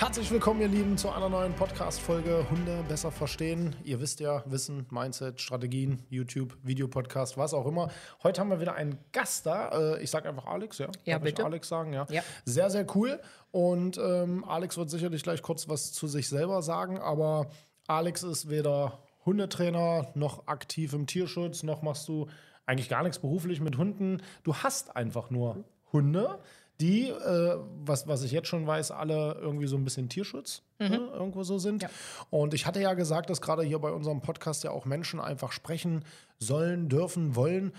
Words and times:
Herzlich 0.00 0.30
willkommen, 0.30 0.62
ihr 0.62 0.68
Lieben, 0.68 0.96
zu 0.96 1.10
einer 1.10 1.28
neuen 1.28 1.52
Podcast-Folge 1.52 2.46
Hunde 2.50 2.82
besser 2.88 3.12
verstehen. 3.12 3.76
Ihr 3.84 4.00
wisst 4.00 4.18
ja, 4.18 4.42
Wissen, 4.46 4.86
Mindset, 4.88 5.42
Strategien, 5.42 6.02
YouTube, 6.08 6.56
Videopodcast, 6.62 7.36
was 7.36 7.52
auch 7.52 7.66
immer. 7.66 7.90
Heute 8.22 8.40
haben 8.40 8.48
wir 8.48 8.62
wieder 8.62 8.72
einen 8.72 8.96
Gast 9.12 9.44
da. 9.44 9.68
Äh, 9.68 10.02
ich 10.02 10.10
sage 10.10 10.26
einfach 10.30 10.46
Alex, 10.46 10.78
ja? 10.78 10.86
Ja, 11.04 11.16
Darf 11.16 11.24
bitte. 11.24 11.42
Ich 11.42 11.46
Alex 11.46 11.68
sagen, 11.68 11.92
ja. 11.92 12.06
Ja. 12.08 12.22
Sehr, 12.46 12.70
sehr 12.70 12.86
cool. 12.96 13.20
Und 13.50 13.98
ähm, 13.98 14.42
Alex 14.44 14.78
wird 14.78 14.88
sicherlich 14.88 15.22
gleich 15.22 15.42
kurz 15.42 15.68
was 15.68 15.92
zu 15.92 16.08
sich 16.08 16.30
selber 16.30 16.62
sagen, 16.62 16.98
aber 16.98 17.50
Alex 17.86 18.22
ist 18.22 18.48
weder 18.48 19.02
Hundetrainer 19.26 20.08
noch 20.14 20.46
aktiv 20.46 20.94
im 20.94 21.06
Tierschutz, 21.06 21.62
noch 21.62 21.82
machst 21.82 22.08
du 22.08 22.26
eigentlich 22.64 22.88
gar 22.88 23.02
nichts 23.02 23.18
beruflich 23.18 23.60
mit 23.60 23.76
Hunden. 23.76 24.22
Du 24.44 24.54
hast 24.54 24.96
einfach 24.96 25.28
nur 25.28 25.62
Hunde 25.92 26.38
die, 26.80 27.08
äh, 27.08 27.58
was, 27.84 28.06
was 28.08 28.22
ich 28.22 28.32
jetzt 28.32 28.48
schon 28.48 28.66
weiß, 28.66 28.90
alle 28.90 29.36
irgendwie 29.40 29.66
so 29.66 29.76
ein 29.76 29.84
bisschen 29.84 30.08
Tierschutz 30.08 30.62
ne, 30.78 31.10
irgendwo 31.12 31.42
so 31.42 31.58
sind. 31.58 31.82
Ja. 31.82 31.90
Und 32.30 32.54
ich 32.54 32.66
hatte 32.66 32.80
ja 32.80 32.94
gesagt, 32.94 33.30
dass 33.30 33.40
gerade 33.40 33.62
hier 33.62 33.78
bei 33.78 33.90
unserem 33.90 34.22
Podcast 34.22 34.64
ja 34.64 34.70
auch 34.70 34.86
Menschen 34.86 35.20
einfach 35.20 35.52
sprechen 35.52 36.04
sollen, 36.38 36.88
dürfen, 36.88 37.36
wollen, 37.36 37.72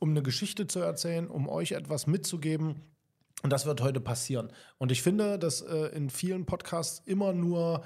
um 0.00 0.10
eine 0.10 0.22
Geschichte 0.22 0.66
zu 0.66 0.80
erzählen, 0.80 1.28
um 1.28 1.48
euch 1.48 1.72
etwas 1.72 2.06
mitzugeben. 2.06 2.82
Und 3.42 3.52
das 3.52 3.66
wird 3.66 3.82
heute 3.82 4.00
passieren. 4.00 4.50
Und 4.78 4.90
ich 4.90 5.02
finde, 5.02 5.38
dass 5.38 5.60
äh, 5.60 5.88
in 5.94 6.08
vielen 6.08 6.46
Podcasts 6.46 7.02
immer 7.04 7.32
nur 7.32 7.84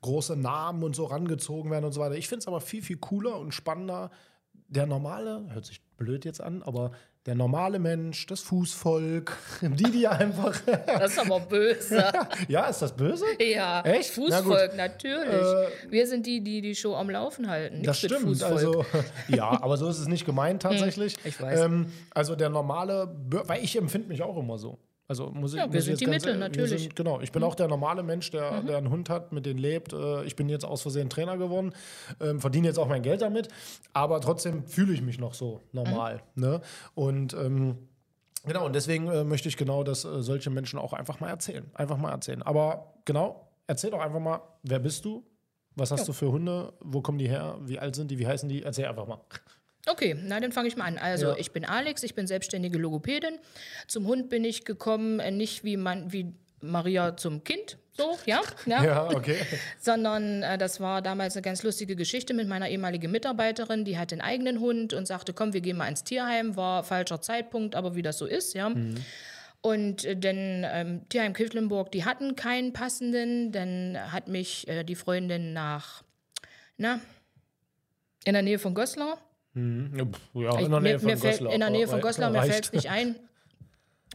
große 0.00 0.36
Namen 0.36 0.82
und 0.84 0.94
so 0.94 1.04
rangezogen 1.04 1.70
werden 1.70 1.84
und 1.84 1.92
so 1.92 2.00
weiter. 2.00 2.16
Ich 2.16 2.28
finde 2.28 2.40
es 2.40 2.48
aber 2.48 2.60
viel, 2.60 2.82
viel 2.82 2.98
cooler 2.98 3.38
und 3.38 3.52
spannender. 3.52 4.10
Der 4.68 4.86
normale, 4.86 5.46
hört 5.50 5.66
sich 5.66 5.84
blöd 5.96 6.24
jetzt 6.24 6.40
an, 6.40 6.62
aber 6.62 6.92
der 7.26 7.36
normale 7.36 7.78
Mensch, 7.78 8.26
das 8.26 8.40
Fußvolk, 8.40 9.36
die, 9.62 9.90
die 9.90 10.08
einfach. 10.08 10.60
Das 10.86 11.12
ist 11.12 11.18
aber 11.18 11.40
böse. 11.40 12.12
ja, 12.48 12.66
ist 12.66 12.82
das 12.82 12.96
böse? 12.96 13.24
Ja, 13.40 13.82
Echt? 13.82 14.12
Na. 14.16 14.42
Fußvolk, 14.42 14.76
natürlich. 14.76 15.44
Wir 15.88 16.06
sind 16.06 16.26
die, 16.26 16.42
die 16.42 16.60
die 16.60 16.74
Show 16.74 16.94
am 16.94 17.10
Laufen 17.10 17.48
halten. 17.48 17.76
nicht 17.76 17.86
Das 17.86 17.98
stimmt. 17.98 18.22
Fußvolk. 18.22 18.52
Also, 18.52 18.84
ja, 19.28 19.50
aber 19.62 19.76
so 19.76 19.88
ist 19.88 19.98
es 19.98 20.08
nicht 20.08 20.26
gemeint 20.26 20.62
tatsächlich. 20.62 21.16
ich 21.24 21.40
weiß. 21.40 21.60
Ähm, 21.60 21.92
also 22.10 22.36
der 22.36 22.48
normale, 22.48 23.06
Bür 23.06 23.44
weil 23.46 23.62
ich 23.62 23.76
empfinde 23.76 24.08
mich 24.08 24.22
auch 24.22 24.36
immer 24.36 24.58
so. 24.58 24.78
Also 25.08 25.30
muss 25.30 25.52
ich, 25.52 25.58
Ja, 25.58 25.66
wir 25.66 25.74
muss 25.74 25.84
sind 25.84 26.00
die 26.00 26.06
Mitte, 26.06 26.36
natürlich. 26.36 26.72
Mhm. 26.72 26.78
Sind, 26.78 26.96
genau, 26.96 27.20
ich 27.20 27.32
bin 27.32 27.42
auch 27.42 27.54
der 27.54 27.68
normale 27.68 28.02
Mensch, 28.02 28.30
der, 28.30 28.62
der 28.62 28.78
einen 28.78 28.90
Hund 28.90 29.10
hat, 29.10 29.32
mit 29.32 29.44
dem 29.46 29.58
lebt. 29.58 29.92
Äh, 29.92 30.24
Ich 30.24 30.36
bin 30.36 30.48
jetzt 30.48 30.64
aus 30.64 30.82
Versehen 30.82 31.10
Trainer 31.10 31.36
geworden, 31.36 31.72
ähm, 32.20 32.40
verdiene 32.40 32.68
jetzt 32.68 32.78
auch 32.78 32.88
mein 32.88 33.02
Geld 33.02 33.20
damit, 33.22 33.48
aber 33.92 34.20
trotzdem 34.20 34.64
fühle 34.66 34.92
ich 34.94 35.02
mich 35.02 35.18
noch 35.18 35.34
so 35.34 35.60
normal. 35.72 36.22
Mhm. 36.34 36.42
Ne? 36.42 36.60
Und 36.94 37.34
ähm, 37.34 37.78
Genau, 38.44 38.66
und 38.66 38.74
deswegen 38.74 39.08
äh, 39.08 39.22
möchte 39.22 39.48
ich 39.48 39.56
genau, 39.56 39.84
dass 39.84 40.04
äh, 40.04 40.20
solche 40.20 40.50
Menschen 40.50 40.78
auch 40.78 40.92
einfach 40.92 41.20
mal 41.20 41.28
erzählen. 41.28 41.70
Einfach 41.74 41.96
mal 41.96 42.10
erzählen. 42.10 42.42
Aber 42.42 42.94
genau, 43.04 43.48
erzähl 43.68 43.90
doch 43.90 44.00
einfach 44.00 44.18
mal, 44.18 44.40
wer 44.64 44.80
bist 44.80 45.04
du? 45.04 45.24
Was 45.76 45.90
hast 45.92 46.08
du 46.08 46.12
für 46.12 46.30
Hunde? 46.32 46.72
Wo 46.80 47.00
kommen 47.00 47.18
die 47.18 47.28
her? 47.28 47.56
Wie 47.62 47.78
alt 47.78 47.94
sind 47.94 48.10
die? 48.10 48.18
Wie 48.18 48.26
heißen 48.26 48.48
die? 48.48 48.62
Erzähl 48.62 48.86
einfach 48.86 49.06
mal. 49.06 49.20
Okay, 49.86 50.16
na 50.22 50.38
dann 50.38 50.52
fange 50.52 50.68
ich 50.68 50.76
mal 50.76 50.84
an. 50.84 50.98
Also 50.98 51.30
Ja. 51.30 51.36
ich 51.38 51.50
bin 51.52 51.64
Alex, 51.64 52.02
ich 52.02 52.14
bin 52.14 52.26
selbstständige 52.26 52.78
Logopädin. 52.78 53.38
Zum 53.88 54.06
Hund 54.06 54.28
bin 54.28 54.44
ich 54.44 54.64
gekommen, 54.64 55.18
äh, 55.18 55.30
nicht 55.30 55.64
wie 55.64 55.76
man 55.76 56.12
wie 56.12 56.32
Maria 56.60 57.16
zum 57.16 57.42
Kind, 57.42 57.78
so, 57.90 58.16
ja, 58.24 58.40
ja. 58.66 58.84
Ja, 58.84 59.04
okay. 59.10 59.36
sondern 59.80 60.44
äh, 60.44 60.56
das 60.56 60.78
war 60.80 61.02
damals 61.02 61.34
eine 61.34 61.42
ganz 61.42 61.64
lustige 61.64 61.96
Geschichte 61.96 62.32
mit 62.34 62.46
meiner 62.48 62.68
ehemaligen 62.68 63.10
Mitarbeiterin, 63.10 63.84
die 63.84 63.98
hat 63.98 64.12
einen 64.12 64.20
eigenen 64.20 64.60
Hund 64.60 64.94
und 64.94 65.06
sagte, 65.06 65.32
komm, 65.32 65.52
wir 65.52 65.60
gehen 65.60 65.76
mal 65.76 65.88
ins 65.88 66.04
Tierheim, 66.04 66.56
war 66.56 66.84
falscher 66.84 67.20
Zeitpunkt, 67.20 67.74
aber 67.74 67.96
wie 67.96 68.02
das 68.02 68.18
so 68.18 68.26
ist, 68.26 68.54
ja. 68.54 68.72
Und 69.60 70.04
äh, 70.04 70.16
denn 70.16 70.64
ähm, 70.68 71.08
Tierheim 71.08 71.32
Quedlinburg, 71.32 71.90
die 71.92 72.04
hatten 72.04 72.36
keinen 72.36 72.72
passenden, 72.72 73.50
dann 73.52 73.98
hat 74.12 74.28
mich 74.28 74.66
äh, 74.68 74.84
die 74.84 74.94
Freundin 74.94 75.52
nach, 75.52 76.02
na, 76.76 77.00
in 78.24 78.32
der 78.34 78.42
Nähe 78.42 78.58
von 78.60 78.74
Goslar, 78.74 79.18
Ja, 79.54 80.04
pf, 80.06 80.20
ja, 80.34 80.58
in 80.58 80.70
der 80.70 80.80
Nähe 80.80 80.98
von 80.98 81.08
mir 81.10 81.16
fällt, 81.18 81.38
Goslar. 81.38 81.52
in 81.52 81.60
der 81.60 81.70
Nähe 81.70 81.86
von 81.88 82.00
Goslar, 82.00 82.30
mir 82.30 82.42
fällt 82.42 82.64
es 82.66 82.72
nicht 82.72 82.90
ein. 82.90 83.16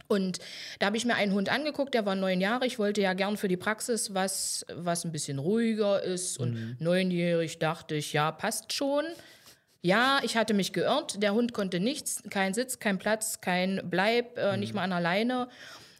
Und 0.08 0.38
da 0.78 0.86
habe 0.86 0.96
ich 0.96 1.04
mir 1.04 1.14
einen 1.16 1.32
Hund 1.32 1.48
angeguckt, 1.50 1.92
der 1.94 2.06
war 2.06 2.14
neun 2.14 2.40
Jahre. 2.40 2.66
Ich 2.66 2.78
wollte 2.78 3.02
ja 3.02 3.12
gern 3.12 3.36
für 3.36 3.48
die 3.48 3.56
Praxis 3.58 4.14
was, 4.14 4.64
was 4.72 5.04
ein 5.04 5.12
bisschen 5.12 5.38
ruhiger 5.38 6.02
ist. 6.02 6.38
Und 6.38 6.54
Mhm. 6.54 6.76
neunjährig 6.80 7.58
dachte 7.58 7.94
ich, 7.94 8.12
ja, 8.14 8.32
passt 8.32 8.72
schon. 8.72 9.04
Ja, 9.82 10.20
ich 10.24 10.36
hatte 10.36 10.54
mich 10.54 10.72
geirrt. 10.72 11.22
Der 11.22 11.34
Hund 11.34 11.52
konnte 11.52 11.78
nichts, 11.78 12.22
kein 12.30 12.54
Sitz, 12.54 12.78
kein 12.78 12.98
Platz, 12.98 13.40
kein 13.40 13.80
Bleib, 13.84 14.38
äh, 14.38 14.54
Mhm. 14.54 14.60
nicht 14.60 14.74
mal 14.74 14.82
an 14.82 14.90
der 14.90 15.00
Leine. 15.00 15.48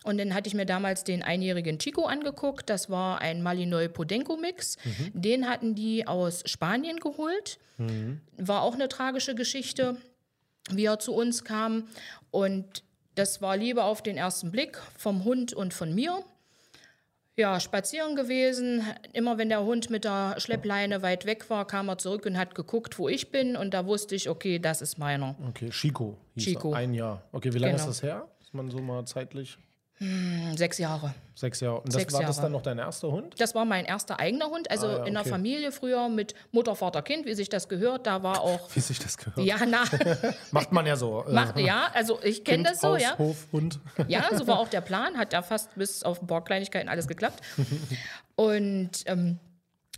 Und 0.04 0.19
dann 0.19 0.32
hatte 0.32 0.48
ich 0.48 0.54
mir 0.54 0.64
damals 0.66 1.04
den 1.04 1.22
einjährigen 1.22 1.78
Chico 1.78 2.06
angeguckt. 2.06 2.70
Das 2.70 2.88
war 2.88 3.20
ein 3.20 3.42
Malinois 3.42 3.88
Podenco 3.88 4.36
Mix. 4.36 4.76
Mhm. 4.84 5.10
Den 5.20 5.48
hatten 5.48 5.75
die 5.75 6.06
aus 6.06 6.42
Spanien 6.47 6.98
geholt. 7.00 7.59
War 8.36 8.62
auch 8.62 8.75
eine 8.75 8.88
tragische 8.88 9.34
Geschichte, 9.34 9.97
wie 10.70 10.84
er 10.86 10.98
zu 10.98 11.14
uns 11.14 11.44
kam. 11.44 11.84
Und 12.31 12.82
das 13.14 13.41
war 13.42 13.56
Liebe 13.56 13.82
auf 13.84 14.03
den 14.03 14.16
ersten 14.16 14.50
Blick 14.50 14.78
vom 14.97 15.25
Hund 15.25 15.53
und 15.53 15.75
von 15.75 15.94
mir. 15.94 16.22
Ja, 17.36 17.60
spazieren 17.60 18.16
gewesen. 18.16 18.82
Immer 19.12 19.38
wenn 19.38 19.48
der 19.48 19.62
Hund 19.65 19.91
mit 19.91 20.04
der 20.04 20.34
Schleppleine 20.38 21.03
weit 21.03 21.25
weg 21.25 21.48
war, 21.50 21.66
kam 21.69 21.88
er 21.88 21.98
zurück 21.98 22.26
und 22.26 22.36
hat 22.36 22.56
geguckt, 22.56 22.98
wo 22.98 23.09
ich 23.09 23.30
bin. 23.30 23.56
Und 23.56 23.75
da 23.75 23.86
wusste 23.86 24.16
ich, 24.16 24.28
okay, 24.28 24.59
das 24.59 24.82
ist 24.82 24.98
meiner. 24.98 25.36
Okay, 25.48 25.70
Chico 25.70 26.16
hieß 26.34 26.44
Chico. 26.44 26.72
Ein 26.72 26.94
Jahr. 26.94 27.22
Okay, 27.30 27.53
wie 27.54 27.59
lange 27.59 27.75
Genau. 27.75 27.84
ist 27.88 27.88
das 27.88 28.03
her? 28.03 28.26
Ist 28.41 28.54
man 28.54 28.70
so 28.70 28.78
mal 28.78 29.04
zeitlich? 29.06 29.56
Hm, 29.98 30.56
Sechs 30.56 30.78
Jahre. 30.78 31.12
Sechs 31.34 31.60
Jahre. 31.60 31.81
Und 31.81 31.88
das, 31.88 31.94
Sechs 31.94 32.12
war 32.14 32.22
das 32.22 32.36
Jahre. 32.36 32.42
dann 32.47 32.53
noch 32.53 32.62
dein 32.62 32.78
erster 32.78 33.10
Hund? 33.10 33.34
Das 33.38 33.54
war 33.54 33.64
mein 33.64 33.84
erster 33.84 34.19
eigener 34.20 34.47
Hund. 34.47 34.70
Also 34.70 34.86
Ah, 34.86 34.98
ja, 34.98 35.04
in 35.04 35.12
der 35.14 35.22
okay. 35.22 35.31
Familie 35.31 35.72
früher 35.72 36.09
mit 36.09 36.34
Mutter, 36.53 36.75
Vater, 36.76 37.03
Kind, 37.03 37.26
wie 37.26 37.34
sich 37.34 37.48
das 37.48 37.69
gehört. 37.69 38.06
Da 38.06 38.22
war 38.22 38.41
auch. 38.41 38.69
Wie 38.75 38.81
sich 38.81 38.98
das 38.98 39.16
gehört? 39.19 39.38
Ja, 39.38 39.56
na, 39.66 39.84
Macht 40.53 40.72
man 40.72 40.86
ja 40.86 40.97
so. 40.97 41.25
äh, 41.26 41.32
macht, 41.32 41.59
ja, 41.59 41.88
also 41.94 42.19
ich 42.22 42.44
kenne 42.44 42.64
das 42.64 42.81
so, 42.81 42.88
Haus, 42.94 43.03
ja. 43.03 43.19
Hof, 43.19 43.47
Hund. 43.53 43.78
Ja, 44.09 44.28
so 44.36 44.47
war 44.47 44.59
auch 44.59 44.69
der 44.69 44.81
Plan. 44.81 45.16
Hat 45.19 45.32
ja 45.32 45.42
fast 45.42 45.75
bis 45.75 46.03
auf 46.03 46.22
ein 46.22 46.26
paar 46.26 46.44
Kleinigkeiten 46.44 46.88
alles 46.88 47.06
geklappt. 47.09 47.41
Und 48.36 48.91
ähm, 49.06 49.38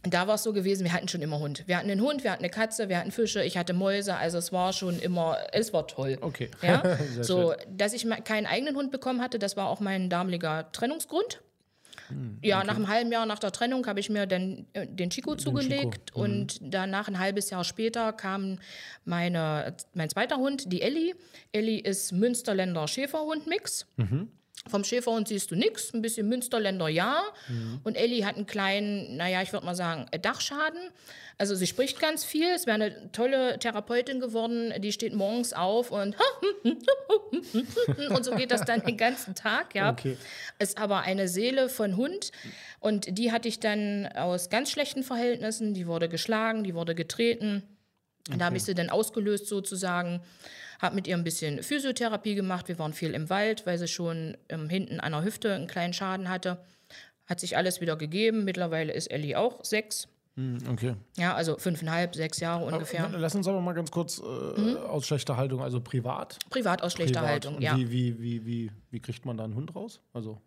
da 0.02 0.26
war 0.26 0.36
es 0.36 0.42
so 0.42 0.52
gewesen, 0.52 0.84
wir 0.84 0.92
hatten 0.92 1.08
schon 1.08 1.20
immer 1.20 1.38
Hund. 1.38 1.64
Wir 1.66 1.76
hatten 1.76 1.90
einen 1.90 2.00
Hund, 2.00 2.24
wir 2.24 2.32
hatten 2.32 2.42
eine 2.42 2.50
Katze, 2.50 2.88
wir 2.88 2.98
hatten 2.98 3.10
Fische, 3.10 3.42
ich 3.44 3.58
hatte 3.58 3.74
Mäuse. 3.74 4.16
Also 4.16 4.38
es 4.38 4.50
war 4.52 4.72
schon 4.72 4.98
immer, 4.98 5.36
es 5.52 5.72
war 5.72 5.86
toll. 5.86 6.18
Okay. 6.20 6.50
Ja? 6.62 6.82
So, 7.20 7.54
dass 7.68 7.92
ich 7.92 8.06
keinen 8.24 8.46
eigenen 8.46 8.76
Hund 8.76 8.90
bekommen 8.90 9.20
hatte, 9.20 9.38
das 9.38 9.56
war 9.56 9.68
auch 9.68 9.80
mein 9.80 10.08
damaliger 10.08 10.70
Trennungsgrund. 10.72 11.42
Hm, 12.08 12.38
Ja, 12.42 12.64
nach 12.64 12.76
einem 12.76 12.88
halben 12.88 13.12
Jahr 13.12 13.26
nach 13.26 13.38
der 13.38 13.52
Trennung 13.52 13.86
habe 13.86 14.00
ich 14.00 14.08
mir 14.08 14.26
dann 14.26 14.66
äh, 14.72 14.86
den 14.86 15.10
Chico 15.10 15.34
zugelegt 15.36 16.06
Chico, 16.08 16.24
hm. 16.24 16.30
und 16.32 16.58
danach 16.62 17.08
ein 17.08 17.18
halbes 17.18 17.50
Jahr 17.50 17.64
später 17.64 18.12
kam 18.12 18.58
meine, 19.04 19.76
mein 19.94 20.08
zweiter 20.08 20.36
Hund, 20.36 20.72
die 20.72 20.82
Ellie. 20.82 21.14
Ellie 21.52 21.80
ist 21.80 22.12
Münsterländer 22.12 22.88
Schäferhund-Mix. 22.88 23.86
Mhm. 23.96 24.28
Vom 24.68 24.84
Schäferhund 24.84 25.26
siehst 25.28 25.50
du 25.50 25.56
nichts, 25.56 25.94
ein 25.94 26.02
bisschen 26.02 26.28
Münsterländer 26.28 26.88
ja. 26.88 27.22
Mhm. 27.48 27.80
Und 27.82 27.96
Ellie 27.96 28.26
hat 28.26 28.36
einen 28.36 28.46
kleinen, 28.46 29.16
naja, 29.16 29.40
ich 29.40 29.52
würde 29.54 29.64
mal 29.64 29.74
sagen, 29.74 30.06
äh, 30.10 30.18
Dachschaden. 30.18 30.80
Also 31.38 31.54
sie 31.54 31.66
spricht 31.66 31.98
ganz 31.98 32.24
viel. 32.24 32.46
Es 32.54 32.66
wäre 32.66 32.74
eine 32.74 33.10
tolle 33.12 33.58
Therapeutin 33.58 34.20
geworden. 34.20 34.74
Die 34.82 34.92
steht 34.92 35.14
morgens 35.14 35.54
auf 35.54 35.90
und 35.90 36.14
und 38.10 38.24
so 38.24 38.34
geht 38.34 38.50
das 38.50 38.66
dann 38.66 38.82
den 38.82 38.98
ganzen 38.98 39.34
Tag, 39.34 39.74
ja. 39.74 39.90
Okay. 39.92 40.18
Ist 40.58 40.76
aber 40.76 41.00
eine 41.00 41.28
Seele 41.28 41.70
von 41.70 41.96
Hund 41.96 42.30
und 42.80 43.18
die 43.18 43.32
hatte 43.32 43.48
ich 43.48 43.60
dann 43.60 44.08
aus 44.08 44.50
ganz 44.50 44.70
schlechten 44.70 45.02
Verhältnissen. 45.02 45.72
Die 45.72 45.86
wurde 45.86 46.10
geschlagen, 46.10 46.64
die 46.64 46.74
wurde 46.74 46.94
getreten. 46.94 47.62
Da 48.36 48.44
habe 48.44 48.58
ich 48.58 48.64
sie 48.64 48.74
dann 48.74 48.90
ausgelöst 48.90 49.46
sozusagen, 49.46 50.20
habe 50.80 50.94
mit 50.94 51.06
ihr 51.06 51.16
ein 51.16 51.24
bisschen 51.24 51.62
Physiotherapie 51.62 52.34
gemacht. 52.34 52.68
Wir 52.68 52.78
waren 52.78 52.92
viel 52.92 53.14
im 53.14 53.28
Wald, 53.30 53.66
weil 53.66 53.78
sie 53.78 53.88
schon 53.88 54.36
ähm, 54.48 54.68
hinten 54.68 55.00
an 55.00 55.12
der 55.12 55.22
Hüfte 55.22 55.54
einen 55.54 55.66
kleinen 55.66 55.92
Schaden 55.92 56.28
hatte. 56.28 56.58
Hat 57.26 57.38
sich 57.40 57.56
alles 57.56 57.80
wieder 57.80 57.96
gegeben. 57.96 58.44
Mittlerweile 58.44 58.92
ist 58.92 59.06
Ellie 59.08 59.38
auch 59.38 59.64
sechs. 59.64 60.08
Okay. 60.70 60.94
Ja, 61.16 61.34
also 61.34 61.58
fünfeinhalb, 61.58 62.14
sechs 62.14 62.40
Jahre 62.40 62.64
ungefähr. 62.64 63.04
Aber 63.04 63.18
Lass 63.18 63.34
uns 63.34 63.46
aber 63.46 63.60
mal 63.60 63.74
ganz 63.74 63.90
kurz 63.90 64.20
äh, 64.20 64.76
aus 64.76 65.06
schlechter 65.06 65.36
Haltung, 65.36 65.60
also 65.60 65.80
privat. 65.80 66.38
Privat 66.48 66.82
aus 66.82 66.92
schlechter 66.94 67.20
privat. 67.20 67.44
Haltung, 67.44 67.60
ja. 67.60 67.76
Wie, 67.76 67.90
wie, 67.90 68.18
wie, 68.20 68.46
wie, 68.46 68.70
wie 68.90 69.00
kriegt 69.00 69.26
man 69.26 69.36
da 69.36 69.44
einen 69.44 69.54
Hund 69.54 69.74
raus? 69.74 70.00
Also, 70.14 70.40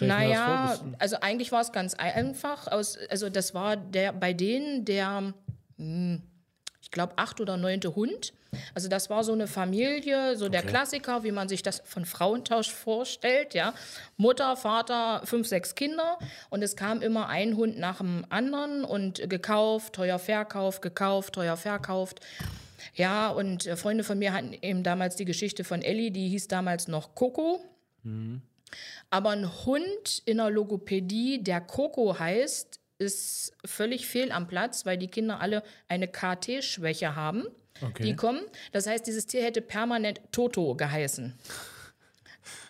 Naja, 0.00 0.78
also 0.98 1.16
eigentlich 1.20 1.52
war 1.52 1.60
es 1.60 1.72
ganz 1.72 1.94
einfach. 1.94 2.68
Aus, 2.68 2.98
also 3.10 3.28
das 3.28 3.52
war 3.52 3.76
der 3.76 4.12
bei 4.12 4.32
denen 4.32 4.84
der, 4.84 5.34
hm, 5.76 6.22
ich 6.80 6.90
glaube, 6.90 7.18
acht 7.18 7.40
oder 7.40 7.56
neunte 7.56 7.94
Hund. 7.94 8.32
Also 8.74 8.88
das 8.88 9.10
war 9.10 9.24
so 9.24 9.32
eine 9.32 9.46
Familie, 9.46 10.36
so 10.36 10.48
der 10.48 10.60
Okay. 10.62 10.70
Klassiker, 10.70 11.24
wie 11.24 11.32
man 11.32 11.48
sich 11.48 11.62
das 11.62 11.82
von 11.84 12.04
Frauentausch 12.04 12.70
vorstellt, 12.72 13.54
ja. 13.54 13.74
Mutter, 14.16 14.56
Vater, 14.56 15.22
fünf, 15.24 15.46
sechs 15.46 15.74
Kinder 15.74 16.18
und 16.50 16.62
es 16.62 16.76
kam 16.76 17.02
immer 17.02 17.28
ein 17.28 17.56
Hund 17.56 17.78
nach 17.78 17.98
dem 17.98 18.24
anderen 18.30 18.84
und 18.84 19.28
gekauft, 19.28 19.92
teuer 19.94 20.18
verkauft, 20.18 20.82
gekauft, 20.82 21.34
teuer 21.34 21.56
verkauft. 21.56 22.20
Ja, 22.94 23.28
und 23.28 23.66
äh, 23.66 23.76
Freunde 23.76 24.04
von 24.04 24.18
mir 24.18 24.32
hatten 24.32 24.54
eben 24.62 24.82
damals 24.82 25.16
die 25.16 25.24
Geschichte 25.24 25.64
von 25.64 25.82
Ellie, 25.82 26.10
die 26.10 26.28
hieß 26.28 26.48
damals 26.48 26.88
noch 26.88 27.14
Coco. 27.14 27.60
Aber 29.10 29.30
ein 29.30 29.64
Hund 29.64 30.22
in 30.24 30.36
der 30.38 30.50
Logopädie, 30.50 31.42
der 31.42 31.60
Coco 31.60 32.18
heißt, 32.18 32.78
ist 32.98 33.52
völlig 33.64 34.06
fehl 34.06 34.32
am 34.32 34.46
Platz, 34.46 34.86
weil 34.86 34.96
die 34.96 35.08
Kinder 35.08 35.40
alle 35.40 35.62
eine 35.88 36.08
KT-Schwäche 36.08 37.14
haben. 37.14 37.44
Okay. 37.82 38.02
Die 38.02 38.16
kommen. 38.16 38.40
Das 38.72 38.86
heißt, 38.86 39.06
dieses 39.06 39.26
Tier 39.26 39.42
hätte 39.42 39.60
permanent 39.60 40.20
Toto 40.32 40.74
geheißen. 40.74 41.34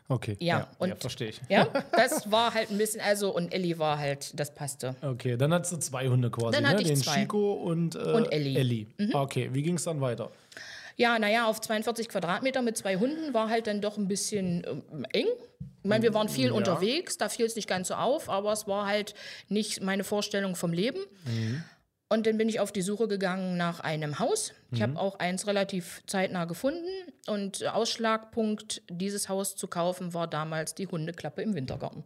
Okay. 0.08 0.36
Ja, 0.38 0.68
und- 0.78 0.90
ja 0.90 0.96
verstehe 0.96 1.28
ich. 1.30 1.40
Ja, 1.48 1.64
das 1.92 2.30
war 2.30 2.54
halt 2.54 2.70
ein 2.70 2.78
bisschen, 2.78 3.00
also, 3.00 3.34
und 3.34 3.52
Ellie 3.52 3.78
war 3.78 3.98
halt, 3.98 4.38
das 4.38 4.54
passte. 4.54 4.94
Okay, 5.02 5.36
dann 5.36 5.52
hattest 5.52 5.72
du 5.72 5.76
zwei 5.78 6.08
Hunde 6.08 6.30
quasi, 6.30 6.52
Dann 6.52 6.62
ne? 6.62 6.68
hatte 6.70 6.82
ich 6.82 6.88
Den 6.88 6.96
zwei. 6.96 7.22
Chico 7.22 7.54
und, 7.54 7.96
äh, 7.96 7.98
Und 7.98 8.32
Ellie. 8.32 8.86
Mhm. 8.98 9.14
Okay, 9.14 9.50
wie 9.52 9.62
ging 9.62 9.74
es 9.74 9.84
dann 9.84 10.00
weiter? 10.00 10.30
Ja, 10.96 11.18
naja, 11.18 11.46
auf 11.46 11.60
42 11.60 12.08
Quadratmeter 12.08 12.62
mit 12.62 12.76
zwei 12.78 12.96
Hunden 12.96 13.34
war 13.34 13.50
halt 13.50 13.66
dann 13.66 13.80
doch 13.80 13.98
ein 13.98 14.08
bisschen 14.08 14.64
ähm, 14.92 15.06
eng. 15.12 15.26
Ich 15.82 15.88
meine, 15.88 16.02
wir 16.02 16.14
waren 16.14 16.28
viel 16.28 16.50
unterwegs, 16.50 17.16
da 17.18 17.28
fiel 17.28 17.46
es 17.46 17.54
nicht 17.54 17.68
ganz 17.68 17.88
so 17.88 17.94
auf, 17.94 18.28
aber 18.28 18.52
es 18.52 18.66
war 18.66 18.86
halt 18.86 19.14
nicht 19.48 19.82
meine 19.82 20.04
Vorstellung 20.04 20.56
vom 20.56 20.72
Leben. 20.72 20.98
Und 22.08 22.26
dann 22.26 22.38
bin 22.38 22.48
ich 22.48 22.60
auf 22.60 22.70
die 22.70 22.82
Suche 22.82 23.08
gegangen 23.08 23.56
nach 23.56 23.80
einem 23.80 24.20
Haus. 24.20 24.52
Ich 24.70 24.80
habe 24.80 24.96
auch 24.98 25.18
eins 25.18 25.46
relativ 25.48 26.02
zeitnah 26.06 26.44
gefunden. 26.44 26.86
Und 27.26 27.66
Ausschlagpunkt, 27.66 28.82
dieses 28.88 29.28
Haus 29.28 29.56
zu 29.56 29.66
kaufen, 29.66 30.14
war 30.14 30.28
damals 30.28 30.74
die 30.76 30.86
Hundeklappe 30.86 31.42
im 31.42 31.54
Wintergarten. 31.54 32.04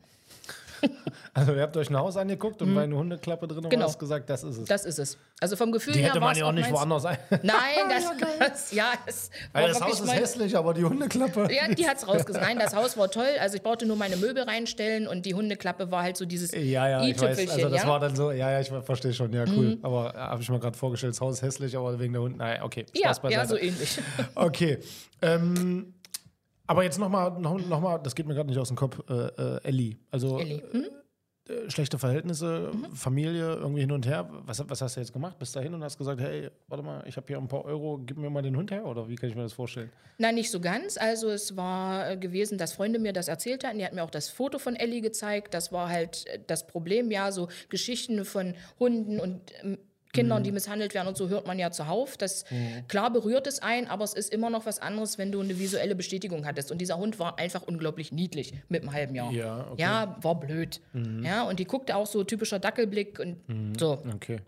Also 1.32 1.54
ihr 1.54 1.62
habt 1.62 1.76
euch 1.76 1.88
ein 1.90 1.96
Haus 1.96 2.16
angeguckt 2.16 2.60
und 2.62 2.74
weil 2.74 2.84
eine 2.84 2.96
Hundeklappe 2.96 3.46
drin 3.46 3.62
war, 3.62 3.70
Genau. 3.70 3.84
hast 3.86 3.98
gesagt, 3.98 4.28
das 4.28 4.42
ist 4.42 4.56
es. 4.58 4.64
Das 4.64 4.84
ist 4.84 4.98
es. 4.98 5.16
Also 5.40 5.54
vom 5.56 5.70
Gefühl 5.70 5.92
die 5.94 6.00
her 6.00 6.08
hätte 6.10 6.20
war 6.20 6.28
man 6.28 6.32
es 6.32 6.38
ja 6.40 6.46
auch 6.46 6.52
nicht 6.52 6.70
woanders 6.72 7.04
ein. 7.04 7.18
Nein, 7.42 7.54
das, 7.88 8.04
das 8.38 8.72
ja, 8.72 8.92
es 9.06 9.30
war 9.52 9.62
Weil 9.62 9.68
das 9.68 9.80
Haus 9.80 9.92
ist 10.00 10.06
mein- 10.06 10.18
hässlich, 10.18 10.56
aber 10.56 10.74
die 10.74 10.84
Hundeklappe. 10.84 11.48
Ja, 11.52 11.72
die 11.72 11.86
hat's 11.88 12.06
rausgesucht. 12.08 12.42
Nein, 12.42 12.58
das 12.58 12.74
Haus 12.74 12.96
war 12.96 13.10
toll. 13.10 13.28
Also 13.40 13.56
ich 13.56 13.62
brauchte 13.62 13.86
nur 13.86 13.96
meine 13.96 14.16
Möbel 14.16 14.42
reinstellen 14.42 15.06
und 15.06 15.24
die 15.24 15.34
Hundeklappe 15.34 15.90
war 15.92 16.02
halt 16.02 16.16
so 16.16 16.24
dieses 16.24 16.50
Ja, 16.52 16.88
ja, 16.88 17.02
ich 17.04 17.20
weiß. 17.20 17.38
i-Tüpfelchen, 17.38 17.50
Also 17.54 17.68
das 17.68 17.78
ja? 17.78 17.84
Mhm. 17.84 17.90
war 17.90 18.00
dann 18.00 18.16
so, 18.16 18.32
ja, 18.32 18.50
ja, 18.50 18.60
ich 18.60 18.68
verstehe 18.68 19.12
schon, 19.12 19.32
ja, 19.32 19.44
cool. 19.48 19.78
Aber 19.82 20.14
äh, 20.14 20.18
habe 20.18 20.42
ich 20.42 20.48
mir 20.48 20.58
gerade 20.58 20.76
vorgestellt, 20.76 21.12
das 21.12 21.20
Haus 21.20 21.34
ist 21.36 21.42
hässlich, 21.42 21.76
aber 21.76 21.98
wegen 22.00 22.12
der 22.12 22.22
Hunde, 22.22 22.38
naja, 22.38 22.64
okay. 22.64 22.86
ja, 22.94 23.14
Spaß 23.14 23.30
ja, 23.30 23.40
beiseite. 23.42 23.48
so 23.48 23.56
ähnlich. 23.56 23.98
Okay. 24.34 24.78
Ähm, 25.22 25.94
aber 26.70 26.84
jetzt 26.84 26.98
nochmal, 27.00 27.32
noch, 27.40 27.58
noch 27.66 27.80
mal, 27.80 27.98
das 27.98 28.14
geht 28.14 28.26
mir 28.28 28.34
gerade 28.34 28.48
nicht 28.48 28.58
aus 28.58 28.68
dem 28.68 28.76
Kopf, 28.76 29.00
äh, 29.10 29.12
äh, 29.12 29.60
Ellie. 29.64 29.96
Also 30.12 30.38
Ellie. 30.38 30.62
Hm? 30.70 30.84
äh, 31.48 31.68
schlechte 31.68 31.98
Verhältnisse, 31.98 32.70
Mhm. 32.72 32.94
Familie, 32.94 33.54
irgendwie 33.56 33.80
hin 33.80 33.90
und 33.90 34.06
her. 34.06 34.30
Was, 34.46 34.62
was 34.68 34.80
hast 34.80 34.94
du 34.94 35.00
jetzt 35.00 35.12
gemacht? 35.12 35.36
Bist 35.40 35.56
da 35.56 35.60
hin 35.60 35.74
und 35.74 35.82
hast 35.82 35.98
gesagt, 35.98 36.20
hey, 36.20 36.48
warte 36.68 36.84
mal, 36.84 37.02
ich 37.08 37.16
habe 37.16 37.26
hier 37.26 37.38
ein 37.38 37.48
paar 37.48 37.64
Euro, 37.64 37.98
gib 38.06 38.18
mir 38.18 38.30
mal 38.30 38.42
den 38.42 38.56
Hund 38.56 38.70
her? 38.70 38.86
Oder 38.86 39.08
wie 39.08 39.16
kann 39.16 39.28
ich 39.30 39.34
mir 39.34 39.42
das 39.42 39.52
vorstellen? 39.52 39.90
Nein, 40.18 40.36
nicht 40.36 40.50
so 40.52 40.60
ganz. 40.60 40.96
Also 40.96 41.28
es 41.30 41.56
war 41.56 42.10
äh, 42.12 42.16
gewesen, 42.16 42.56
dass 42.56 42.72
Freunde 42.74 43.00
mir 43.00 43.12
das 43.12 43.26
erzählt 43.26 43.64
hatten. 43.64 43.78
Die 43.78 43.84
hatten 43.84 43.96
mir 43.96 44.04
auch 44.04 44.10
das 44.10 44.28
Foto 44.28 44.60
von 44.60 44.76
Ellie 44.76 45.00
gezeigt. 45.00 45.52
Das 45.54 45.72
war 45.72 45.88
halt 45.88 46.24
äh, 46.28 46.38
das 46.46 46.68
Problem, 46.68 47.10
ja, 47.10 47.32
so 47.32 47.48
Geschichten 47.68 48.24
von 48.24 48.54
Hunden 48.78 49.18
und 49.18 49.40
Kindern, 50.12 50.42
die 50.42 50.52
misshandelt 50.52 50.94
werden 50.94 51.08
und 51.08 51.16
so 51.16 51.28
hört 51.28 51.46
man 51.46 51.58
ja 51.58 51.70
zuhauf. 51.70 52.16
Das 52.16 52.44
klar 52.88 53.12
berührt 53.12 53.46
es 53.46 53.60
ein, 53.60 53.86
aber 53.88 54.04
es 54.04 54.14
ist 54.14 54.32
immer 54.32 54.50
noch 54.50 54.66
was 54.66 54.78
anderes, 54.80 55.18
wenn 55.18 55.30
du 55.32 55.40
eine 55.40 55.58
visuelle 55.58 55.94
Bestätigung 55.94 56.44
hattest. 56.46 56.70
Und 56.72 56.78
dieser 56.78 56.96
Hund 56.98 57.18
war 57.18 57.38
einfach 57.38 57.62
unglaublich 57.62 58.12
niedlich 58.12 58.54
mit 58.68 58.82
einem 58.82 58.92
halben 58.92 59.14
Jahr. 59.14 59.30
Ja, 59.32 59.66
okay. 59.70 59.82
ja 59.82 60.16
war 60.20 60.38
blöd. 60.40 60.80
Ja, 61.22 61.44
und 61.44 61.58
die 61.60 61.64
guckte 61.64 61.96
auch 61.96 62.06
so 62.06 62.24
typischer 62.24 62.58
Dackelblick 62.58 63.18
und 63.20 63.36
so. 63.78 64.02
Okay. 64.14 64.40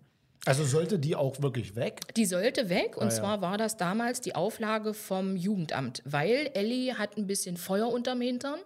Also 0.45 0.65
sollte 0.65 0.99
die 0.99 1.15
auch 1.15 1.41
wirklich 1.41 1.77
weg? 1.77 2.01
Die 2.17 2.25
sollte 2.27 2.69
weg 2.69 2.97
und 2.97 3.05
Ah, 3.05 3.11
ja. 3.11 3.11
zwar 3.11 3.43
war 3.43 3.59
das 3.59 3.77
damals 3.77 4.21
die 4.21 4.35
Auflage 4.35 4.93
vom 4.93 5.37
Jugendamt, 5.37 6.03
weil 6.05 6.51
Ellie 6.55 6.99
hat 6.99 7.17
ein 7.17 7.29
bisschen 7.29 7.57
Feuer 7.57 7.87
unterm 7.89 8.21
Hintern. 8.21 8.59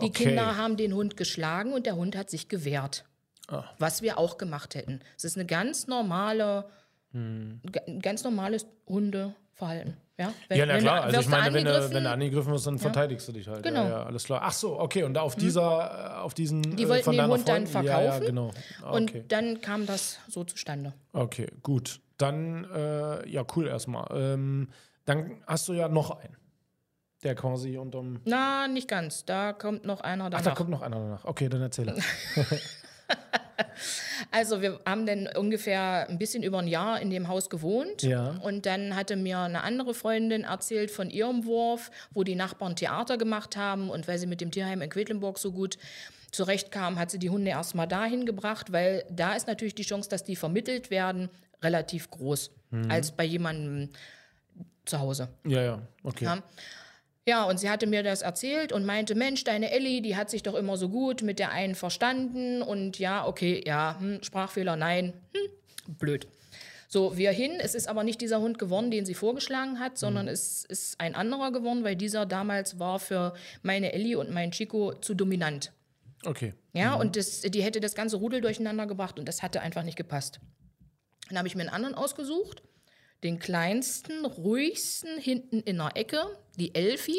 Die 0.00 0.06
Okay. 0.06 0.24
Kinder 0.24 0.56
haben 0.56 0.78
den 0.78 0.94
Hund 0.94 1.18
geschlagen 1.18 1.74
und 1.74 1.84
der 1.84 1.96
Hund 1.96 2.16
hat 2.16 2.30
sich 2.30 2.48
gewehrt. 2.48 3.04
Ah. 3.50 3.64
Was 3.78 4.00
wir 4.02 4.16
auch 4.18 4.38
gemacht 4.38 4.74
hätten. 4.74 5.00
Es 5.16 5.24
ist 5.24 5.36
eine 5.36 5.46
ganz 5.46 5.86
normale, 5.86 6.64
Hm. 7.12 7.60
ganz 8.02 8.22
normales 8.24 8.66
Hundeverhalten. 8.86 9.96
Ja, 10.18 10.32
wenn, 10.48 10.58
Ja, 10.58 10.66
na 10.66 10.78
klar. 10.78 11.02
Also 11.04 11.20
ich 11.20 11.28
meine, 11.28 11.52
wenn 11.54 11.64
du, 11.64 11.70
angegriffen, 11.70 11.94
wenn 11.94 12.04
du 12.04 12.10
angegriffen 12.10 12.52
wirst, 12.52 12.66
dann 12.66 12.78
verteidigst 12.78 13.26
du 13.26 13.32
dich 13.32 13.48
halt. 13.48 13.62
Genau. 13.62 13.84
Ja, 13.84 13.88
ja, 13.90 14.02
alles 14.04 14.24
klar. 14.24 14.40
Ach 14.44 14.52
so, 14.52 14.78
okay. 14.78 15.02
Und 15.02 15.16
auf 15.16 15.34
dieser, 15.34 16.16
äh, 16.18 16.20
auf 16.20 16.34
diesen. 16.34 16.62
Die 16.76 16.82
äh, 16.84 16.88
wollten 16.88 17.04
von 17.04 17.16
den 17.16 17.26
Hund 17.26 17.48
dann 17.48 17.66
Freundin- 17.66 17.84
Ja, 17.90 18.00
ja, 18.02 18.10
verkaufen 18.12 18.26
genau. 18.26 18.50
Ah, 18.82 18.90
und 18.90 19.10
Okay. 19.10 19.24
dann 19.28 19.60
kam 19.62 19.86
das 19.86 20.18
so 20.28 20.44
zustande. 20.44 20.92
okay, 21.14 21.46
gut. 21.62 22.00
Dann, 22.18 22.64
äh, 22.70 23.26
ja, 23.30 23.44
cool 23.56 23.66
erstmal. 23.66 24.06
Ähm, 24.14 24.68
dann 25.06 25.42
hast 25.46 25.66
du 25.68 25.72
ja 25.72 25.88
noch 25.88 26.10
einen. 26.20 26.36
Der 27.22 27.34
quasi 27.34 27.76
unterm. 27.78 28.20
Na, 28.26 28.68
nicht 28.68 28.88
ganz. 28.88 29.24
Da 29.24 29.52
kommt 29.54 29.84
noch 29.86 30.00
einer 30.02 30.24
Ach, 30.26 30.30
danach. 30.30 30.44
da 30.44 30.50
kommt 30.54 30.70
noch 30.70 30.82
einer 30.82 30.96
danach. 30.98 31.24
Okay, 31.24 31.48
dann 31.48 31.62
erzähle. 31.62 31.96
Also 34.30 34.62
wir 34.62 34.80
haben 34.86 35.06
dann 35.06 35.28
ungefähr 35.36 36.08
ein 36.08 36.18
bisschen 36.18 36.42
über 36.42 36.58
ein 36.58 36.68
Jahr 36.68 37.00
in 37.00 37.10
dem 37.10 37.28
Haus 37.28 37.50
gewohnt. 37.50 38.02
Ja. 38.02 38.36
Und 38.42 38.66
dann 38.66 38.94
hatte 38.94 39.16
mir 39.16 39.38
eine 39.38 39.62
andere 39.62 39.94
Freundin 39.94 40.44
erzählt 40.44 40.90
von 40.90 41.10
ihrem 41.10 41.44
Wurf, 41.46 41.90
wo 42.12 42.22
die 42.22 42.34
Nachbarn 42.36 42.76
Theater 42.76 43.18
gemacht 43.18 43.56
haben. 43.56 43.90
Und 43.90 44.06
weil 44.06 44.18
sie 44.18 44.26
mit 44.26 44.40
dem 44.40 44.50
Tierheim 44.50 44.82
in 44.82 44.90
Quedlinburg 44.90 45.38
so 45.38 45.52
gut 45.52 45.78
zurechtkam, 46.30 46.98
hat 46.98 47.10
sie 47.10 47.18
die 47.18 47.30
Hunde 47.30 47.50
erstmal 47.50 47.88
dahin 47.88 48.24
gebracht, 48.24 48.72
weil 48.72 49.04
da 49.10 49.34
ist 49.34 49.48
natürlich 49.48 49.74
die 49.74 49.82
Chance, 49.82 50.08
dass 50.08 50.22
die 50.22 50.36
vermittelt 50.36 50.90
werden, 50.90 51.28
relativ 51.62 52.10
groß, 52.10 52.52
als 52.88 53.10
bei 53.10 53.24
jemandem 53.24 53.90
zu 54.84 55.00
Hause. 55.00 55.28
ja, 55.44 55.62
ja, 55.62 55.82
okay. 56.04 56.24
Ja. 56.24 56.42
Ja, 57.28 57.44
und 57.44 57.60
sie 57.60 57.68
hatte 57.68 57.86
mir 57.86 58.02
das 58.02 58.22
erzählt 58.22 58.72
und 58.72 58.86
meinte, 58.86 59.14
Mensch, 59.14 59.44
deine 59.44 59.70
Ellie, 59.70 60.00
die 60.00 60.16
hat 60.16 60.30
sich 60.30 60.42
doch 60.42 60.54
immer 60.54 60.76
so 60.76 60.88
gut 60.88 61.22
mit 61.22 61.38
der 61.38 61.50
einen 61.50 61.74
verstanden 61.74 62.62
und 62.62 62.98
ja, 62.98 63.26
okay, 63.26 63.62
ja, 63.64 63.96
hm, 63.98 64.22
Sprachfehler, 64.22 64.76
nein, 64.76 65.12
hm, 65.34 65.96
blöd. 65.98 66.26
So, 66.88 67.16
wir 67.16 67.30
hin, 67.30 67.52
es 67.60 67.76
ist 67.76 67.88
aber 67.88 68.02
nicht 68.02 68.20
dieser 68.20 68.40
Hund 68.40 68.58
geworden, 68.58 68.90
den 68.90 69.06
sie 69.06 69.14
vorgeschlagen 69.14 69.78
hat, 69.78 69.96
sondern 69.96 70.26
es 70.26 70.64
ist 70.64 71.00
ein 71.00 71.14
anderer 71.14 71.52
geworden, 71.52 71.84
weil 71.84 71.94
dieser 71.94 72.26
damals 72.26 72.80
war 72.80 72.98
für 72.98 73.34
meine 73.62 73.92
Ellie 73.92 74.18
und 74.18 74.32
meinen 74.32 74.50
Chico 74.50 74.94
zu 74.94 75.14
dominant. 75.14 75.72
Okay. 76.24 76.52
Ja, 76.72 76.94
und 76.94 77.14
das, 77.14 77.42
die 77.42 77.62
hätte 77.62 77.78
das 77.78 77.94
ganze 77.94 78.16
Rudel 78.16 78.40
durcheinander 78.40 78.86
gebracht 78.86 79.20
und 79.20 79.28
das 79.28 79.40
hatte 79.42 79.60
einfach 79.60 79.84
nicht 79.84 79.96
gepasst. 79.96 80.40
Dann 81.28 81.38
habe 81.38 81.46
ich 81.46 81.54
mir 81.54 81.62
einen 81.62 81.70
anderen 81.70 81.94
ausgesucht, 81.94 82.62
den 83.22 83.38
kleinsten, 83.38 84.24
ruhigsten, 84.24 85.18
hinten 85.18 85.60
in 85.60 85.76
der 85.76 85.96
Ecke, 85.96 86.22
die 86.56 86.74
Elfi. 86.74 87.18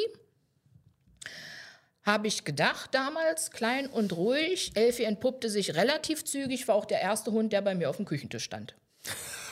Habe 2.04 2.28
ich 2.28 2.44
gedacht 2.44 2.96
damals, 2.96 3.52
klein 3.52 3.88
und 3.88 4.16
ruhig. 4.16 4.72
Elfi 4.76 5.04
entpuppte 5.04 5.50
sich 5.50 5.76
relativ 5.76 6.26
zügig, 6.26 6.68
war 6.68 6.76
auch 6.76 6.86
der 6.86 7.02
erste 7.02 7.32
Hund, 7.32 7.54
der 7.54 7.62
bei 7.62 7.76
mir 7.76 7.90
auf 7.90 7.98
dem 7.98 8.06
Küchentisch 8.06 8.44
stand. 8.44 8.76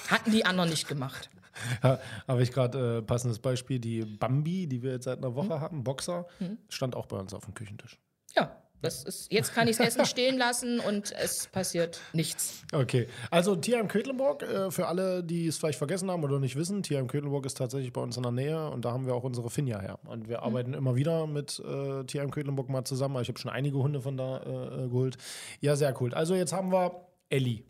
Hatten 0.07 0.31
die 0.31 0.45
anderen 0.45 0.69
nicht 0.69 0.87
gemacht. 0.87 1.29
Ja, 1.83 1.99
habe 2.25 2.41
ich 2.41 2.53
gerade 2.53 2.99
äh, 2.99 3.01
passendes 3.01 3.39
Beispiel. 3.39 3.79
Die 3.79 4.05
Bambi, 4.05 4.65
die 4.67 4.81
wir 4.81 4.93
jetzt 4.93 5.03
seit 5.03 5.17
einer. 5.17 5.35
Woche 5.35 5.59
haben, 5.59 5.83
Boxer, 5.83 6.25
stand 6.69 6.95
auch 6.95 7.05
bei 7.05 7.17
uns 7.17 7.33
auf 7.33 7.43
dem 7.43 7.53
Küchentisch. 7.53 7.99
Ja, 8.33 8.55
das 8.81 9.03
ist, 9.03 9.31
jetzt 9.31 9.53
kann 9.53 9.67
ich 9.67 9.77
das 9.77 9.87
Essen 9.87 10.05
stehen 10.05 10.37
lassen 10.37 10.79
und 10.79 11.11
es 11.11 11.47
passiert 11.47 11.99
nichts. 12.13 12.63
Okay, 12.73 13.07
also 13.29 13.55
Tierheim 13.55 13.87
Quedlinburg, 13.87 14.43
äh, 14.43 14.71
für 14.71 14.87
alle, 14.87 15.23
die 15.23 15.47
es 15.47 15.57
vielleicht 15.57 15.77
vergessen 15.77 16.09
haben 16.09 16.23
oder 16.23 16.39
nicht 16.39 16.55
wissen, 16.55 16.81
Tierheim 16.83 17.07
Quedlinburg 17.07 17.45
ist 17.45 17.57
tatsächlich 17.57 17.91
bei 17.93 18.01
uns 18.01 18.15
in 18.17 18.23
der 18.23 18.31
Nähe 18.31 18.69
und 18.69 18.85
da 18.85 18.91
haben 18.91 19.05
wir 19.05 19.15
auch 19.15 19.23
unsere 19.23 19.49
Finja 19.49 19.79
her. 19.79 19.99
Und 20.05 20.23
Mhm. 20.23 20.29
wir 20.29 20.43
arbeiten 20.43 20.73
immer 20.73 20.95
wieder 20.95 21.27
mit 21.27 21.59
äh, 21.59 22.03
Tierheim 22.05 22.31
Quedlinburg 22.31 22.69
mal 22.69 22.83
zusammen. 22.85 23.21
Ich 23.21 23.27
habe 23.27 23.37
schon 23.39 23.51
einige 23.51 23.77
Hunde 23.77 24.01
von 24.01 24.15
da 24.17 24.37
äh, 24.41 24.87
geholt. 24.87 25.17
Ja, 25.61 25.75
sehr 25.75 25.99
cool. 26.01 26.13
Also 26.13 26.35
jetzt 26.35 26.53
haben 26.53 26.71
wir 26.71 27.05
Ellie. 27.29 27.63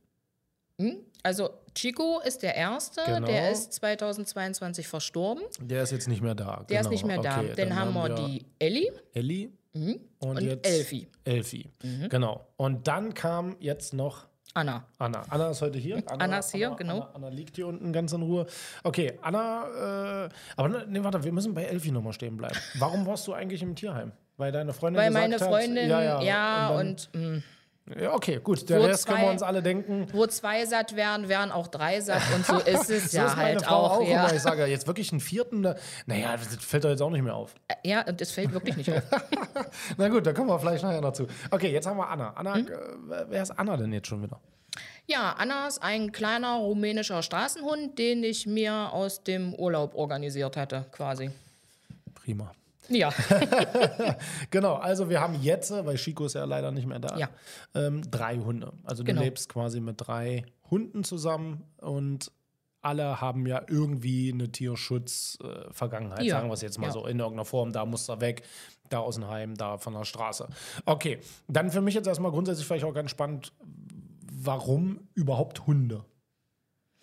Also 1.23 1.49
Chico 1.75 2.21
ist 2.25 2.41
der 2.41 2.55
Erste, 2.55 3.01
Genau. 3.05 3.27
der 3.27 3.51
ist 3.51 3.73
2022 3.73 4.87
verstorben. 4.87 5.43
Der 5.59 5.83
ist 5.83 5.91
jetzt 5.91 6.07
nicht 6.07 6.21
mehr 6.21 6.35
da. 6.35 6.65
Der 6.69 6.79
ist 6.79 6.85
Genau. 6.85 6.89
nicht 6.91 7.05
mehr 7.05 7.17
da. 7.21 7.39
Okay, 7.41 7.53
Dann, 7.57 7.75
haben 7.75 7.93
wir 7.93 8.09
die 8.15 8.45
Ellie 8.59 9.49
Ellie 9.73 9.99
und, 10.19 10.37
und 10.37 10.41
jetzt 10.41 10.67
Elfi. 10.67 11.07
Elfi. 11.23 11.69
Genau. 12.09 12.47
Und 12.57 12.87
dann 12.87 13.13
kam 13.13 13.55
jetzt 13.59 13.93
noch 13.93 14.27
Anna. 14.53 14.83
Anna. 14.97 15.23
Anna 15.29 15.51
ist 15.51 15.61
heute 15.61 15.77
hier. 15.77 16.03
Anna 16.07 16.39
ist 16.39 16.51
hier, 16.51 16.71
genau. 16.71 17.01
Anna, 17.01 17.11
Anna, 17.13 17.29
liegt 17.29 17.55
hier 17.55 17.67
unten 17.67 17.93
ganz 17.93 18.13
in 18.13 18.21
Ruhe. 18.23 18.47
Okay, 18.83 19.19
Anna, 19.21 20.25
äh, 20.25 20.29
aber 20.55 20.69
ne, 20.69 20.85
nee, 20.87 21.03
warte, 21.03 21.23
wir 21.23 21.31
müssen 21.31 21.53
bei 21.53 21.63
Elfi 21.65 21.91
nochmal 21.91 22.13
stehen 22.13 22.35
bleiben. 22.35 22.57
Warum 22.79 23.05
warst 23.05 23.27
du 23.27 23.33
eigentlich 23.33 23.61
im 23.61 23.75
Tierheim? 23.75 24.11
Weil 24.37 24.51
deine 24.51 24.73
Freundin 24.73 25.01
Weil 25.01 25.09
gesagt 25.09 25.29
meine 25.29 25.39
Freundin, 25.39 25.83
hat, 25.83 25.89
ja, 25.89 26.01
ja, 26.01 26.21
ja, 26.21 26.69
und, 26.69 27.09
und, 27.13 27.15
mm, 27.15 27.19
dann, 27.19 27.43
ja, 27.97 28.13
okay, 28.13 28.39
gut, 28.43 28.69
der 28.69 28.79
Wo 28.79 28.85
Rest 28.85 29.07
können 29.07 29.21
wir 29.21 29.29
uns 29.31 29.41
alle 29.41 29.63
denken. 29.63 30.07
wo 30.11 30.27
zwei 30.27 30.65
satt 30.65 30.95
wären, 30.95 31.29
wären 31.29 31.51
auch 31.51 31.67
drei 31.67 32.01
satt 32.01 32.21
und 32.35 32.45
so 32.45 32.57
ist 32.59 32.89
es 32.89 33.11
So 33.11 33.17
ja 33.17 33.25
ist 33.27 33.35
halt 33.37 33.61
Frau 33.63 33.75
auch. 33.75 33.97
auch 34.01 34.07
ja. 34.07 34.31
Ich 34.33 34.41
sage, 34.41 34.65
jetzt 34.65 34.85
wirklich 34.87 35.11
einen 35.11 35.21
vierten, 35.21 35.63
da- 35.63 35.75
naja, 36.05 36.35
das 36.37 36.47
fällt 36.63 36.83
doch 36.83 36.89
jetzt 36.89 37.01
auch 37.01 37.09
nicht 37.09 37.23
mehr 37.23 37.35
auf. 37.35 37.55
ja, 37.83 38.05
und 38.05 38.19
das 38.21 38.31
fällt 38.31 38.51
wirklich 38.53 38.75
nicht 38.77 38.91
auf. 38.91 39.01
Na 39.97 40.07
gut, 40.09 40.25
da 40.27 40.33
kommen 40.33 40.49
wir 40.49 40.59
vielleicht 40.59 40.83
nachher 40.83 41.01
noch 41.01 41.13
zu. 41.13 41.27
Okay, 41.51 41.71
jetzt 41.71 41.87
haben 41.87 41.97
wir 41.97 42.07
Anna. 42.09 42.33
Anna, 42.35 42.55
Hm? 42.55 42.67
äh, 42.67 43.25
wer 43.29 43.41
ist 43.43 43.51
Anna 43.51 43.77
denn 43.77 43.91
jetzt 43.93 44.07
schon 44.07 44.21
wieder? 44.21 44.39
Ja, 45.07 45.33
Anna 45.37 45.67
ist 45.67 45.81
ein 45.81 46.11
kleiner 46.11 46.57
rumänischer 46.57 47.23
Straßenhund, 47.23 47.97
den 47.97 48.23
ich 48.23 48.45
mir 48.45 48.93
aus 48.93 49.23
dem 49.23 49.55
Urlaub 49.55 49.95
organisiert 49.95 50.55
hatte, 50.55 50.85
quasi. 50.91 51.31
Prima. 52.13 52.51
Ja, 52.89 53.09
Genau, 54.49 54.75
also 54.75 55.09
wir 55.09 55.21
haben 55.21 55.35
jetzt, 55.41 55.71
weil 55.71 55.95
Chico 55.97 56.25
ist 56.25 56.33
ja 56.35 56.45
leider 56.45 56.71
nicht 56.71 56.87
mehr 56.87 56.99
da, 56.99 57.17
Ja. 57.17 57.29
ähm, 57.75 58.01
drei 58.09 58.37
Hunde. 58.37 58.73
Also 58.83 59.03
du 59.03 59.07
Genau. 59.11 59.21
lebst 59.21 59.49
quasi 59.49 59.79
mit 59.79 59.95
drei 59.99 60.45
Hunden 60.69 61.03
zusammen 61.03 61.63
und 61.77 62.31
alle 62.81 63.19
haben 63.19 63.45
ja 63.45 63.61
irgendwie 63.67 64.31
eine 64.31 64.51
Tierschutz-Vergangenheit, 64.51 66.23
Ja. 66.23 66.35
sagen 66.37 66.49
wir 66.49 66.53
es 66.53 66.61
jetzt 66.61 66.77
mal 66.79 66.87
Ja. 66.87 66.93
so, 66.93 67.05
in 67.05 67.19
irgendeiner 67.19 67.45
Form. 67.45 67.71
Da 67.73 67.85
muss 67.85 68.07
er 68.09 68.21
weg, 68.21 68.43
da 68.89 68.99
aus 68.99 69.15
dem 69.15 69.27
Heim, 69.27 69.55
da 69.55 69.77
von 69.77 69.93
der 69.93 70.05
Straße. 70.05 70.47
Okay, 70.85 71.19
dann 71.47 71.71
für 71.71 71.81
mich 71.81 71.93
jetzt 71.95 72.07
erstmal 72.07 72.31
grundsätzlich 72.31 72.65
vielleicht 72.65 72.85
auch 72.85 72.93
ganz 72.93 73.11
spannend, 73.11 73.51
warum 74.31 75.01
überhaupt 75.13 75.67
Hunde? 75.67 76.05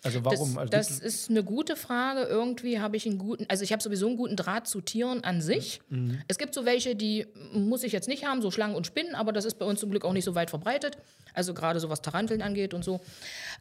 Also 0.03 0.23
warum? 0.23 0.53
das, 0.53 0.57
also 0.57 0.71
das 0.71 0.99
ist 0.99 1.29
eine 1.29 1.43
gute 1.43 1.75
Frage. 1.75 2.21
Irgendwie 2.21 2.79
habe 2.79 2.97
ich 2.97 3.05
einen 3.07 3.17
guten, 3.17 3.45
also 3.49 3.63
ich 3.63 3.71
habe 3.71 3.81
sowieso 3.81 4.07
einen 4.07 4.17
guten 4.17 4.35
Draht 4.35 4.67
zu 4.67 4.81
Tieren 4.81 5.23
an 5.23 5.41
sich. 5.41 5.81
Mhm. 5.89 6.21
Es 6.27 6.37
gibt 6.37 6.53
so 6.53 6.65
welche, 6.65 6.95
die 6.95 7.25
muss 7.51 7.83
ich 7.83 7.91
jetzt 7.91 8.07
nicht 8.07 8.25
haben, 8.25 8.41
so 8.41 8.51
Schlangen 8.51 8.75
und 8.75 8.85
Spinnen, 8.85 9.15
aber 9.15 9.33
das 9.33 9.45
ist 9.45 9.57
bei 9.57 9.65
uns 9.65 9.79
zum 9.79 9.89
Glück 9.89 10.05
auch 10.05 10.13
nicht 10.13 10.25
so 10.25 10.35
weit 10.35 10.49
verbreitet. 10.49 10.97
Also 11.33 11.53
gerade 11.53 11.79
so 11.79 11.89
was 11.89 12.01
Taranteln 12.01 12.41
angeht 12.41 12.73
und 12.73 12.83
so. 12.83 13.01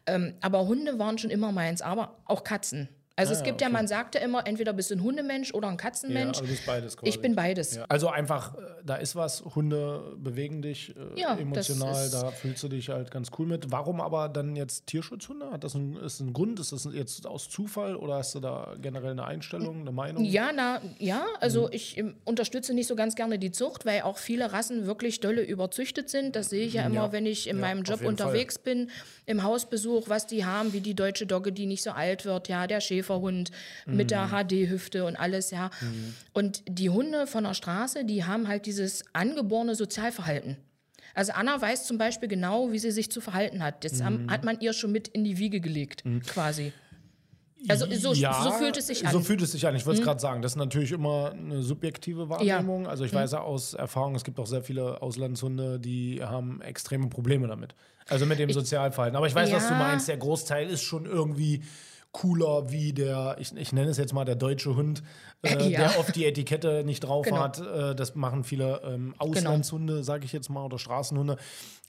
Ähm, 0.06 0.34
aber 0.40 0.66
Hunde 0.66 0.98
waren 0.98 1.18
schon 1.18 1.30
immer 1.30 1.52
meins, 1.52 1.80
aber 1.80 2.18
auch 2.26 2.44
Katzen. 2.44 2.88
Also 3.18 3.32
es 3.32 3.40
Ah, 3.40 3.44
gibt 3.44 3.62
ja, 3.62 3.68
okay. 3.68 3.72
man 3.72 3.88
sagt 3.88 4.14
ja 4.14 4.20
immer, 4.20 4.46
entweder 4.46 4.74
bist 4.74 4.90
du 4.90 4.94
ein 4.96 5.02
Hundemensch 5.02 5.54
oder 5.54 5.68
ein 5.68 5.74
ja, 5.74 5.76
Katzenmensch. 5.78 6.36
also 6.38 6.42
du 6.42 6.48
bist 6.48 6.66
beides 6.66 6.96
quasi. 6.98 7.08
ich 7.08 7.20
bin 7.22 7.34
beides. 7.34 7.76
Ja. 7.76 7.86
Also 7.88 8.08
einfach, 8.08 8.54
äh, 8.56 8.60
da 8.84 8.96
ist 8.96 9.16
was, 9.16 9.42
Hunde 9.54 10.14
bewegen 10.18 10.60
dich 10.60 10.94
äh, 10.94 11.18
Ja, 11.20 11.34
emotional, 11.36 12.10
da 12.10 12.30
fühlst 12.30 12.62
du 12.62 12.68
dich 12.68 12.90
halt 12.90 13.10
ganz 13.10 13.30
cool 13.38 13.46
mit. 13.46 13.72
Warum 13.72 14.02
aber 14.02 14.28
dann 14.28 14.54
jetzt 14.54 14.86
Tierschutzhunde? 14.86 15.50
Hat 15.50 15.64
das 15.64 15.74
ein, 15.74 15.96
ist 15.96 16.20
ein 16.20 16.34
Grund? 16.34 16.60
Ist 16.60 16.72
das 16.72 16.86
jetzt 16.92 17.26
aus 17.26 17.48
Zufall 17.48 17.96
oder 17.96 18.16
hast 18.16 18.34
du 18.34 18.40
da 18.40 18.74
generell 18.82 19.12
eine 19.12 19.24
Einstellung, 19.24 19.80
eine 19.80 19.92
Meinung? 19.92 20.22
Ja, 20.22 20.50
na, 20.54 20.82
ja, 20.98 21.20
Mhm. 21.20 21.36
also 21.40 21.70
ich 21.72 21.96
ähm, 21.96 22.16
unterstütze 22.26 22.74
nicht 22.74 22.86
so 22.86 22.96
ganz 22.96 23.14
gerne 23.14 23.38
die 23.38 23.50
Zucht, 23.50 23.86
weil 23.86 24.02
auch 24.02 24.18
viele 24.18 24.52
Rassen 24.52 24.86
wirklich 24.86 25.20
dolle 25.20 25.40
überzüchtet 25.42 26.10
sind. 26.10 26.36
Das 26.36 26.50
sehe 26.50 26.66
ich 26.66 26.74
ja 26.74 26.82
immer, 26.84 26.94
Ja. 27.06 27.12
wenn 27.12 27.24
ich 27.24 27.48
in 27.48 27.56
Ja, 27.56 27.62
meinem 27.62 27.82
Job 27.82 28.02
unterwegs 28.04 28.58
bin, 28.58 28.90
im 29.24 29.42
Hausbesuch, 29.42 30.10
was 30.10 30.26
die 30.26 30.44
haben, 30.44 30.74
wie 30.74 30.80
die 30.82 30.94
deutsche 30.94 31.26
Dogge, 31.26 31.50
die 31.50 31.64
nicht 31.64 31.82
so 31.82 31.92
alt 31.92 32.26
wird, 32.26 32.48
ja, 32.48 32.66
der 32.66 32.80
Schäferhund 33.06 33.50
mit 33.86 34.06
Mhm. 34.06 34.08
der 34.08 34.28
HD-Hüfte 34.28 35.04
und 35.04 35.16
alles, 35.16 35.50
ja. 35.50 35.70
Und 36.32 36.62
die 36.68 36.90
Hunde 36.90 37.26
von 37.26 37.44
der 37.44 37.54
Straße, 37.54 38.04
die 38.04 38.24
haben 38.24 38.48
halt 38.48 38.66
dieses 38.66 39.04
angeborene 39.12 39.74
Sozialverhalten. 39.74 40.56
Also 41.14 41.32
Anna 41.32 41.60
weiß 41.60 41.86
zum 41.86 41.96
Beispiel 41.98 42.28
genau, 42.28 42.72
wie 42.72 42.78
sie 42.78 42.90
sich 42.90 43.10
zu 43.10 43.20
verhalten 43.20 43.62
hat. 43.62 43.84
Das 43.84 44.00
Mhm. 44.02 44.30
hat 44.30 44.44
man 44.44 44.60
ihr 44.60 44.72
schon 44.72 44.92
mit 44.92 45.08
in 45.08 45.24
die 45.24 45.38
Wiege 45.38 45.60
gelegt, 45.60 46.02
quasi. 46.26 46.72
Also 47.68 47.86
so, 47.94 48.12
so 48.14 48.50
fühlt 48.52 48.76
es 48.76 48.86
sich 48.86 49.00
an. 49.04 49.08
Mhm. 49.08 49.12
So 49.18 49.20
fühlt 49.24 49.40
es 49.42 49.50
sich 49.52 49.66
an. 49.66 49.74
Ich 49.74 49.86
würde 49.86 49.98
es 49.98 50.04
gerade 50.04 50.20
sagen, 50.20 50.42
das 50.42 50.52
ist 50.52 50.56
natürlich 50.56 50.92
immer 50.92 51.32
eine 51.32 51.62
subjektive 51.62 52.28
Wahrnehmung. 52.28 52.86
Also 52.86 53.04
ich 53.04 53.12
Mhm. 53.12 53.16
weiß 53.16 53.32
ja 53.32 53.40
aus 53.40 53.72
Erfahrung, 53.74 54.14
es 54.14 54.24
gibt 54.24 54.38
auch 54.38 54.46
sehr 54.46 54.62
viele 54.62 55.00
Auslandshunde, 55.02 55.80
die 55.80 56.22
haben 56.22 56.60
extreme 56.60 57.08
Probleme 57.08 57.48
damit. 57.48 57.74
Also 58.08 58.24
mit 58.26 58.38
dem 58.38 58.50
Sozialverhalten. 58.52 59.16
Aber 59.16 59.26
ich 59.26 59.34
weiß, 59.34 59.50
was 59.52 59.66
du 59.66 59.72
Ja. 59.72 59.78
meinst. 59.78 60.06
Der 60.06 60.18
Großteil 60.18 60.68
ist 60.68 60.82
schon 60.82 61.06
irgendwie 61.06 61.62
cooler 62.16 62.70
wie 62.70 62.92
der, 62.94 63.36
ich, 63.38 63.54
ich 63.56 63.72
nenne 63.72 63.90
es 63.90 63.98
jetzt 63.98 64.14
mal 64.14 64.24
der 64.24 64.36
deutsche 64.36 64.74
Hund, 64.74 65.02
äh, 65.42 65.50
Ja. 65.70 65.80
der 65.90 65.98
oft 65.98 66.16
die 66.16 66.24
Etikette 66.24 66.82
nicht 66.84 67.00
drauf 67.00 67.26
Genau. 67.26 67.38
hat. 67.40 67.60
Äh, 67.60 67.94
das 67.94 68.14
machen 68.14 68.42
viele 68.42 68.80
ähm, 68.84 69.14
Auslandshunde, 69.18 70.02
sage 70.02 70.24
ich 70.24 70.32
jetzt 70.32 70.48
mal, 70.48 70.64
oder 70.64 70.78
Straßenhunde. 70.78 71.36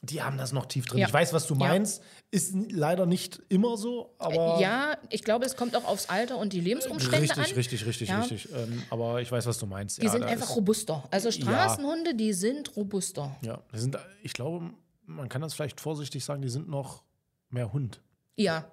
Die 0.02 0.22
haben 0.22 0.38
das 0.38 0.52
noch 0.52 0.66
tief 0.66 0.86
drin. 0.86 1.00
Ja. 1.00 1.08
Ich 1.08 1.14
weiß, 1.14 1.32
was 1.34 1.48
du 1.48 1.54
Ja. 1.56 1.60
meinst. 1.60 2.04
Ist 2.30 2.54
n- 2.54 2.68
leider 2.70 3.06
nicht 3.06 3.42
immer 3.50 3.78
so, 3.78 4.14
aber 4.20 4.60
Ja, 4.60 4.98
ich 5.10 5.24
glaube, 5.24 5.46
es 5.46 5.56
kommt 5.56 5.76
auch 5.78 5.86
aufs 5.86 6.10
Alter 6.10 6.38
und 6.38 6.52
die 6.54 6.60
Lebensumstände 6.60 7.22
Richtig, 7.22 7.38
an. 7.38 7.56
richtig, 7.56 7.86
richtig, 7.86 8.10
Ja. 8.10 8.20
richtig. 8.20 8.50
Ähm, 8.54 8.84
aber 8.90 9.22
ich 9.22 9.32
weiß, 9.32 9.46
was 9.46 9.58
du 9.58 9.66
meinst. 9.66 10.02
Die 10.02 10.06
ja, 10.06 10.12
sind 10.12 10.24
einfach 10.24 10.50
ist, 10.50 10.56
robuster. 10.56 11.04
Also 11.10 11.32
Straßenhunde, 11.32 12.16
die 12.16 12.34
sind 12.34 12.76
robuster. 12.76 13.36
Ja, 13.42 13.60
die 13.74 13.80
sind, 13.80 13.98
ich 14.22 14.34
glaube, 14.34 14.72
man 15.06 15.30
kann 15.30 15.42
das 15.42 15.54
vielleicht 15.54 15.80
vorsichtig 15.80 16.26
sagen, 16.26 16.42
die 16.42 16.50
sind 16.50 16.68
noch 16.68 17.04
mehr 17.50 17.72
Hund, 17.72 18.02
Ja, 18.36 18.66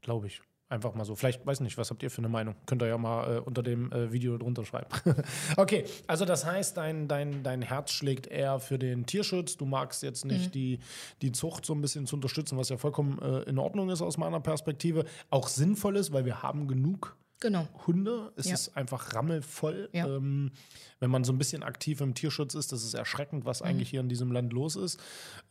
glaube 0.00 0.26
ich. 0.28 0.40
Einfach 0.68 0.94
mal 0.94 1.04
so. 1.04 1.14
Vielleicht, 1.14 1.46
weiß 1.46 1.60
nicht, 1.60 1.78
was 1.78 1.90
habt 1.90 2.02
ihr 2.02 2.10
für 2.10 2.18
eine 2.18 2.28
Meinung? 2.28 2.56
Könnt 2.66 2.82
ihr 2.82 2.88
ja 2.88 2.98
mal 2.98 3.36
äh, 3.36 3.38
unter 3.38 3.62
dem 3.62 3.92
äh, 3.92 4.10
Video 4.10 4.36
drunter 4.36 4.64
schreiben. 4.64 4.88
okay, 5.56 5.84
also 6.08 6.24
das 6.24 6.44
heißt, 6.44 6.76
dein, 6.76 7.06
dein, 7.06 7.44
dein 7.44 7.62
Herz 7.62 7.92
schlägt 7.92 8.26
eher 8.26 8.58
für 8.58 8.76
den 8.76 9.06
Tierschutz. 9.06 9.56
Du 9.56 9.64
magst 9.64 10.02
jetzt 10.02 10.24
nicht 10.24 10.46
Mhm. 10.48 10.52
die, 10.52 10.78
die 11.22 11.30
Zucht 11.30 11.64
so 11.64 11.72
ein 11.72 11.80
bisschen 11.80 12.06
zu 12.06 12.16
unterstützen, 12.16 12.58
was 12.58 12.68
ja 12.68 12.78
vollkommen 12.78 13.20
äh, 13.22 13.42
in 13.42 13.58
Ordnung 13.60 13.90
ist 13.90 14.02
aus 14.02 14.18
meiner 14.18 14.40
Perspektive. 14.40 15.04
Auch 15.30 15.46
sinnvoll 15.46 15.96
ist, 15.96 16.12
weil 16.12 16.24
wir 16.24 16.42
haben 16.42 16.66
genug 16.66 17.16
genau. 17.38 17.68
Hunde. 17.86 18.32
Es 18.34 18.46
Ja. 18.48 18.54
ist 18.54 18.76
einfach 18.76 19.14
rammelvoll. 19.14 19.88
Ja. 19.92 20.06
Ähm, 20.08 20.50
wenn 20.98 21.10
man 21.10 21.22
so 21.22 21.32
ein 21.32 21.38
bisschen 21.38 21.62
aktiv 21.62 22.00
im 22.00 22.14
Tierschutz 22.14 22.54
ist, 22.56 22.72
das 22.72 22.82
ist 22.82 22.94
erschreckend, 22.94 23.44
was 23.44 23.60
Mhm. 23.60 23.66
eigentlich 23.68 23.90
hier 23.90 24.00
in 24.00 24.08
diesem 24.08 24.32
Land 24.32 24.52
los 24.52 24.74
ist. 24.74 24.98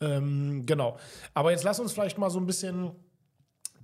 Ähm, 0.01 0.65
genau. 0.65 0.98
Aber 1.34 1.51
jetzt 1.51 1.63
lass 1.63 1.79
uns 1.79 1.93
vielleicht 1.93 2.17
mal 2.17 2.29
so 2.29 2.39
ein 2.39 2.45
bisschen 2.48 2.91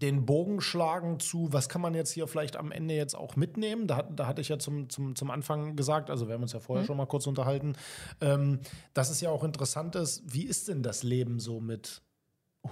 den 0.01 0.25
Bogen 0.25 0.61
schlagen 0.61 1.19
zu, 1.19 1.53
was 1.53 1.69
kann 1.69 1.81
man 1.81 1.93
jetzt 1.93 2.11
hier 2.11 2.27
vielleicht 2.27 2.55
am 2.57 2.71
Ende 2.71 2.95
jetzt 2.95 3.15
auch 3.15 3.35
mitnehmen? 3.35 3.87
Da, 3.87 4.01
da 4.03 4.27
hatte 4.27 4.41
ich 4.41 4.49
ja 4.49 4.57
zum, 4.59 4.89
zum, 4.89 5.15
zum 5.15 5.29
Anfang 5.31 5.75
gesagt, 5.75 6.09
also 6.09 6.27
wir 6.27 6.33
haben 6.35 6.41
uns 6.41 6.53
ja 6.53 6.59
Mhm. 6.59 6.63
vorher 6.63 6.85
schon 6.85 6.97
mal 6.97 7.05
kurz 7.05 7.27
unterhalten, 7.27 7.73
ähm, 8.19 8.59
dass 8.93 9.09
es 9.09 9.21
ja 9.21 9.29
auch 9.29 9.43
interessant 9.43 9.95
ist, 9.95 10.23
wie 10.33 10.43
ist 10.43 10.67
denn 10.67 10.83
das 10.83 11.03
Leben 11.03 11.39
so 11.39 11.59
mit 11.59 12.01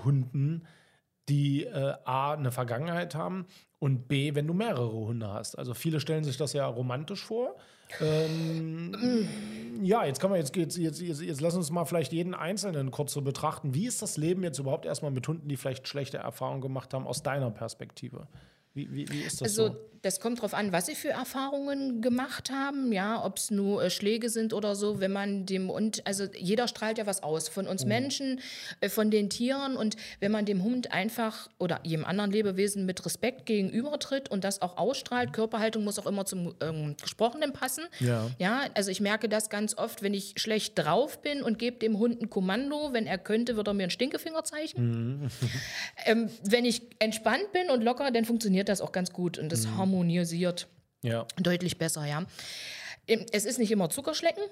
Hunden, 0.03 0.65
die 1.29 1.65
äh, 1.65 1.93
A, 2.05 2.33
eine 2.33 2.51
Vergangenheit 2.51 3.13
haben 3.15 3.45
und 3.77 4.07
B, 4.07 4.33
wenn 4.36 4.48
du 4.48 4.53
mehrere 4.53 4.91
Hunde 4.91 5.31
hast. 5.31 5.57
Also 5.57 5.74
viele 5.74 6.00
stellen 6.00 6.24
sich 6.24 6.38
das 6.38 6.53
ja 6.53 6.65
romantisch 6.65 7.24
vor. 7.24 7.55
Ähm, 8.01 9.27
ja, 9.81 10.05
jetzt 10.05 10.19
kann 10.19 10.29
man 10.29 10.39
jetzt, 10.39 10.55
jetzt, 10.55 10.77
jetzt, 10.77 11.01
jetzt, 11.01 11.22
jetzt 11.22 11.41
lass 11.41 11.55
uns 11.55 11.72
mal 11.72 11.86
vielleicht 11.86 12.12
jeden 12.12 12.34
Einzelnen 12.34 12.91
kurz 12.91 13.13
so 13.13 13.22
betrachten. 13.22 13.74
Wie 13.74 13.88
ist 13.88 14.01
das 14.01 14.17
Leben 14.17 14.43
jetzt 14.43 14.60
überhaupt 14.60 14.86
erstmal 14.86 15.12
mit 15.12 15.27
Hunden, 15.27 15.48
die 15.48 15.58
vielleicht 15.58 15.88
schlechte 15.88 16.17
Erfahrungen 16.17 16.62
gemacht 16.62 16.93
haben, 16.93 17.08
aus 17.08 17.24
deiner 17.24 17.51
Perspektive? 17.51 18.27
Wie, 18.74 18.92
wie, 18.92 19.10
wie 19.10 19.22
ist 19.22 19.42
das 19.42 19.50
Also 19.50 19.68
so? 19.68 19.90
das 20.02 20.20
kommt 20.20 20.42
drauf 20.42 20.54
an, 20.54 20.72
was 20.72 20.86
sie 20.86 20.96
für 20.96 21.10
Erfahrungen 21.10 22.02
gemacht 22.02 22.52
haben, 22.52 22.92
ja, 22.92 23.24
ob 23.24 23.38
es 23.38 23.52
nur 23.52 23.84
äh, 23.84 23.90
Schläge 23.90 24.30
sind 24.30 24.54
oder 24.54 24.76
so, 24.76 25.00
wenn 25.00 25.12
man 25.12 25.46
dem 25.46 25.70
und 25.70 26.06
also 26.06 26.26
jeder 26.38 26.68
strahlt 26.68 26.98
ja 26.98 27.06
was 27.06 27.24
aus 27.24 27.50
von 27.50 27.68
uns 27.68 27.86
Menschen, 27.86 28.40
äh, 28.82 28.90
von 28.90 29.12
den 29.12 29.30
Tieren 29.30 29.76
und 29.76 29.96
wenn 30.20 30.32
man 30.32 30.46
dem 30.46 30.64
Hund 30.64 30.92
einfach 30.92 31.50
oder 31.58 31.82
jedem 31.84 32.06
anderen 32.06 32.32
Lebewesen 32.32 32.86
mit 32.86 33.06
Respekt 33.06 33.46
gegenübertritt 33.46 34.30
und 34.30 34.44
das 34.44 34.62
auch 34.62 34.78
ausstrahlt, 34.78 35.34
Körperhaltung 35.34 35.84
muss 35.84 36.00
auch 36.00 36.06
immer 36.06 36.26
zum 36.26 36.56
ähm, 36.62 36.96
Gesprochenen 37.02 37.54
passen. 37.54 37.84
Ja. 38.00 38.30
Ja, 38.38 38.62
also 38.76 38.92
ich 38.92 39.02
merke 39.02 39.28
das 39.30 39.50
ganz 39.50 39.78
oft, 39.78 40.02
wenn 40.02 40.14
ich 40.14 40.36
schlecht 40.38 40.78
drauf 40.78 41.22
bin 41.22 41.44
und 41.44 41.60
gebe 41.60 41.78
dem 41.78 41.98
Hund 41.98 42.22
ein 42.22 42.30
Kommando, 42.30 42.94
wenn 42.94 43.08
er 43.08 43.18
könnte, 43.18 43.56
würde 43.56 43.72
er 43.72 43.74
mir 43.74 43.84
einen 43.84 43.92
Stinkefinger 43.92 44.44
zeichnen. 44.44 45.22
Mhm. 45.22 45.30
ähm, 46.06 46.30
wenn 46.44 46.66
ich 46.66 46.82
entspannt 47.00 47.52
bin 47.52 47.70
und 47.70 47.84
locker, 47.84 48.12
dann 48.12 48.26
funktioniert 48.26 48.59
das 48.68 48.82
auch 48.82 48.92
ganz 48.92 49.13
gut 49.13 49.38
und 49.38 49.46
Mhm. 49.46 49.50
das 49.50 49.68
harmonisiert 49.78 50.68
Ja. 51.01 51.25
deutlich 51.39 51.78
besser, 51.78 52.06
ja. 52.06 52.25
Es 53.32 53.46
ist 53.46 53.58
nicht 53.60 53.72
immer 53.72 53.89
Zuckerschlecken. 53.89 54.44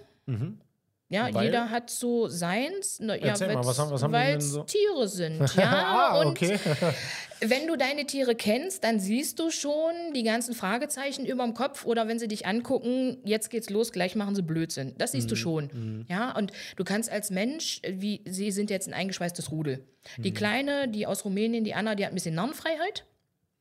Ja, 1.10 1.30
Mhm. 1.30 1.34
Weil? 1.36 1.46
jeder 1.46 1.70
hat 1.70 1.90
so 1.90 2.28
seins. 2.28 2.98
Na, 3.00 3.16
ja, 3.16 3.34
mal, 3.48 3.66
was 3.66 3.80
haben- 3.80 3.92
was 3.92 4.04
haben 4.04 4.12
weil's 4.12 4.50
so? 4.52 4.64
Tiere 4.64 5.08
sind, 5.08 5.40
ja. 5.56 5.72
ah, 5.72 6.20
und 6.22 6.40
wenn 7.40 7.68
du 7.68 7.76
deine 7.78 8.06
Tiere 8.06 8.36
kennst, 8.36 8.84
dann 8.84 9.00
siehst 9.00 9.40
du 9.40 9.50
schon 9.52 9.94
die 10.14 10.24
ganzen 10.24 10.54
Fragezeichen 10.54 11.26
über 11.26 11.44
dem 11.46 11.54
Kopf 11.54 11.86
oder 11.86 12.08
wenn 12.10 12.20
sie 12.20 12.28
dich 12.28 12.46
angucken, 12.46 13.20
jetzt 13.24 13.50
geht's 13.52 13.70
los, 13.70 13.92
gleich 13.94 14.16
machen 14.16 14.36
sie 14.36 14.42
Blödsinn. 14.42 14.96
Das 14.98 15.12
siehst 15.14 15.30
du 15.32 15.36
Mhm. 15.36 15.40
schon. 15.40 16.06
Ja, 16.10 16.36
und 16.36 16.52
du 16.76 16.84
kannst 16.84 17.10
als 17.10 17.30
Mensch, 17.30 17.82
wie 17.88 18.22
sie 18.28 18.52
sind 18.52 18.70
jetzt 18.70 18.88
ein 18.88 18.94
eingeschweißtes 18.94 19.52
Rudel. 19.52 19.86
Mhm. 20.18 20.24
Die 20.24 20.34
Kleine, 20.34 20.88
die 20.90 21.06
aus 21.08 21.24
Rumänien, 21.24 21.64
die 21.64 21.74
Anna, 21.76 21.96
die 21.96 22.04
hat 22.06 22.12
ein 22.12 22.16
bisschen 22.16 22.36
Narrenfreiheit. 22.36 23.06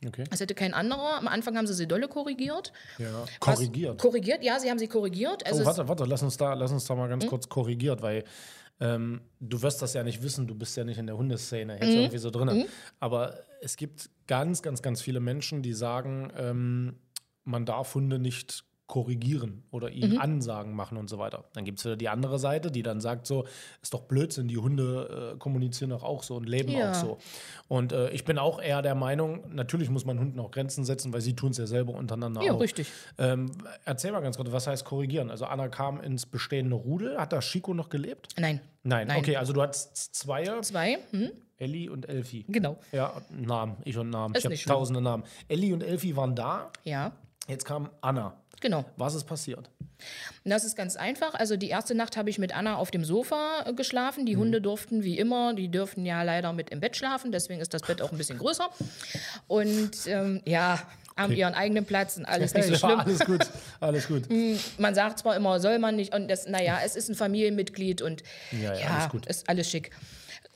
Okay. 0.08 0.24
Das 0.30 0.40
hätte 0.40 0.54
kein 0.54 0.74
anderer. 0.74 1.16
Am 1.18 1.28
Anfang 1.28 1.56
haben 1.56 1.66
sie 1.66 1.74
sie 1.74 1.86
dolle 1.86 2.08
korrigiert. 2.08 2.72
Ja. 2.98 3.22
Was- 3.22 3.40
Korrigiert. 3.40 4.00
Korrigiert, 4.00 4.42
ja, 4.44 4.58
sie 4.60 4.70
haben 4.70 4.78
sie 4.78 4.88
korrigiert. 4.88 5.44
Also 5.46 5.58
Oh, 5.58 5.60
es- 5.62 5.66
warte, 5.66 5.88
warte, 5.88 6.04
lass 6.04 6.22
uns 6.22 6.36
da, 6.36 6.54
lass 6.54 6.72
uns 6.72 6.84
da 6.84 6.94
mal 6.94 7.08
ganz 7.08 7.24
Hm? 7.24 7.30
kurz 7.30 7.48
korrigiert, 7.48 8.02
weil 8.02 8.24
Ähm, 8.78 9.22
du 9.40 9.62
wirst 9.62 9.80
das 9.80 9.94
ja 9.94 10.02
nicht 10.04 10.22
wissen, 10.22 10.46
du 10.46 10.54
bist 10.54 10.76
ja 10.76 10.84
nicht 10.84 10.98
in 10.98 11.06
der 11.06 11.16
Hundeszene 11.16 11.78
jetzt 11.80 11.86
Mhm. 11.88 11.94
irgendwie 11.94 12.18
so 12.18 12.30
drin. 12.30 12.66
Aber 13.00 13.38
es 13.62 13.78
gibt 13.78 14.10
ganz, 14.26 14.60
ganz, 14.60 14.82
ganz 14.82 15.00
viele 15.00 15.18
Menschen, 15.18 15.62
die 15.62 15.72
sagen, 15.72 16.30
ähm, 16.36 16.96
man 17.44 17.64
darf 17.64 17.94
Hunde 17.94 18.18
nicht 18.18 18.64
korrigieren 18.86 19.64
oder 19.72 19.90
ihnen 19.90 20.12
Mhm. 20.12 20.20
Ansagen 20.20 20.72
machen 20.74 20.96
und 20.96 21.08
so 21.10 21.18
weiter. 21.18 21.44
Dann 21.54 21.64
gibt 21.64 21.78
es 21.80 21.84
wieder 21.84 21.96
die 21.96 22.08
andere 22.08 22.38
Seite, 22.38 22.70
die 22.70 22.82
dann 22.82 23.00
sagt 23.00 23.26
so, 23.26 23.44
ist 23.82 23.92
doch 23.92 24.02
Blödsinn, 24.02 24.46
die 24.48 24.58
Hunde 24.58 25.32
äh, 25.34 25.38
kommunizieren 25.38 25.90
doch 25.90 26.04
auch 26.04 26.22
so 26.22 26.36
und 26.36 26.48
leben 26.48 26.70
Ja. 26.70 26.90
auch 26.90 26.94
so. 26.94 27.18
Und 27.68 27.92
äh, 27.92 28.10
ich 28.10 28.24
bin 28.24 28.38
auch 28.38 28.60
eher 28.62 28.82
der 28.82 28.94
Meinung, 28.94 29.54
natürlich 29.54 29.90
muss 29.90 30.04
man 30.04 30.18
Hunden 30.20 30.38
auch 30.38 30.50
Grenzen 30.52 30.84
setzen, 30.84 31.12
weil 31.12 31.20
sie 31.20 31.34
tun 31.34 31.50
es 31.50 31.58
ja 31.58 31.66
selber 31.66 31.94
untereinander 31.94 32.42
Ja, 32.42 32.52
auch. 32.52 32.60
richtig. 32.60 32.86
Ähm, 33.18 33.50
erzähl 33.84 34.12
mal 34.12 34.20
ganz 34.20 34.36
kurz, 34.36 34.52
was 34.52 34.66
heißt 34.68 34.84
korrigieren? 34.84 35.30
Also 35.30 35.46
Anna 35.46 35.68
kam 35.68 36.00
ins 36.00 36.24
bestehende 36.26 36.76
Rudel, 36.76 37.18
hat 37.18 37.32
da 37.32 37.40
Chico 37.40 37.74
noch 37.74 37.88
gelebt? 37.88 38.34
Nein. 38.38 38.60
Nein, 38.84 39.08
Nein. 39.08 39.18
okay, 39.18 39.34
also 39.36 39.52
du 39.52 39.62
hattest 39.62 40.14
zwei, 40.14 40.44
Zwei? 40.60 40.98
Hm? 41.10 41.30
Elli 41.58 41.88
und 41.88 42.08
Elfi. 42.08 42.44
Genau. 42.48 42.76
Ja, 42.92 43.14
Namen, 43.30 43.78
ich 43.84 43.96
und 43.96 44.10
Namen. 44.10 44.34
Ist 44.34 44.44
ich 44.44 44.64
habe 44.66 44.78
tausende 44.78 45.00
Namen. 45.00 45.24
Elli 45.48 45.72
und 45.72 45.82
Elfi 45.82 46.14
waren 46.14 46.36
da, 46.36 46.70
Ja, 46.84 47.12
jetzt 47.48 47.64
kam 47.64 47.88
Anna. 48.00 48.34
Genau. 48.60 48.84
Was 48.96 49.14
ist 49.14 49.24
passiert? 49.24 49.68
Das 50.44 50.64
ist 50.64 50.76
ganz 50.76 50.96
einfach. 50.96 51.34
Also 51.34 51.56
die 51.56 51.68
erste 51.68 51.94
Nacht 51.94 52.16
habe 52.16 52.28
ich 52.30 52.38
mit 52.38 52.54
Anna 52.54 52.76
auf 52.76 52.90
dem 52.90 53.04
Sofa 53.04 53.64
äh, 53.66 53.72
geschlafen. 53.72 54.26
Die 54.26 54.36
Hunde 54.36 54.60
durften 54.60 55.02
wie 55.02 55.18
immer, 55.18 55.54
die 55.54 55.68
dürften 55.68 56.04
ja 56.04 56.22
leider 56.22 56.52
mit 56.52 56.70
im 56.70 56.80
Bett 56.80 56.96
schlafen, 56.96 57.32
deswegen 57.32 57.60
ist 57.60 57.72
das 57.72 57.82
Bett 57.82 58.02
auch 58.02 58.12
ein 58.12 58.18
bisschen 58.18 58.38
größer. 58.38 58.68
Und 59.48 59.90
ähm, 60.06 60.42
ja, 60.44 60.82
haben 61.16 61.32
ihren 61.32 61.54
eigenen 61.54 61.86
Platz 61.86 62.16
und 62.18 62.26
alles 62.26 62.52
nicht 62.54 62.66
so 62.66 62.72
Ja, 62.72 62.78
schlimm. 62.78 63.00
alles 63.00 63.20
gut, 63.20 63.46
alles 63.80 64.06
gut. 64.08 64.24
Man 64.78 64.94
sagt 64.94 65.18
zwar 65.20 65.34
immer, 65.36 65.60
soll 65.60 65.78
man 65.78 65.96
nicht, 65.96 66.14
und 66.14 66.28
das, 66.28 66.46
naja, 66.46 66.78
es 66.84 66.94
ist 66.94 67.08
ein 67.08 67.14
Familienmitglied 67.14 68.02
und 68.02 68.22
Ja, 68.52 68.74
ja, 68.74 68.80
ja, 68.80 68.86
alles 68.98 69.08
gut. 69.10 69.26
ist 69.26 69.48
alles 69.48 69.70
schick. 69.70 69.90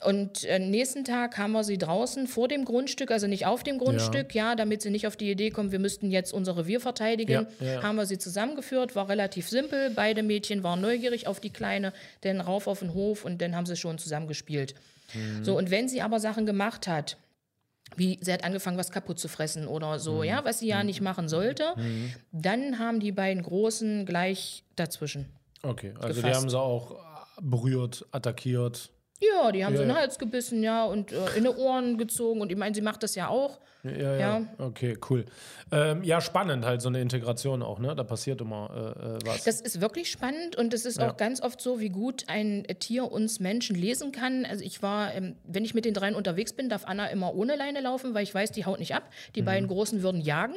Und 0.02 0.45
äh, 0.45 0.59
nächsten 0.59 1.04
Tag 1.04 1.37
haben 1.37 1.52
wir 1.52 1.62
sie 1.62 1.76
draußen 1.76 2.26
vor 2.26 2.49
dem 2.49 2.64
Grundstück, 2.64 3.11
also 3.11 3.26
nicht 3.26 3.45
auf 3.45 3.62
dem 3.62 3.78
Grundstück, 3.78 4.35
ja, 4.35 4.54
damit 4.54 4.80
sie 4.80 4.88
nicht 4.90 5.07
auf 5.07 5.16
die 5.16 5.30
Idee 5.30 5.50
kommen, 5.50 5.73
wir 5.73 5.78
müssten 5.78 6.11
jetzt 6.11 6.33
unser 6.33 6.57
Revier 6.57 6.80
verteidigen, 6.80 7.33
Ja, 7.33 7.47
ja, 7.66 7.73
ja. 7.75 7.83
haben 7.83 7.97
wir 7.97 8.07
sie 8.07 8.16
zusammengeführt, 8.16 8.97
war 8.97 9.09
relativ 9.11 9.49
simpel. 9.49 9.90
Beide 9.90 10.23
Mädchen 10.23 10.62
waren 10.62 10.80
neugierig 10.80 11.26
auf 11.26 11.38
die 11.40 11.50
Kleine, 11.50 11.92
dann 12.23 12.40
rauf 12.40 12.66
auf 12.66 12.78
den 12.78 12.95
Hof 12.95 13.26
und 13.26 13.42
dann 13.42 13.54
haben 13.54 13.66
sie 13.66 13.76
schon 13.76 13.99
zusammen 13.99 14.26
gespielt. 14.26 14.75
Mhm. 15.12 15.45
So, 15.45 15.59
und 15.59 15.71
wenn 15.71 15.87
sie 15.88 16.00
aber 16.00 16.19
Sachen 16.19 16.47
gemacht 16.47 16.87
hat, 16.88 17.19
wie 17.97 18.19
sie 18.23 18.33
hat 18.33 18.45
angefangen, 18.45 18.78
was 18.78 18.90
kaputt 18.92 19.19
zu 19.19 19.28
fressen 19.28 19.66
oder 19.66 19.99
so, 19.99 20.19
Mhm. 20.19 20.25
ja, 20.25 20.45
was 20.45 20.61
sie 20.61 20.69
ja 20.69 20.83
nicht 20.85 21.00
machen 21.02 21.28
sollte, 21.28 21.75
dann 22.33 22.78
haben 22.78 23.00
die 23.00 23.12
beiden 23.12 23.42
Großen 23.42 24.07
gleich 24.07 24.62
dazwischen. 24.76 25.26
Okay, 25.62 25.92
also 26.00 26.09
die 26.09 26.14
Gefasst. 26.23 26.40
haben 26.40 26.49
sie 26.50 26.59
auch 26.59 26.97
berührt, 27.42 28.07
attackiert. 28.12 28.90
Ja, 29.20 29.52
die 29.52 29.64
haben 29.64 29.72
Ja, 29.74 29.76
so 29.78 29.82
in 29.82 29.88
den 29.90 29.94
ja. 29.96 30.00
Hals 30.02 30.18
gebissen, 30.18 30.62
ja, 30.62 30.84
und 30.84 31.12
äh, 31.12 31.16
in 31.36 31.44
die 31.44 31.50
Ohren 31.50 31.98
gezogen. 31.98 32.40
Und 32.40 32.50
ich 32.50 32.56
meine, 32.56 32.74
sie 32.74 32.80
macht 32.80 33.02
das 33.02 33.14
ja 33.14 33.28
auch. 33.28 33.60
Ja, 33.82 33.90
ja, 33.92 34.18
Ja. 34.18 34.42
okay, 34.58 34.96
cool. 35.10 35.24
Ähm, 35.72 36.02
ja, 36.02 36.20
spannend 36.20 36.64
halt 36.64 36.80
so 36.82 36.88
eine 36.88 37.00
Integration 37.00 37.62
auch, 37.62 37.78
ne? 37.78 37.94
Da 37.94 38.02
passiert 38.04 38.40
immer 38.40 38.94
äh, 38.98 39.06
äh, 39.06 39.18
was. 39.26 39.44
Das 39.44 39.60
ist 39.60 39.80
wirklich 39.80 40.10
spannend 40.10 40.56
und 40.56 40.72
es 40.72 40.84
ist 40.86 40.98
Ja. 40.98 41.10
auch 41.10 41.16
ganz 41.16 41.42
oft 41.42 41.60
so, 41.60 41.80
wie 41.80 41.90
gut 41.90 42.24
ein 42.28 42.66
Tier 42.78 43.10
uns 43.12 43.40
Menschen 43.40 43.76
lesen 43.76 44.10
kann. 44.12 44.44
Also 44.46 44.64
ich 44.64 44.82
war, 44.82 45.14
ähm, 45.14 45.36
wenn 45.44 45.64
ich 45.64 45.74
mit 45.74 45.84
den 45.84 45.94
dreien 45.94 46.14
unterwegs 46.14 46.52
bin, 46.54 46.68
darf 46.70 46.86
Anna 46.86 47.06
immer 47.08 47.34
ohne 47.34 47.56
Leine 47.56 47.80
laufen, 47.80 48.14
weil 48.14 48.22
ich 48.22 48.34
weiß, 48.34 48.52
die 48.52 48.64
haut 48.64 48.78
nicht 48.78 48.94
ab. 48.94 49.04
Mhm. 49.04 49.32
Die 49.34 49.42
beiden 49.42 49.68
Großen 49.68 50.02
würden 50.02 50.20
jagen. 50.20 50.54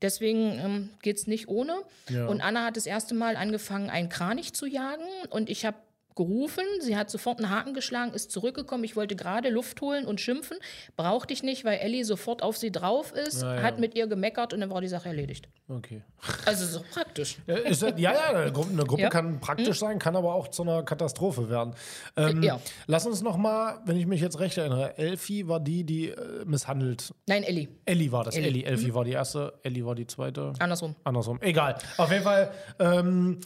Deswegen 0.00 0.58
ähm, 0.58 0.88
geht 1.02 1.18
es 1.18 1.26
nicht 1.26 1.46
ohne. 1.48 1.74
Ja. 2.08 2.26
Und 2.26 2.40
Anna 2.40 2.64
hat 2.64 2.76
das 2.78 2.86
erste 2.86 3.14
Mal 3.14 3.36
angefangen, 3.36 3.90
einen 3.90 4.08
Kranich 4.08 4.54
zu 4.54 4.64
jagen. 4.66 5.04
Und 5.28 5.50
ich 5.50 5.66
habe 5.66 5.76
gerufen, 6.14 6.64
sie 6.80 6.96
hat 6.96 7.10
sofort 7.10 7.38
einen 7.38 7.50
Haken 7.50 7.74
geschlagen, 7.74 8.12
ist 8.14 8.30
zurückgekommen. 8.30 8.84
Ich 8.84 8.96
wollte 8.96 9.16
gerade 9.16 9.48
Luft 9.50 9.80
holen 9.80 10.04
und 10.06 10.20
schimpfen. 10.20 10.56
Brauchte 10.96 11.32
ich 11.32 11.42
nicht, 11.42 11.64
weil 11.64 11.78
Ellie 11.78 12.04
sofort 12.04 12.42
auf 12.42 12.56
sie 12.56 12.70
drauf 12.72 13.12
ist, 13.12 13.42
Ja, 13.42 13.56
ja. 13.56 13.62
hat 13.62 13.78
mit 13.78 13.94
ihr 13.94 14.06
gemeckert 14.06 14.52
und 14.52 14.60
dann 14.60 14.70
war 14.70 14.80
die 14.80 14.88
Sache 14.88 15.08
erledigt. 15.08 15.48
Okay. 15.68 16.02
Also 16.46 16.66
so 16.66 16.84
praktisch. 16.92 17.38
Ja, 17.46 17.56
ist, 17.56 17.82
ja, 17.82 17.96
ja, 17.96 18.12
eine 18.34 18.52
Gruppe, 18.52 18.70
eine 18.72 18.84
Gruppe 18.84 19.02
Ja. 19.02 19.08
kann 19.08 19.40
praktisch 19.40 19.78
sein, 19.78 19.98
kann 19.98 20.16
aber 20.16 20.34
auch 20.34 20.48
zu 20.48 20.62
einer 20.62 20.82
Katastrophe 20.82 21.48
werden. 21.48 21.74
Ähm, 22.16 22.42
Ja. 22.42 22.60
Lass 22.86 23.06
uns 23.06 23.22
noch 23.22 23.36
mal, 23.36 23.80
wenn 23.86 23.96
ich 23.96 24.06
mich 24.06 24.20
jetzt 24.20 24.38
recht 24.38 24.58
erinnere, 24.58 24.98
Elfi 24.98 25.48
war 25.48 25.60
die, 25.60 25.84
die 25.84 26.08
äh, 26.10 26.44
misshandelt. 26.44 27.14
Nein, 27.26 27.42
Ellie, 27.42 27.68
Elli 27.84 28.12
war 28.12 28.24
das. 28.24 28.36
Elli. 28.36 28.48
Elli. 28.48 28.64
Elfi 28.64 28.94
war 28.94 29.04
die 29.04 29.12
erste, 29.12 29.54
Elli 29.62 29.84
war 29.84 29.94
die 29.94 30.06
zweite. 30.06 30.52
andersrum. 30.58 30.94
Andersrum. 31.04 31.38
Egal. 31.40 31.78
Auf 31.96 32.10
jeden 32.10 32.24
Fall. 32.24 32.50
Ähm, 32.78 33.38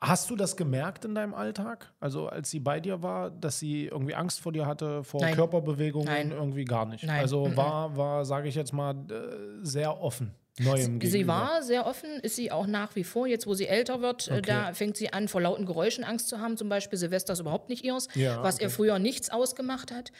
hast 0.00 0.30
du 0.30 0.36
das 0.36 0.56
gemerkt 0.56 1.04
in 1.04 1.14
deinem 1.14 1.34
Alltag? 1.34 1.92
Also 2.00 2.28
als 2.28 2.50
sie 2.50 2.60
bei 2.60 2.80
dir 2.80 3.02
war, 3.02 3.30
dass 3.30 3.58
sie 3.58 3.86
irgendwie 3.86 4.14
Angst 4.14 4.40
vor 4.40 4.52
dir 4.52 4.66
hatte, 4.66 5.02
vor 5.04 5.20
Nein. 5.20 5.34
Körperbewegungen? 5.34 6.06
Nein. 6.06 6.30
Irgendwie 6.32 6.64
gar 6.64 6.86
nicht. 6.86 7.04
Nein. 7.04 7.20
Also 7.20 7.46
Mhm. 7.48 7.56
war, 7.56 7.96
war 7.96 8.24
sage 8.24 8.48
ich 8.48 8.54
jetzt 8.54 8.72
mal, 8.72 8.94
sehr 9.62 10.00
offen. 10.00 10.32
Neuem 10.58 10.94
Sie 11.02 11.10
gegenüber. 11.10 11.32
war 11.34 11.62
sehr 11.62 11.86
offen, 11.86 12.08
ist 12.22 12.36
sie 12.36 12.50
auch 12.50 12.66
nach 12.66 12.96
wie 12.96 13.04
vor. 13.04 13.26
Jetzt, 13.26 13.46
wo 13.46 13.52
sie 13.52 13.66
älter 13.66 14.00
wird, 14.00 14.28
äh, 14.28 14.32
Okay. 14.38 14.42
da 14.46 14.72
fängt 14.72 14.96
sie 14.96 15.12
an, 15.12 15.28
vor 15.28 15.42
lauten 15.42 15.66
Geräuschen 15.66 16.02
Angst 16.02 16.28
zu 16.28 16.40
haben. 16.40 16.56
Zum 16.56 16.70
Beispiel 16.70 16.98
Silvester 16.98 17.34
ist 17.34 17.40
überhaupt 17.40 17.68
nicht 17.68 17.84
ihrs, 17.84 18.08
Ja, 18.14 18.42
was 18.42 18.54
okay. 18.54 18.64
ihr 18.64 18.70
früher 18.70 18.98
nichts 18.98 19.28
ausgemacht 19.28 19.92
hat. 19.92 20.12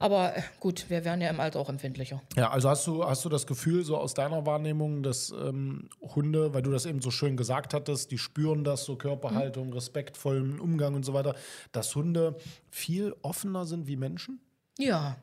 Aber 0.00 0.36
äh, 0.36 0.42
gut, 0.60 0.88
wir 0.90 1.04
werden 1.04 1.20
ja 1.20 1.28
im 1.28 1.40
Alter 1.40 1.58
auch 1.58 1.68
empfindlicher. 1.68 2.22
Ja, 2.36 2.50
also 2.50 2.68
hast 2.70 2.86
du, 2.86 3.04
hast 3.04 3.24
du 3.24 3.28
das 3.28 3.46
Gefühl, 3.46 3.84
so 3.84 3.96
aus 3.96 4.14
deiner 4.14 4.46
Wahrnehmung, 4.46 5.02
dass 5.02 5.30
ähm, 5.30 5.88
Hunde, 6.00 6.54
weil 6.54 6.62
du 6.62 6.70
das 6.70 6.86
eben 6.86 7.00
so 7.00 7.10
schön 7.10 7.36
gesagt 7.36 7.74
hattest, 7.74 8.10
die 8.12 8.18
spüren 8.18 8.62
das, 8.64 8.84
so 8.84 8.96
Körperhaltung, 8.96 9.72
respektvollen 9.72 10.60
Umgang 10.60 10.94
und 10.94 11.04
so 11.04 11.14
weiter, 11.14 11.34
dass 11.72 11.94
Hunde 11.96 12.36
viel 12.70 13.14
offener 13.22 13.64
sind 13.64 13.86
wie 13.88 13.96
Menschen? 13.96 14.40
Ja, 14.78 15.16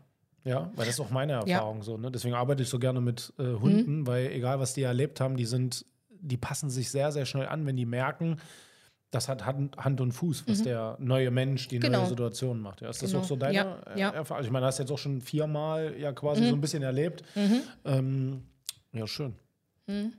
Ja, 0.44 0.70
weil 0.76 0.86
das 0.86 0.96
ist 0.96 1.00
auch 1.00 1.10
meine 1.10 1.34
Erfahrung 1.34 1.82
so. 1.82 1.98
Ne? 1.98 2.12
Deswegen 2.12 2.36
arbeite 2.36 2.62
ich 2.64 2.70
so 2.70 2.78
gerne 2.78 3.00
mit 3.02 3.34
äh, 3.40 3.44
Hunden, 3.44 4.02
Mhm. 4.02 4.08
weil 4.08 4.28
egal 4.32 4.60
was 4.60 4.74
die 4.74 4.84
erlebt 4.84 5.20
haben, 5.22 5.38
die 5.38 5.46
sind, 5.46 5.86
die 6.10 6.38
passen 6.38 6.70
sich 6.70 6.92
sehr, 6.92 7.12
sehr 7.14 7.26
schnell 7.26 7.48
an, 7.48 7.66
wenn 7.66 7.78
die 7.78 7.86
merken, 7.86 8.38
das 9.15 9.28
hat 9.30 9.45
Hand, 9.45 9.75
Hand 9.78 10.01
und 10.01 10.12
Fuß, 10.12 10.43
was 10.47 10.62
der 10.63 10.97
neue 10.99 11.32
Mensch, 11.32 11.67
die 11.67 11.80
neue 11.80 11.89
Mhm. 11.89 11.93
Genau. 11.93 12.06
Situation 12.08 12.60
macht. 12.60 12.82
Ja, 12.82 12.89
ist 12.89 13.01
das 13.01 13.10
Genau. 13.12 13.23
auch 13.23 13.28
so 13.28 13.36
deine 13.36 13.56
Ja, 13.56 13.78
ja. 13.95 14.10
Mhm. 14.12 14.15
Erfahrung? 14.17 14.38
Also 14.38 14.47
ich 14.47 14.51
meine, 14.54 14.65
hast 14.67 14.78
jetzt 14.80 14.91
auch 14.91 14.97
schon 14.99 15.21
viermal 15.21 15.95
ja 15.99 16.12
quasi 16.13 16.47
so 16.47 16.54
ein 16.54 16.62
bisschen 16.62 16.84
erlebt. 16.84 17.23
Ähm, 17.86 18.43
ja, 18.93 19.08
schön. 19.08 19.36
Mhm. 19.88 20.13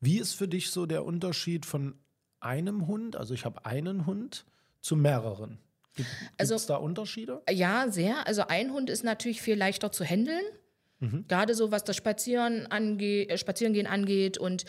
Wie 0.00 0.18
ist 0.18 0.34
für 0.34 0.48
dich 0.48 0.70
so 0.70 0.86
der 0.86 1.04
Unterschied 1.04 1.66
von 1.66 1.94
einem 2.40 2.86
Hund, 2.86 3.16
also 3.16 3.34
ich 3.34 3.44
habe 3.44 3.64
einen 3.66 4.06
Hund, 4.06 4.44
zu 4.80 4.96
mehreren? 4.96 5.58
Gibt 5.94 6.08
es 6.38 6.50
Also- 6.52 6.68
da 6.68 6.76
Unterschiede? 6.76 7.42
ja, 7.50 7.86
sehr. 7.90 8.26
Also 8.26 8.42
ein 8.48 8.72
Hund 8.72 8.88
ist 8.88 9.04
natürlich 9.04 9.42
viel 9.42 9.56
leichter 9.56 9.92
zu 9.92 10.04
handeln. 10.04 10.42
Mhm. 11.00 11.24
Gerade 11.28 11.54
so, 11.54 11.70
was 11.70 11.84
das 11.84 11.96
Spazieren 11.96 12.66
ange 12.70 13.28
äh, 13.28 13.36
Spazierengehen 13.38 13.86
angeht 13.86 14.38
und 14.38 14.64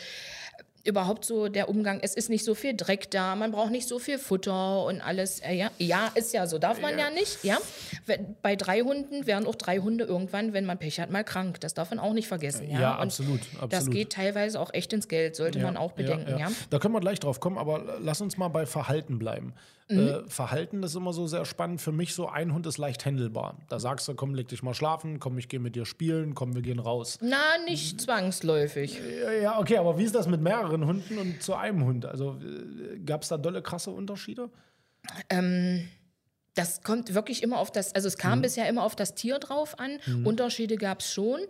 überhaupt 0.84 1.24
so 1.24 1.48
der 1.48 1.68
Umgang. 1.68 2.00
Es 2.02 2.14
ist 2.14 2.28
nicht 2.28 2.44
so 2.44 2.54
viel 2.54 2.74
Dreck 2.74 3.10
da, 3.10 3.36
man 3.36 3.52
braucht 3.52 3.70
nicht 3.70 3.86
so 3.86 3.98
viel 3.98 4.18
Futter 4.18 4.84
und 4.84 5.00
alles. 5.00 5.40
Äh, 5.40 5.54
ja, 5.54 5.70
ja, 5.78 6.10
ist 6.14 6.32
ja 6.32 6.46
so, 6.46 6.58
darf 6.58 6.80
man 6.80 6.98
ja, 6.98 7.10
nicht. 7.10 7.44
Ja, 7.44 7.58
bei 8.42 8.56
drei 8.56 8.80
Hunden 8.80 9.26
werden 9.26 9.46
auch 9.46 9.54
drei 9.54 9.78
Hunde 9.78 10.04
irgendwann, 10.04 10.52
wenn 10.52 10.64
man 10.64 10.78
Pech 10.78 10.98
hat, 11.00 11.10
mal 11.10 11.24
krank. 11.24 11.60
Das 11.60 11.74
darf 11.74 11.90
man 11.90 11.98
auch 11.98 12.12
nicht 12.12 12.26
vergessen. 12.28 12.68
Ja, 12.70 12.80
Ja, 12.80 12.94
Und 12.96 13.02
absolut, 13.02 13.40
Das 13.54 13.62
absolut. 13.62 13.92
geht 13.92 14.12
teilweise 14.12 14.58
auch 14.60 14.74
echt 14.74 14.92
ins 14.92 15.08
Geld, 15.08 15.36
sollte 15.36 15.60
man 15.60 15.76
auch 15.76 15.92
bedenken. 15.92 16.38
Ja, 16.38 16.50
Da 16.70 16.78
können 16.78 16.94
wir 16.94 17.00
gleich 17.00 17.20
drauf 17.20 17.38
kommen, 17.40 17.58
aber 17.58 17.98
lass 18.00 18.20
uns 18.20 18.36
mal 18.36 18.48
bei 18.48 18.66
Verhalten 18.66 19.18
bleiben. 19.18 19.54
Mhm. 19.92 20.08
Äh, 20.08 20.28
Verhalten 20.28 20.82
ist 20.82 20.94
immer 20.94 21.12
so 21.12 21.26
sehr 21.26 21.44
spannend. 21.44 21.80
Für 21.80 21.92
mich 21.92 22.14
so 22.14 22.28
ein 22.28 22.52
Hund 22.52 22.66
ist 22.66 22.78
leicht 22.78 23.04
handelbar. 23.04 23.58
Da 23.68 23.78
sagst 23.78 24.08
du, 24.08 24.14
komm, 24.14 24.34
leg 24.34 24.48
dich 24.48 24.62
mal 24.62 24.74
schlafen, 24.74 25.20
komm, 25.20 25.38
ich 25.38 25.48
gehe 25.48 25.60
mit 25.60 25.76
dir 25.76 25.84
spielen, 25.84 26.34
komm, 26.34 26.54
wir 26.54 26.62
gehen 26.62 26.78
raus. 26.78 27.18
Na, 27.20 27.58
nicht 27.66 28.00
zwangsläufig. 28.00 29.00
Ja, 29.22 29.32
ja, 29.32 29.58
okay, 29.58 29.76
aber 29.78 29.98
wie 29.98 30.04
ist 30.04 30.14
das 30.14 30.26
mit 30.26 30.40
mehreren 30.40 30.86
Hunden 30.86 31.18
und 31.18 31.42
zu 31.42 31.54
einem 31.54 31.84
Hund? 31.84 32.06
Also 32.06 32.38
gab 33.04 33.22
es 33.22 33.28
da 33.28 33.38
dolle 33.38 33.62
krasse 33.62 33.90
Unterschiede? 33.90 34.50
Das 36.54 36.82
kommt 36.82 37.14
wirklich 37.14 37.42
immer 37.42 37.58
auf 37.58 37.70
das, 37.72 37.94
also 37.94 38.08
es 38.08 38.18
kam 38.18 38.38
Mhm. 38.38 38.42
bisher 38.42 38.68
immer 38.68 38.82
auf 38.82 38.94
das 38.94 39.14
Tier 39.14 39.38
drauf 39.38 39.78
an. 39.78 39.98
Unterschiede 40.24 40.76
gab 40.76 41.00
es 41.00 41.10
schon. 41.10 41.40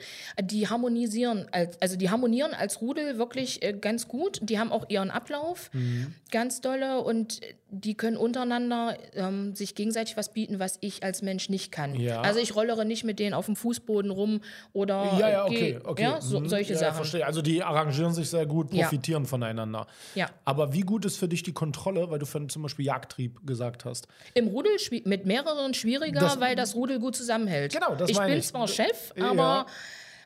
Die 0.41 0.69
harmonisieren, 0.69 1.47
als, 1.51 1.81
also 1.83 1.97
die 1.97 2.09
harmonieren 2.11 2.55
als 2.55 2.81
Rudel 2.81 3.19
wirklich 3.19 3.62
äh, 3.65 3.73
ganz 3.73 4.07
gut. 4.07 4.38
Die 4.43 4.59
haben 4.61 4.71
auch 4.71 4.88
ihren 4.88 5.11
Ablauf 5.11 5.71
Mhm. 5.73 6.15
ganz 6.31 6.61
dolle 6.61 7.01
und 7.01 7.41
die 7.75 7.95
können 7.97 8.17
untereinander 8.19 8.97
ähm, 9.15 9.55
sich 9.57 9.75
gegenseitig 9.75 10.17
was 10.17 10.33
bieten, 10.33 10.59
was 10.59 10.77
ich 10.83 11.03
als 11.03 11.23
Mensch 11.23 11.49
nicht 11.49 11.73
kann. 11.73 11.95
Ja. 11.97 12.21
Also 12.21 12.38
ich 12.38 12.55
rollere 12.55 12.85
nicht 12.85 13.03
mit 13.03 13.19
denen 13.19 13.33
auf 13.35 13.47
dem 13.47 13.57
Fußboden 13.57 14.11
rum 14.11 14.41
oder 14.73 15.17
Ja, 15.19 15.29
ja, 15.31 15.45
okay, 15.47 15.79
okay. 15.83 16.03
ja, 16.03 16.21
so, 16.21 16.38
Mhm. 16.41 16.49
solche 16.49 16.75
ja, 16.75 16.79
Sachen. 16.79 16.97
verstehe. 16.97 17.27
Also 17.27 17.43
die 17.43 17.62
arrangieren 17.62 18.12
sich 18.12 18.29
sehr 18.29 18.47
gut, 18.47 18.71
profitieren 18.71 19.25
voneinander. 19.27 19.87
Ja. 20.15 20.29
Aber 20.45 20.73
wie 20.75 20.83
gut 20.83 21.05
ist 21.07 21.17
für 21.17 21.29
dich 21.29 21.43
die 21.43 21.53
Kontrolle, 21.55 22.11
weil 22.11 22.19
du 22.19 22.27
vorhin 22.27 22.49
zum 22.51 22.62
Beispiel 22.62 22.85
Jagdtrieb 22.85 23.45
gesagt 23.47 23.85
hast? 23.85 24.07
Im 24.35 24.49
Rudel 24.49 24.79
mit 25.05 25.27
mehreren 25.27 25.75
schwieriger, 25.75 26.21
Das- 26.21 26.41
weil 26.41 26.55
das 26.57 26.75
Rudel 26.75 26.99
gut 27.01 27.17
zusammenhält. 27.17 27.73
Genau, 27.73 27.95
das 27.95 28.11
ich 28.11 28.19
bin 28.19 28.33
ich. 28.39 28.47
zwar 28.47 28.69
Chef, 28.69 29.13
Ja. 29.17 29.31
aber 29.31 29.67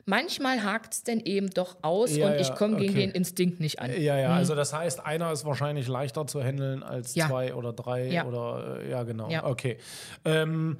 manchmal 0.05 0.63
hakt 0.63 0.93
es 0.93 1.03
denn 1.03 1.19
eben 1.19 1.49
doch 1.49 1.77
aus 1.81 2.15
Ja, 2.15 2.27
und 2.27 2.33
ja, 2.33 2.39
ich 2.39 2.53
komme 2.55 2.77
gegen 2.77 2.91
okay. 2.93 3.07
den 3.07 3.11
Instinkt 3.11 3.59
nicht 3.59 3.79
an. 3.79 3.91
Ja, 4.01 4.17
ja, 4.17 4.29
also 4.33 4.55
das 4.55 4.73
heißt, 4.73 5.05
einer 5.05 5.31
ist 5.31 5.45
wahrscheinlich 5.45 5.87
leichter 5.87 6.27
zu 6.27 6.41
handeln 6.41 6.83
als 6.83 7.15
Ja. 7.15 7.27
zwei 7.27 7.53
oder 7.53 7.73
drei 7.73 8.07
Ja. 8.07 8.25
oder 8.25 8.79
äh, 8.81 8.89
ja, 8.89 9.03
genau. 9.03 9.29
Ja. 9.29 9.45
Okay. 9.45 9.77
Ähm, 10.25 10.77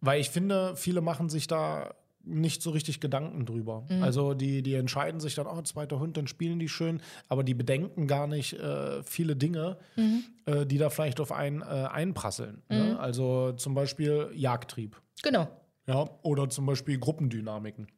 weil 0.00 0.20
ich 0.20 0.30
finde, 0.30 0.76
viele 0.76 1.00
machen 1.00 1.28
sich 1.28 1.46
da 1.46 1.94
nicht 2.24 2.62
so 2.62 2.70
richtig 2.70 3.00
Gedanken 3.00 3.46
drüber. 3.46 3.84
Mhm. 3.88 4.02
Also 4.02 4.34
die, 4.34 4.62
die 4.62 4.74
entscheiden 4.74 5.20
sich 5.20 5.34
dann, 5.34 5.46
oh, 5.46 5.62
zweiter 5.62 5.98
Hund, 5.98 6.16
dann 6.16 6.26
spielen 6.26 6.58
die 6.58 6.68
schön, 6.68 7.00
aber 7.28 7.42
die 7.44 7.54
bedenken 7.54 8.06
gar 8.06 8.26
nicht 8.26 8.52
äh, 8.54 9.02
viele 9.02 9.36
Dinge, 9.36 9.78
Mhm. 9.96 10.24
äh, 10.46 10.66
die 10.66 10.78
da 10.78 10.90
vielleicht 10.90 11.20
auf 11.20 11.32
einen 11.32 11.62
äh, 11.62 11.64
einprasseln. 11.64 12.62
Ne? 12.68 12.98
Also 13.00 13.52
zum 13.52 13.74
Beispiel 13.74 14.30
Jagdtrieb. 14.34 15.00
Genau. 15.22 15.48
Ja, 15.86 16.08
oder 16.22 16.48
zum 16.50 16.66
Beispiel 16.66 16.98
Gruppendynamiken. 16.98 17.88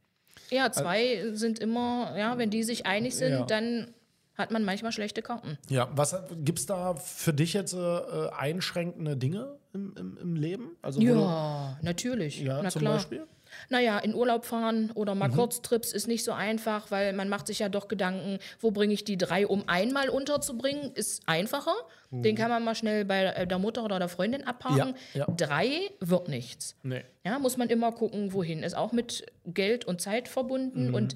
Ja, 0.50 0.70
zwei 0.72 1.30
sind 1.32 1.58
immer, 1.58 2.16
ja, 2.16 2.38
wenn 2.38 2.50
die 2.50 2.62
sich 2.62 2.87
einig 2.87 3.14
sind, 3.16 3.32
Ja. 3.32 3.44
dann 3.44 3.88
hat 4.35 4.50
man 4.50 4.64
manchmal 4.64 4.92
schlechte 4.92 5.20
Karten. 5.20 5.58
Ja, 5.68 5.88
was 5.94 6.16
gibt 6.37 6.58
es 6.58 6.66
da 6.66 6.94
für 6.94 7.35
dich 7.35 7.52
jetzt 7.52 7.74
äh, 7.74 8.28
einschränkende 8.37 9.16
Dinge 9.16 9.58
im, 9.74 9.94
im, 9.98 10.16
im 10.16 10.37
Leben? 10.37 10.70
Also 10.80 11.00
Ja, 11.00 11.78
natürlich. 11.82 12.38
Du, 12.38 12.44
ja, 12.46 12.61
Na 12.62 12.70
zum 12.70 12.80
klar. 12.80 12.94
Beispiel? 12.94 13.26
Naja, 13.68 13.98
in 13.98 14.14
Urlaub 14.14 14.44
fahren 14.44 14.90
oder 14.94 15.14
Mhm. 15.14 15.18
mal 15.20 15.30
Kurztrips 15.30 15.92
ist 15.92 16.08
nicht 16.08 16.24
so 16.24 16.32
einfach, 16.32 16.90
weil 16.90 17.12
man 17.12 17.28
macht 17.28 17.46
sich 17.46 17.58
ja 17.60 17.68
doch 17.68 17.88
Gedanken, 17.88 18.38
wo 18.60 18.70
bringe 18.70 18.94
ich 18.94 19.04
die 19.04 19.16
drei, 19.18 19.46
um 19.46 19.64
einmal 19.68 20.08
unterzubringen, 20.08 20.92
ist 20.94 21.22
einfacher. 21.28 21.74
Den 22.10 22.36
kann 22.36 22.50
man 22.50 22.62
mal 22.62 22.74
schnell 22.74 23.06
bei 23.06 23.24
äh, 23.24 23.46
der 23.46 23.58
Mutter 23.58 23.84
oder 23.84 23.98
der 23.98 24.08
Freundin 24.08 24.46
abhaken. 24.46 24.90
Mhm. 24.90 24.94
Ja, 25.14 25.26
ja. 25.28 25.34
Drei 25.34 25.90
wird 26.00 26.28
nichts. 26.28 26.76
Nee. 26.82 27.04
Ja, 27.24 27.38
muss 27.38 27.56
man 27.56 27.70
immer 27.70 27.90
gucken, 27.92 28.32
wohin. 28.34 28.62
Ist 28.62 28.74
auch 28.74 28.92
mit 28.92 29.24
Geld 29.46 29.86
und 29.86 30.00
Zeit 30.02 30.28
verbunden 30.28 30.88
Mhm. 30.88 30.94
und 30.94 31.14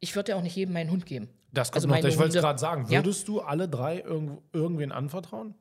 ich 0.00 0.14
würde 0.16 0.32
ja 0.32 0.36
auch 0.38 0.42
nicht 0.42 0.54
jedem 0.56 0.74
meinen 0.74 0.90
Hund 0.90 1.06
geben. 1.06 1.28
Das 1.52 1.68
kommt 1.72 1.76
Also 1.84 1.88
noch. 1.88 1.96
Ich 1.96 2.18
wollte 2.18 2.36
es 2.36 2.42
gerade 2.42 2.58
sagen. 2.58 2.86
Ja. 2.90 2.98
Würdest 3.02 3.26
du 3.28 3.40
alle 3.40 3.68
drei 3.68 4.00
irgend, 4.00 4.40
irgendwen 4.52 4.92
anvertrauen? 4.92 5.54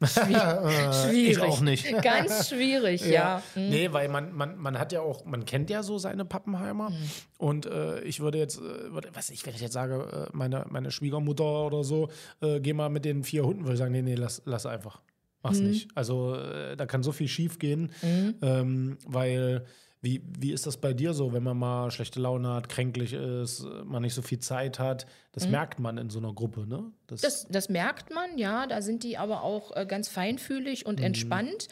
Schwierig. 0.04 1.30
ich 1.30 1.40
auch 1.40 1.60
nicht. 1.60 1.86
Ganz 2.02 2.50
schwierig, 2.50 3.04
ja. 3.06 3.42
Nee, 3.54 3.92
weil 3.92 4.08
man, 4.08 4.32
man, 4.32 4.56
man 4.58 4.78
hat 4.78 4.92
ja 4.92 5.00
auch, 5.00 5.24
man 5.24 5.44
kennt 5.46 5.70
ja 5.70 5.82
so 5.82 5.98
seine 5.98 6.24
Pappenheimer. 6.24 6.90
Mhm. 6.90 6.96
Und 7.38 7.66
äh, 7.66 8.00
ich 8.02 8.20
würde 8.20 8.38
jetzt, 8.38 8.58
äh, 8.58 8.92
würde, 8.92 9.08
was 9.14 9.30
ich, 9.30 9.44
wenn 9.46 9.54
ich 9.54 9.60
jetzt 9.60 9.72
sage, 9.72 10.28
äh, 10.30 10.36
meine, 10.36 10.66
meine 10.68 10.90
Schwiegermutter 10.90 11.66
oder 11.66 11.82
so, 11.84 12.08
äh, 12.42 12.60
geh 12.60 12.72
mal 12.74 12.88
mit 12.90 13.04
den 13.04 13.24
vier 13.24 13.44
Hunden, 13.44 13.62
würde 13.62 13.74
ich 13.74 13.78
sagen, 13.78 13.92
nee, 13.92 14.02
nee, 14.02 14.14
lass, 14.14 14.42
lass 14.44 14.66
einfach. 14.66 15.00
Mach's 15.42 15.60
Mhm. 15.60 15.68
nicht. 15.68 15.88
Also 15.94 16.34
äh, 16.34 16.76
da 16.76 16.86
kann 16.86 17.02
so 17.02 17.12
viel 17.12 17.28
schief 17.28 17.58
gehen, 17.58 17.92
ähm, 18.42 18.98
weil 19.06 19.64
wie, 20.06 20.22
wie 20.38 20.52
ist 20.52 20.66
das 20.66 20.76
bei 20.76 20.92
dir 20.94 21.12
so, 21.14 21.32
wenn 21.32 21.42
man 21.42 21.58
mal 21.58 21.90
schlechte 21.90 22.20
Laune 22.20 22.48
hat, 22.54 22.68
kränklich 22.68 23.12
ist, 23.12 23.66
man 23.84 24.02
nicht 24.02 24.14
so 24.14 24.22
viel 24.22 24.38
Zeit 24.38 24.78
hat? 24.78 25.04
Das 25.32 25.48
merkt 25.48 25.80
man 25.80 25.98
in 25.98 26.10
so 26.10 26.20
einer 26.20 26.32
Gruppe, 26.32 26.64
ne? 26.66 26.78
Mhm. 26.78 26.92
Das, 27.08 27.46
das 27.50 27.68
merkt 27.68 28.14
man, 28.14 28.38
ja. 28.38 28.66
Da 28.68 28.82
sind 28.82 29.02
die 29.02 29.18
aber 29.18 29.42
auch 29.42 29.74
äh, 29.76 29.84
ganz 29.84 30.08
feinfühlig 30.08 30.84
Mhm. 30.84 30.88
und 30.90 31.00
entspannt 31.00 31.66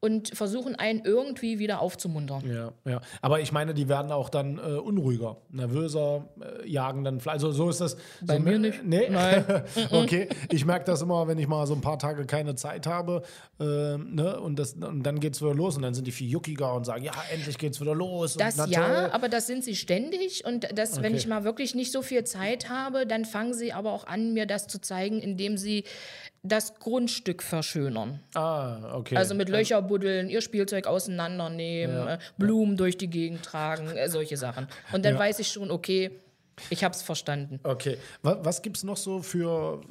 und 0.00 0.28
versuchen 0.36 0.76
einen 0.76 1.04
irgendwie 1.04 1.58
wieder 1.58 1.80
aufzumuntern. 1.80 2.42
Ja, 2.50 2.72
ja. 2.90 3.00
Aber 3.20 3.40
ich 3.40 3.52
meine, 3.52 3.74
die 3.74 3.88
werden 3.88 4.12
auch 4.12 4.30
dann 4.30 4.58
äh, 4.58 4.62
unruhiger, 4.62 5.36
nervöser, 5.50 6.26
äh, 6.40 6.68
jagen 6.68 7.04
dann. 7.04 7.20
Also 7.26 7.52
so 7.52 7.68
ist 7.68 7.80
das. 7.80 7.96
Bei 8.22 8.36
so, 8.38 8.42
mir 8.42 8.58
nicht. 8.58 8.82
Nee. 8.82 9.08
Nein. 9.10 9.44
okay. 9.90 10.28
Ich 10.50 10.64
merke 10.64 10.86
das 10.86 11.02
immer, 11.02 11.28
wenn 11.28 11.38
ich 11.38 11.46
mal 11.46 11.66
so 11.66 11.74
ein 11.74 11.82
paar 11.82 11.98
Tage 11.98 12.24
keine 12.24 12.54
Zeit 12.54 12.86
habe. 12.86 13.22
ähm, 13.60 14.14
ne? 14.14 14.40
und, 14.40 14.58
das, 14.58 14.72
und 14.72 15.02
dann 15.02 15.20
geht 15.20 15.34
es 15.34 15.42
wieder 15.42 15.54
los 15.54 15.76
und 15.76 15.82
dann 15.82 15.92
sind 15.92 16.06
die 16.06 16.12
viel 16.12 16.28
juckiger 16.30 16.74
und 16.74 16.84
sagen, 16.84 17.04
ja, 17.04 17.12
endlich 17.32 17.58
geht's 17.58 17.80
wieder 17.80 17.94
los. 17.94 18.36
Das 18.36 18.58
und, 18.58 18.70
ja, 18.70 19.12
aber 19.12 19.28
das 19.28 19.46
sind 19.46 19.64
sie 19.64 19.76
ständig 19.76 20.44
und 20.46 20.66
das, 20.74 20.96
wenn 21.02 21.10
Okay. 21.10 21.16
ich 21.16 21.26
mal 21.26 21.44
wirklich 21.44 21.74
nicht 21.74 21.92
so 21.92 22.02
viel 22.02 22.24
Zeit 22.24 22.68
habe, 22.70 23.06
dann 23.06 23.24
fangen 23.24 23.52
sie 23.52 23.72
aber 23.72 23.92
auch 23.92 24.06
an, 24.06 24.32
mir 24.32 24.46
das 24.46 24.66
zu 24.66 24.80
zeigen, 24.80 25.20
indem 25.20 25.58
sie 25.58 25.84
das 26.42 26.74
Grundstück 26.78 27.42
verschönern. 27.42 28.20
Ah, 28.34 28.94
okay. 28.96 29.16
Also 29.16 29.34
mit 29.34 29.48
Löcher 29.50 29.82
buddeln, 29.82 30.30
ihr 30.30 30.40
Spielzeug 30.40 30.86
auseinandernehmen, 30.86 31.94
Ja. 31.96 32.14
äh, 32.14 32.18
Blumen 32.38 32.76
durch 32.76 32.96
die 32.96 33.08
Gegend 33.08 33.42
tragen, 33.44 33.88
äh, 33.90 34.08
solche 34.08 34.36
Sachen. 34.36 34.66
Und 34.92 35.04
dann 35.04 35.14
Ja. 35.14 35.20
weiß 35.20 35.38
ich 35.38 35.48
schon, 35.48 35.70
okay, 35.70 36.10
ich 36.70 36.82
habe 36.82 36.94
es 36.94 37.02
verstanden. 37.02 37.60
Okay. 37.62 37.98
Was, 38.22 38.38
was 38.42 38.62
gibt 38.62 38.78
es 38.78 38.84
noch 38.84 38.96
so 38.96 39.20
für, 39.22 39.82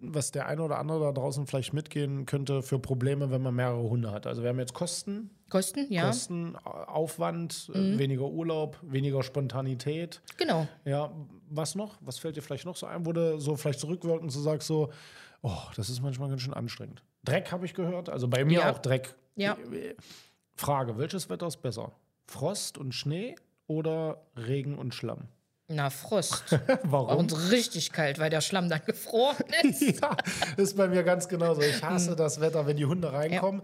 was 0.00 0.30
der 0.30 0.46
eine 0.46 0.62
oder 0.62 0.78
andere 0.78 1.00
da 1.00 1.12
draußen 1.12 1.46
vielleicht 1.48 1.72
mitgehen 1.72 2.26
könnte, 2.26 2.62
für 2.62 2.78
Probleme, 2.78 3.30
wenn 3.32 3.42
man 3.42 3.54
mehrere 3.56 3.82
Hunde 3.90 4.12
hat? 4.12 4.26
Also 4.28 4.42
wir 4.42 4.50
haben 4.50 4.58
jetzt 4.60 4.74
Kosten, 4.74 5.30
Kosten, 5.50 5.86
ja, 5.92 6.06
Kosten, 6.06 6.54
Aufwand, 6.64 7.70
Mhm. 7.74 7.94
äh, 7.94 7.98
weniger 7.98 8.26
Urlaub, 8.28 8.78
weniger 8.82 9.22
Spontanität. 9.24 10.20
genau. 10.36 10.68
Ja, 10.84 11.10
was 11.50 11.74
noch? 11.74 11.96
Was 12.00 12.18
fällt 12.18 12.36
dir 12.36 12.42
vielleicht 12.42 12.64
noch 12.66 12.76
so 12.76 12.86
ein, 12.86 13.04
wo 13.06 13.12
du 13.12 13.38
so 13.40 13.56
vielleicht 13.56 13.80
zurückwirkend 13.80 14.30
so 14.32 14.40
sagst, 14.40 14.66
so, 14.68 14.90
oh, 15.42 15.56
das 15.76 15.88
ist 15.90 16.00
manchmal 16.02 16.28
ganz 16.28 16.42
schön 16.42 16.54
anstrengend. 16.54 17.02
Dreck 17.24 17.50
habe 17.52 17.64
ich 17.66 17.74
gehört, 17.74 18.08
also 18.08 18.28
bei 18.28 18.44
mir 18.44 18.60
Ja. 18.60 18.72
auch 18.72 18.78
Dreck. 18.78 19.14
Ja. 19.36 19.56
Frage, 20.56 20.98
welches 20.98 21.28
Wetter 21.30 21.46
ist 21.46 21.62
besser? 21.62 21.92
Frost 22.26 22.78
und 22.78 22.94
Schnee 22.94 23.36
oder 23.66 24.22
Regen 24.36 24.76
und 24.78 24.94
Schlamm? 24.94 25.28
Na, 25.68 25.90
Frost. 25.90 26.44
Warum? 26.84 27.18
Und 27.18 27.50
richtig 27.50 27.92
kalt, 27.92 28.18
weil 28.18 28.30
der 28.30 28.40
Schlamm 28.40 28.68
dann 28.70 28.80
gefroren 28.86 29.44
ist. 29.62 29.80
ja, 30.00 30.16
ist 30.56 30.76
bei 30.76 30.88
mir 30.88 31.02
ganz 31.02 31.28
genauso. 31.28 31.60
Ich 31.60 31.82
Mhm. 31.82 31.86
hasse 31.86 32.16
das 32.16 32.40
Wetter, 32.40 32.66
wenn 32.66 32.76
die 32.76 32.86
Hunde 32.86 33.12
reinkommen 33.12 33.60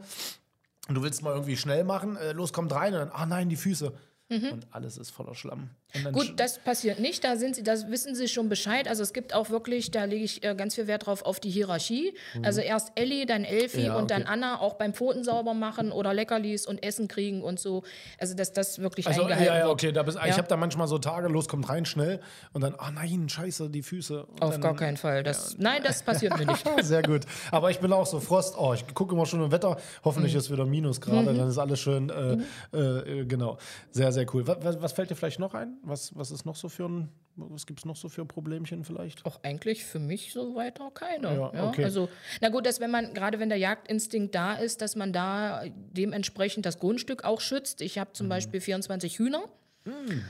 und 0.89 0.95
du 0.95 1.03
willst 1.03 1.23
mal 1.23 1.33
irgendwie 1.33 1.57
schnell 1.57 1.83
machen, 1.85 2.17
äh, 2.17 2.33
los, 2.33 2.53
kommt 2.53 2.73
rein 2.73 2.93
und 2.93 3.01
dann, 3.01 3.11
ah 3.11 3.25
nein, 3.27 3.49
die 3.49 3.57
Füße. 3.57 3.93
Und 4.31 4.67
alles 4.73 4.97
ist 4.99 5.11
voller 5.11 5.35
Schlamm. 5.35 5.71
Dann 6.03 6.13
Mhm. 6.13 6.17
Gut, 6.17 6.33
das 6.41 6.59
passiert 6.59 6.99
nicht, 6.99 7.23
da 7.25 7.37
sind 7.37 7.55
sie, 7.57 7.63
das 7.63 7.89
wissen 7.91 8.15
sie 8.15 8.29
schon 8.29 8.49
Bescheid. 8.49 8.89
Also 8.89 9.03
es 9.03 9.13
gibt 9.13 9.33
auch 9.35 9.51
wirklich, 9.51 9.91
da 9.91 10.05
lege 10.05 10.25
ich 10.25 10.43
äh, 10.45 10.55
ganz 10.55 10.75
viel 10.75 10.87
Wert 10.87 11.07
drauf, 11.07 11.23
auf 11.25 11.39
die 11.41 11.51
Hierarchie. 11.51 12.15
Also 12.43 12.61
erst 12.61 12.93
Ellie, 12.97 13.27
dann 13.27 13.45
Elfi 13.45 13.79
Mhm. 13.79 13.85
Ja, 13.87 13.97
und 13.97 14.11
dann 14.11 14.23
okay. 14.23 14.31
Anna 14.33 14.61
auch 14.61 14.75
beim 14.75 14.93
Pfoten 14.95 15.23
sauber 15.25 15.55
machen 15.55 15.93
oder 15.93 16.13
Leckerlis 16.15 16.67
und 16.67 16.83
Essen 16.83 17.07
kriegen 17.09 17.43
und 17.43 17.61
so. 17.61 17.83
Also 18.19 18.35
dass 18.35 18.53
das 18.53 18.79
wirklich 18.81 19.07
Also, 19.07 19.23
eingehalten 19.23 19.47
ja, 19.47 19.59
ja, 19.61 19.69
okay, 19.69 19.93
da 19.93 20.03
bist, 20.03 20.19
ich 20.21 20.27
Ja. 20.31 20.37
habe 20.37 20.49
da 20.49 20.57
manchmal 20.57 20.89
so 20.89 20.99
Tage, 20.99 21.29
los, 21.29 21.49
kommt 21.49 21.69
rein, 21.69 21.85
schnell. 21.85 22.21
Und 22.53 22.63
dann, 22.63 22.75
ah 22.79 22.91
nein, 22.91 23.29
scheiße, 23.29 23.71
die 23.71 23.83
Füße. 23.83 24.25
Und 24.25 24.43
Auf 24.43 24.53
dann, 24.53 24.61
gar 24.61 24.75
keinen 24.77 24.97
Fall. 24.97 25.23
Das, 25.23 25.57
Nein, 25.59 25.83
das 25.85 26.03
passiert 26.03 26.37
mir 26.39 26.47
nicht. 26.47 26.65
Sehr 26.83 27.03
gut. 27.03 27.23
Aber 27.51 27.71
ich 27.71 27.79
bin 27.79 27.93
auch 27.93 28.07
so 28.07 28.21
Frost. 28.21 28.55
Oh, 28.59 28.73
ich 28.75 28.85
gucke 28.95 29.15
immer 29.15 29.27
schon 29.27 29.43
im 29.45 29.53
Wetter. 29.53 29.77
Hoffentlich 30.05 30.33
Mhm. 30.33 30.39
ist 30.41 30.51
wieder 30.51 30.65
Minus 30.67 31.01
gerade. 31.01 31.33
Dann 31.35 31.49
ist 31.49 31.59
alles 31.59 31.79
schön. 31.81 32.11
Äh, 32.11 32.77
äh, 32.77 33.25
genau. 33.27 33.59
Sehr, 33.91 34.11
sehr 34.13 34.27
cool. 34.35 34.47
Was, 34.47 34.81
was 34.83 34.93
fällt 34.93 35.11
dir 35.11 35.15
vielleicht 35.17 35.39
noch 35.39 35.55
ein? 35.55 35.77
Was, 35.87 36.15
was 36.17 36.31
ist 36.31 36.45
noch 36.45 36.57
so 36.57 36.69
für 36.69 36.89
ein, 36.89 37.09
was 37.37 37.67
gibt 37.67 37.81
es 37.81 37.85
noch 37.85 37.97
so 37.97 38.09
für 38.09 38.25
Problemchen 38.25 38.85
vielleicht? 38.85 39.25
Auch 39.27 39.43
eigentlich 39.43 39.85
für 39.85 39.99
mich 39.99 40.33
so 40.33 40.55
weiter 40.55 40.91
keine. 40.93 41.29
Ja, 41.35 41.53
Ja, 41.55 41.69
okay. 41.69 41.85
Also, 41.85 42.09
na 42.41 42.49
gut, 42.49 42.65
dass 42.67 42.81
wenn 42.81 42.91
man, 42.91 43.13
gerade 43.15 43.39
wenn 43.41 43.49
der 43.49 43.59
Jagdinstinkt 43.59 44.35
da 44.35 44.55
ist, 44.55 44.81
dass 44.83 44.97
man 44.97 45.13
da 45.13 45.65
dementsprechend 45.93 46.65
das 46.67 46.79
Grundstück 46.79 47.25
auch 47.25 47.41
schützt. 47.41 47.81
Ich 47.81 47.99
habe 47.99 48.11
Mhm. 48.11 48.15
zum 48.15 48.29
Beispiel 48.29 48.61
24 48.61 49.19
Hühner 49.19 49.45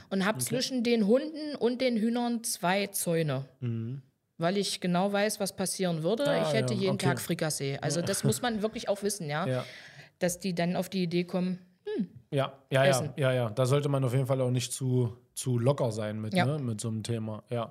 und 0.09 0.25
habe 0.25 0.39
zwischen 0.39 0.83
den 0.83 1.07
Hunden 1.07 1.55
und 1.57 1.79
den 1.79 1.95
Hühnern 1.97 2.43
zwei 2.43 2.87
Zäune. 2.87 3.45
Weil 4.37 4.57
ich 4.57 4.81
genau 4.81 5.13
weiß, 5.13 5.39
was 5.39 5.55
passieren 5.55 6.03
würde. 6.03 6.23
Mhm. 6.23 6.29
Ah, 6.29 6.41
ich 6.49 6.53
hätte 6.53 6.73
ja, 6.73 6.79
jeden 6.81 6.93
okay. 6.95 7.05
Tag 7.05 7.21
Frikassee. 7.21 7.77
Also 7.81 8.01
das 8.01 8.23
muss 8.25 8.41
man 8.41 8.61
wirklich 8.61 8.89
auch 8.89 9.01
wissen, 9.03 9.29
ja. 9.29 9.47
Ja. 9.47 9.65
Dass 10.19 10.39
die 10.39 10.53
dann 10.55 10.75
auf 10.75 10.89
die 10.89 11.03
Idee 11.03 11.23
kommen, 11.25 11.59
Ja, 11.85 12.03
ja, 12.31 12.53
ja, 12.71 12.85
Essen. 12.85 13.13
ja, 13.17 13.31
ja. 13.31 13.49
Da 13.49 13.65
sollte 13.65 13.89
man 13.89 14.03
auf 14.03 14.13
jeden 14.13 14.25
Fall 14.27 14.41
auch 14.41 14.51
nicht 14.51 14.71
zu, 14.73 15.15
zu 15.33 15.57
locker 15.57 15.91
sein 15.91 16.19
mit, 16.21 16.33
Ja. 16.33 16.45
ne, 16.45 16.59
mit 16.59 16.81
so 16.81 16.87
einem 16.89 17.03
Thema. 17.03 17.43
Ja. 17.49 17.69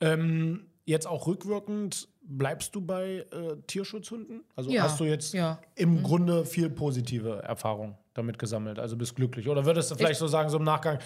Ähm, 0.00 0.66
jetzt 0.84 1.06
auch 1.06 1.26
rückwirkend, 1.26 2.08
bleibst 2.22 2.74
du 2.74 2.80
bei 2.80 3.26
äh, 3.32 3.56
Tierschutzhunden? 3.66 4.42
Also 4.56 4.70
Ja, 4.70 4.82
hast 4.84 4.98
du 5.00 5.04
jetzt 5.04 5.34
ja. 5.34 5.58
im 5.74 6.02
Grunde 6.02 6.44
viel 6.44 6.70
positive 6.70 7.42
Erfahrung 7.42 7.96
damit 8.14 8.38
gesammelt? 8.38 8.78
Also 8.78 8.96
bist 8.96 9.14
glücklich? 9.16 9.48
Oder 9.48 9.64
würdest 9.64 9.90
du 9.90 9.94
vielleicht 9.94 10.18
so 10.20 10.26
sagen, 10.26 10.48
so 10.48 10.58
im 10.58 10.64
Nachgang, 10.64 10.98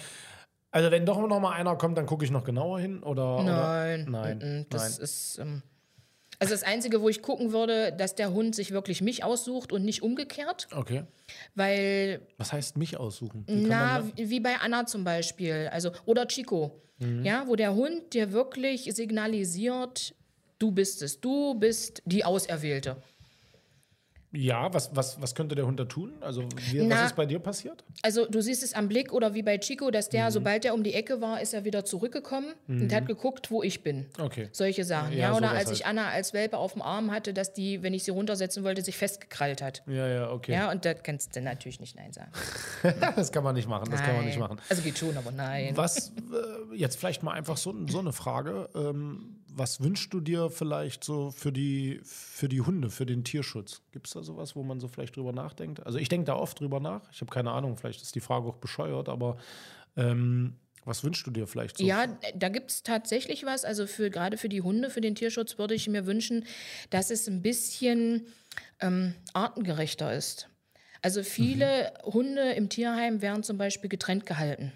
also 0.71 0.91
wenn 0.91 1.05
doch 1.05 1.19
noch 1.25 1.39
mal 1.39 1.51
einer 1.53 1.75
kommt, 1.77 1.97
dann 1.97 2.05
gucke 2.05 2.25
ich 2.25 2.31
noch 2.31 2.43
genauer 2.43 2.79
hin? 2.79 3.01
Oder, 3.03 3.43
Nein, 3.43 4.01
Oder? 4.07 4.11
Nein. 4.11 4.37
mm, 4.39 4.65
das 4.69 4.97
nein. 4.97 5.03
ist. 5.03 5.37
Ähm, 5.39 5.61
also 6.39 6.53
das 6.53 6.63
Einzige, 6.63 7.01
wo 7.01 7.09
ich 7.09 7.21
gucken 7.21 7.51
würde, 7.51 7.91
dass 7.93 8.15
der 8.15 8.33
Hund 8.33 8.55
sich 8.55 8.71
wirklich 8.71 9.01
mich 9.01 9.23
aussucht 9.23 9.71
und 9.71 9.83
nicht 9.85 10.01
umgekehrt, 10.03 10.67
Okay. 10.73 11.03
weil 11.55 12.21
Was 12.37 12.53
heißt 12.53 12.77
mich 12.77 12.97
aussuchen? 12.97 13.43
Wie 13.47 13.55
na 13.67 14.03
wie 14.15 14.39
bei 14.39 14.55
Anna 14.57 14.85
zum 14.85 15.03
Beispiel, 15.03 15.69
also 15.71 15.91
oder 16.05 16.27
Chico, 16.27 16.81
Mhm. 16.99 17.25
ja, 17.25 17.43
wo 17.47 17.55
der 17.57 17.75
Hund 17.75 18.13
dir 18.13 18.31
wirklich 18.31 18.89
signalisiert, 18.95 20.15
du 20.59 20.71
bist 20.71 21.01
es, 21.01 21.19
du 21.19 21.53
bist 21.55 22.01
die 22.05 22.23
Auserwählte. 22.23 22.97
Ja, 24.35 24.73
was, 24.73 24.95
was, 24.95 25.21
was 25.21 25.33
könnte 25.33 25.55
der 25.55 25.65
Hund 25.65 25.79
da 25.79 25.85
tun? 25.85 26.13
Also, 26.21 26.43
wie, 26.71 26.83
Na, 26.83 26.95
was 26.95 27.05
ist 27.07 27.15
bei 27.15 27.25
dir 27.25 27.39
passiert? 27.39 27.83
Also 28.01 28.25
du 28.25 28.41
siehst 28.41 28.63
es 28.63 28.73
am 28.73 28.87
Blick 28.87 29.11
oder 29.13 29.33
wie 29.33 29.41
bei 29.43 29.57
Chico, 29.57 29.89
dass 29.91 30.07
Mhm. 30.07 30.11
der, 30.11 30.31
sobald 30.31 30.65
er 30.65 30.73
um 30.73 30.83
die 30.83 30.93
Ecke 30.93 31.21
war, 31.21 31.41
ist 31.41 31.53
er 31.53 31.63
wieder 31.65 31.85
zurückgekommen 31.85 32.53
und 32.67 32.93
hat 32.93 33.05
geguckt, 33.07 33.49
wo 33.51 33.63
ich 33.63 33.81
bin. 33.83 34.05
Okay. 34.19 34.49
Solche 34.51 34.83
Sachen. 34.83 35.13
Ja, 35.13 35.31
Ja, 35.31 35.37
oder 35.37 35.51
als 35.51 35.71
ich 35.71 35.85
halt. 35.85 35.97
Anna 35.97 36.09
als 36.09 36.33
Welpe 36.33 36.57
auf 36.57 36.73
dem 36.73 36.81
Arm 36.81 37.11
hatte, 37.11 37.33
dass 37.33 37.53
die, 37.53 37.81
wenn 37.81 37.93
ich 37.93 38.03
sie 38.03 38.11
runtersetzen 38.11 38.63
wollte, 38.63 38.81
sich 38.83 38.97
festgekrallt 38.97 39.61
hat. 39.61 39.83
Ja, 39.87 40.07
ja, 40.07 40.29
okay. 40.31 40.53
Ja, 40.53 40.71
und 40.71 40.85
da 40.85 40.93
kannst 40.93 41.35
du 41.35 41.41
natürlich 41.41 41.79
nicht 41.79 41.95
Nein 41.95 42.11
sagen. 42.13 42.31
Das 43.15 43.31
kann 43.31 43.43
man 43.43 43.55
nicht 43.55 43.67
machen. 43.67 43.89
Das 43.89 44.01
kann 44.01 44.15
man 44.15 44.25
nicht 44.25 44.37
Nein. 44.39 44.49
machen. 44.49 44.61
Also 44.69 44.81
geht 44.81 44.97
schon, 44.97 45.15
aber 45.17 45.31
nein. 45.31 45.75
Was, 45.77 46.09
äh, 46.09 46.75
jetzt 46.75 46.97
vielleicht 46.97 47.23
mal 47.23 47.31
einfach 47.33 47.57
so, 47.57 47.73
so 47.87 47.99
eine 47.99 48.11
Frage. 48.13 48.69
Ähm, 48.75 49.34
was 49.57 49.81
wünschst 49.81 50.13
du 50.13 50.19
dir 50.19 50.49
vielleicht 50.49 51.03
so 51.03 51.31
für 51.31 51.51
die, 51.51 52.01
für 52.03 52.49
die 52.49 52.61
Hunde, 52.61 52.89
für 52.89 53.05
den 53.05 53.23
Tierschutz? 53.23 53.81
Gibt 53.91 54.07
es 54.07 54.13
da 54.13 54.21
sowas, 54.23 54.55
wo 54.55 54.63
man 54.63 54.79
so 54.79 54.87
vielleicht 54.87 55.15
drüber 55.15 55.31
nachdenkt? 55.31 55.85
Also 55.85 55.97
ich 55.97 56.09
denke 56.09 56.25
da 56.25 56.35
oft 56.35 56.59
drüber 56.59 56.79
nach. 56.79 57.09
Ich 57.11 57.21
habe 57.21 57.31
keine 57.31 57.51
Ahnung, 57.51 57.77
vielleicht 57.77 58.01
ist 58.01 58.15
die 58.15 58.19
Frage 58.19 58.47
auch 58.47 58.57
bescheuert, 58.57 59.07
aber 59.07 59.37
ähm, 59.95 60.55
was 60.83 61.03
wünschst 61.03 61.25
du 61.25 61.31
dir 61.31 61.47
vielleicht 61.47 61.77
so? 61.77 61.85
Ja, 61.85 62.05
da 62.35 62.49
gibt 62.49 62.69
es 62.71 62.83
tatsächlich 62.83 63.45
was. 63.45 63.65
Also 63.65 63.87
für 63.87 64.09
gerade 64.09 64.37
für 64.37 64.49
die 64.49 64.61
Hunde, 64.61 64.89
für 64.89 65.01
den 65.01 65.15
Tierschutz 65.15 65.57
würde 65.57 65.73
ich 65.73 65.87
mir 65.87 66.05
wünschen, 66.05 66.45
dass 66.89 67.09
es 67.09 67.27
ein 67.27 67.41
bisschen 67.41 68.27
ähm, 68.81 69.15
artengerechter 69.33 70.13
ist. 70.13 70.49
Also 71.01 71.23
viele 71.23 71.93
Mhm. 72.05 72.13
Hunde 72.13 72.51
im 72.53 72.69
Tierheim 72.69 73.21
werden 73.21 73.43
zum 73.43 73.57
Beispiel 73.57 73.89
getrennt 73.89 74.25
gehalten. 74.25 74.73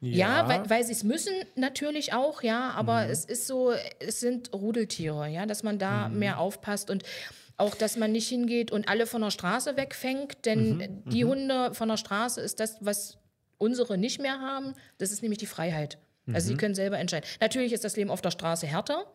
Ja, 0.00 0.48
weil, 0.48 0.70
weil 0.70 0.84
sie 0.84 0.92
es 0.92 1.02
müssen 1.02 1.32
natürlich 1.56 2.12
auch, 2.12 2.42
ja, 2.42 2.70
aber 2.70 3.04
Mhm. 3.04 3.10
es 3.10 3.24
ist 3.24 3.46
so, 3.46 3.72
es 3.98 4.20
sind 4.20 4.52
Rudeltiere, 4.52 5.28
ja, 5.28 5.44
dass 5.46 5.62
man 5.62 5.78
da 5.78 6.08
Mhm. 6.08 6.18
mehr 6.20 6.38
aufpasst 6.38 6.88
und 6.90 7.02
auch, 7.56 7.74
dass 7.74 7.96
man 7.96 8.12
nicht 8.12 8.28
hingeht 8.28 8.70
und 8.70 8.88
alle 8.88 9.06
von 9.06 9.20
der 9.22 9.30
Straße 9.32 9.76
wegfängt, 9.76 10.44
denn 10.46 10.76
Mhm. 10.76 11.10
die 11.10 11.24
Hunde 11.24 11.74
von 11.74 11.88
der 11.88 11.96
Straße 11.96 12.40
ist 12.40 12.60
das, 12.60 12.76
was 12.80 13.18
unsere 13.58 13.98
nicht 13.98 14.20
mehr 14.20 14.40
haben, 14.40 14.74
das 14.98 15.10
ist 15.10 15.22
nämlich 15.22 15.38
die 15.38 15.46
Freiheit. 15.46 15.98
Also 16.32 16.46
Mhm. 16.46 16.52
sie 16.52 16.56
können 16.58 16.74
selber 16.76 16.98
entscheiden. 16.98 17.26
Natürlich 17.40 17.72
ist 17.72 17.82
das 17.82 17.96
Leben 17.96 18.10
auf 18.10 18.20
der 18.20 18.30
Straße 18.30 18.66
härter, 18.68 19.06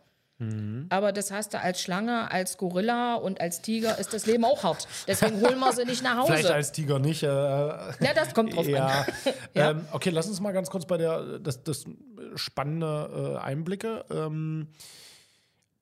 aber 0.90 1.12
das 1.12 1.32
hast 1.32 1.54
du 1.54 1.60
als 1.60 1.82
Schlange, 1.82 2.32
als 2.32 2.58
Gorilla 2.58 3.16
und 3.16 3.42
als 3.42 3.62
Tiger 3.62 3.98
ist 3.98 4.14
das 4.14 4.26
Leben 4.26 4.46
auch 4.46 4.64
hart. 4.64 4.88
Deswegen 5.08 5.42
holen 5.42 5.60
wir 5.60 5.74
sie 5.74 5.86
nicht 5.86 6.04
nach 6.04 6.18
Hause. 6.18 6.34
Vielleicht 6.34 6.52
als 6.52 6.72
Tiger 6.72 7.00
nicht. 7.00 7.24
Äh, 7.24 7.28
ja, 7.28 8.14
das 8.16 8.34
kommt 8.34 8.56
drauf 8.56 8.68
ja. 8.68 8.86
an. 8.86 9.06
Ähm, 9.56 9.86
okay, 9.92 10.10
lass 10.10 10.28
uns 10.28 10.40
mal 10.40 10.52
ganz 10.52 10.70
kurz 10.70 10.86
bei 10.86 10.98
der 10.98 11.40
das, 11.40 11.64
das 11.64 11.86
spannende 12.36 13.38
äh, 13.38 13.46
Einblicke. 13.46 14.04
Ähm, 14.10 14.68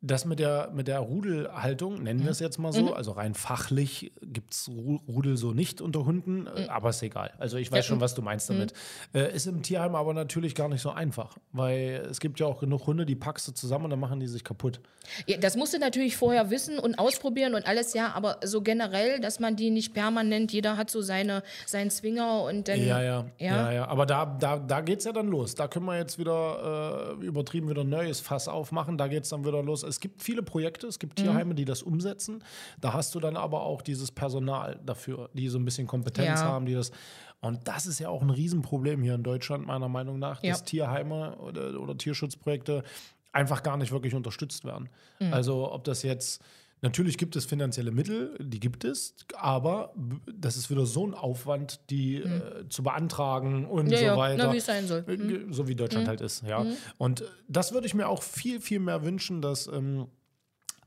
das 0.03 0.25
mit 0.25 0.39
der, 0.39 0.71
mit 0.73 0.87
der 0.87 0.99
Rudelhaltung, 0.99 2.01
nennen 2.03 2.23
wir 2.23 2.31
es 2.31 2.39
jetzt 2.39 2.57
mal 2.57 2.73
so, 2.73 2.81
Mhm. 2.87 2.93
also 2.93 3.11
rein 3.11 3.33
fachlich 3.35 4.11
gibt 4.23 4.53
es 4.53 4.67
Rudel 4.69 5.37
so 5.37 5.51
nicht 5.53 5.79
unter 5.79 6.05
Hunden, 6.05 6.47
äh, 6.47 6.67
aber 6.69 6.89
ist 6.89 7.03
egal. 7.03 7.31
Also 7.37 7.57
ich 7.57 7.67
weiß 7.71 7.71
Mhm. 7.71 7.77
Ja, 7.77 7.83
schon, 7.83 8.01
was 8.01 8.15
du 8.15 8.21
meinst 8.21 8.49
damit. 8.49 8.73
Äh, 9.13 9.33
ist 9.35 9.45
im 9.45 9.61
Tierheim 9.61 9.93
aber 9.95 10.13
natürlich 10.13 10.55
gar 10.55 10.69
nicht 10.69 10.81
so 10.81 10.89
einfach, 10.89 11.37
weil 11.51 12.05
es 12.09 12.19
gibt 12.19 12.39
ja 12.39 12.47
auch 12.47 12.59
genug 12.61 12.87
Hunde, 12.87 13.05
die 13.05 13.15
packst 13.15 13.47
du 13.47 13.51
zusammen 13.51 13.85
und 13.85 13.91
dann 13.91 13.99
machen 13.99 14.19
die 14.19 14.27
sich 14.27 14.43
kaputt. 14.43 14.79
Ja, 15.27 15.37
das 15.37 15.55
musst 15.55 15.73
du 15.73 15.79
natürlich 15.79 16.17
vorher 16.17 16.49
wissen 16.49 16.79
und 16.79 16.97
ausprobieren 16.97 17.53
und 17.55 17.65
alles, 17.67 17.93
ja, 17.93 18.11
aber 18.13 18.37
so 18.43 18.61
generell, 18.61 19.19
dass 19.19 19.39
man 19.39 19.55
die 19.55 19.69
nicht 19.69 19.93
permanent, 19.93 20.51
jeder 20.51 20.77
hat 20.77 20.89
so 20.89 21.01
seine, 21.01 21.43
seinen 21.67 21.89
Zwinger 21.91 22.41
und 22.43 22.67
dann. 22.67 22.79
Ja, 22.83 23.01
ja, 23.01 23.25
ja, 23.37 23.55
Ja. 23.55 23.71
ja. 23.71 23.87
Aber 23.87 24.05
da, 24.05 24.25
da, 24.25 24.57
da 24.57 24.81
geht 24.81 24.99
es 24.99 25.05
ja 25.05 25.11
dann 25.11 25.27
los. 25.27 25.53
Da 25.55 25.67
können 25.67 25.85
wir 25.85 25.97
jetzt 25.97 26.17
wieder 26.17 27.15
äh, 27.19 27.25
übertrieben 27.25 27.69
wieder 27.69 27.81
ein 27.81 27.89
neues 27.89 28.19
Fass 28.19 28.47
aufmachen. 28.47 28.97
Da 28.97 29.07
geht 29.07 29.23
es 29.23 29.29
dann 29.29 29.45
wieder 29.45 29.61
los. 29.61 29.83
Es 29.91 29.99
gibt 29.99 30.23
viele 30.23 30.41
Projekte, 30.41 30.87
es 30.87 30.97
gibt 30.99 31.17
Tierheime, 31.17 31.53
die 31.53 31.65
das 31.65 31.83
umsetzen. 31.83 32.43
Da 32.79 32.93
hast 32.93 33.13
du 33.13 33.19
dann 33.19 33.35
aber 33.37 33.61
auch 33.61 33.81
dieses 33.81 34.11
Personal 34.11 34.79
dafür, 34.85 35.29
die 35.33 35.47
so 35.49 35.59
ein 35.59 35.65
bisschen 35.65 35.85
Kompetenz 35.85 36.39
Ja. 36.39 36.45
haben, 36.47 36.65
die 36.65 36.73
das. 36.73 36.91
Und 37.41 37.67
das 37.67 37.85
ist 37.85 37.99
ja 37.99 38.09
auch 38.09 38.21
ein 38.21 38.29
Riesenproblem 38.29 39.03
hier 39.03 39.15
in 39.15 39.23
Deutschland, 39.23 39.65
meiner 39.67 39.89
Meinung 39.89 40.17
nach, 40.19 40.41
Ja. 40.43 40.51
dass 40.51 40.63
Tierheime 40.63 41.35
oder, 41.37 41.79
oder 41.79 41.97
Tierschutzprojekte 41.97 42.83
einfach 43.33 43.63
gar 43.63 43.77
nicht 43.77 43.91
wirklich 43.91 44.13
unterstützt 44.15 44.65
werden. 44.65 44.89
Mhm. 45.19 45.33
Also 45.33 45.71
ob 45.71 45.83
das 45.83 46.03
jetzt 46.03 46.41
Natürlich 46.83 47.19
gibt 47.19 47.35
es 47.35 47.45
finanzielle 47.45 47.91
Mittel, 47.91 48.35
die 48.39 48.59
gibt 48.59 48.83
es, 48.85 49.15
aber 49.35 49.93
das 50.33 50.57
ist 50.57 50.71
wieder 50.71 50.87
so 50.87 51.05
ein 51.05 51.13
Aufwand, 51.13 51.79
die 51.91 52.15
äh, 52.17 52.67
zu 52.69 52.81
beantragen 52.81 53.65
und 53.67 53.85
Mhm. 53.85 53.91
Ja, 53.91 53.97
so 53.99 54.05
ja, 54.05 54.17
weiter. 54.17 54.47
na, 54.47 54.53
wie 54.53 54.57
es 54.57 54.65
sein 54.65 54.87
soll. 54.87 55.03
Äh, 55.07 55.17
ge- 55.17 55.45
So 55.51 55.67
wie 55.67 55.75
Deutschland 55.75 56.07
halt 56.07 56.21
ist, 56.21 56.41
ja. 56.43 56.65
Und 56.97 57.21
äh, 57.21 57.25
das 57.47 57.71
würde 57.71 57.85
ich 57.85 57.93
mir 57.93 58.07
auch 58.09 58.23
viel, 58.23 58.59
viel 58.59 58.79
mehr 58.79 59.03
wünschen, 59.03 59.41
dass 59.43 59.67
ähm, 59.67 60.07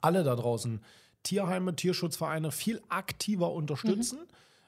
alle 0.01 0.25
da 0.25 0.35
draußen 0.35 0.81
Tierheime, 1.23 1.75
Tierschutzvereine 1.77 2.51
viel 2.51 2.83
aktiver 2.89 3.53
unterstützen. 3.53 4.19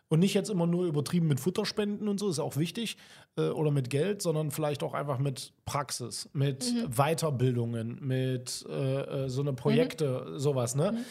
Und 0.09 0.21
nicht 0.21 0.35
jetzt 0.35 0.51
immer 0.51 0.67
nur 0.67 0.87
übertrieben 0.87 1.27
mit 1.27 1.41
Futterspenden 1.41 2.07
und 2.07 2.21
so, 2.21 2.29
ist 2.29 2.39
auch 2.39 2.57
wichtig, 2.57 2.97
äh, 3.37 3.49
oder 3.49 3.71
mit 3.73 3.91
Geld, 3.91 4.23
sondern 4.23 4.53
vielleicht 4.53 4.83
auch 4.85 4.95
einfach 4.95 5.19
mit 5.19 5.53
Praxis, 5.65 6.29
mit 6.33 6.65
Weiterbildungen, 6.97 7.99
mit 8.01 8.65
äh, 8.69 9.25
äh, 9.25 9.29
so 9.29 9.41
eine 9.41 9.53
Projekte, 9.53 10.35
sowas, 10.37 10.77
ne? 10.77 11.05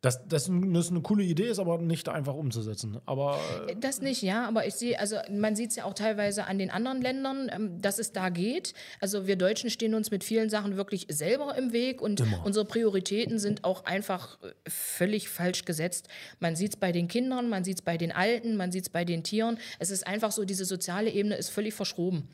Das, 0.00 0.28
das, 0.28 0.48
das 0.48 0.90
eine 0.90 1.00
coole 1.00 1.24
Idee 1.24 1.48
ist, 1.48 1.58
aber 1.58 1.78
nicht 1.78 2.08
einfach 2.08 2.34
umzusetzen. 2.34 3.00
Aber 3.04 3.36
äh, 3.66 3.74
Das 3.80 4.00
nicht, 4.00 4.22
ja, 4.22 4.46
aber 4.46 4.64
ich 4.64 4.74
sehe, 4.74 4.96
also 4.96 5.16
man 5.28 5.56
sieht 5.56 5.70
es 5.70 5.76
ja 5.76 5.84
auch 5.84 5.94
teilweise 5.94 6.46
an 6.46 6.56
den 6.58 6.70
anderen 6.70 7.02
Ländern, 7.02 7.50
ähm, 7.52 7.82
dass 7.82 7.98
es 7.98 8.12
da 8.12 8.28
geht. 8.28 8.74
Also 9.00 9.26
wir 9.26 9.34
Deutschen 9.34 9.70
stehen 9.70 9.94
uns 9.94 10.12
mit 10.12 10.22
vielen 10.22 10.50
Sachen 10.50 10.76
wirklich 10.76 11.06
selber 11.10 11.56
im 11.56 11.72
Weg 11.72 12.00
und 12.00 12.22
unsere 12.44 12.64
Prioritäten 12.64 13.40
sind 13.40 13.64
auch 13.64 13.86
einfach 13.86 14.40
äh, 14.42 14.52
völlig 14.70 15.28
falsch 15.28 15.64
gesetzt. 15.64 16.06
Man 16.38 16.54
sieht 16.54 16.74
es 16.74 16.76
bei 16.76 16.92
den 16.92 17.08
Kindern, 17.08 17.48
man 17.48 17.64
sieht 17.64 17.78
es 17.78 17.82
bei 17.82 17.98
den 17.98 18.12
Alten, 18.12 18.56
man 18.56 18.70
sieht 18.70 18.84
es 18.84 18.90
bei 18.90 19.04
den 19.04 19.24
Tieren. 19.24 19.58
Es 19.80 19.90
ist 19.90 20.06
einfach 20.06 20.30
so, 20.30 20.44
diese 20.44 20.64
soziale 20.64 21.10
Ebene 21.10 21.34
ist 21.34 21.48
völlig 21.48 21.74
verschroben. 21.74 22.28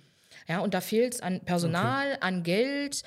Ja, 0.48 0.60
und 0.60 0.74
da 0.74 0.82
fehlt 0.82 1.14
es 1.14 1.20
an 1.22 1.40
Personal, 1.40 2.18
an 2.20 2.42
Geld, 2.42 3.04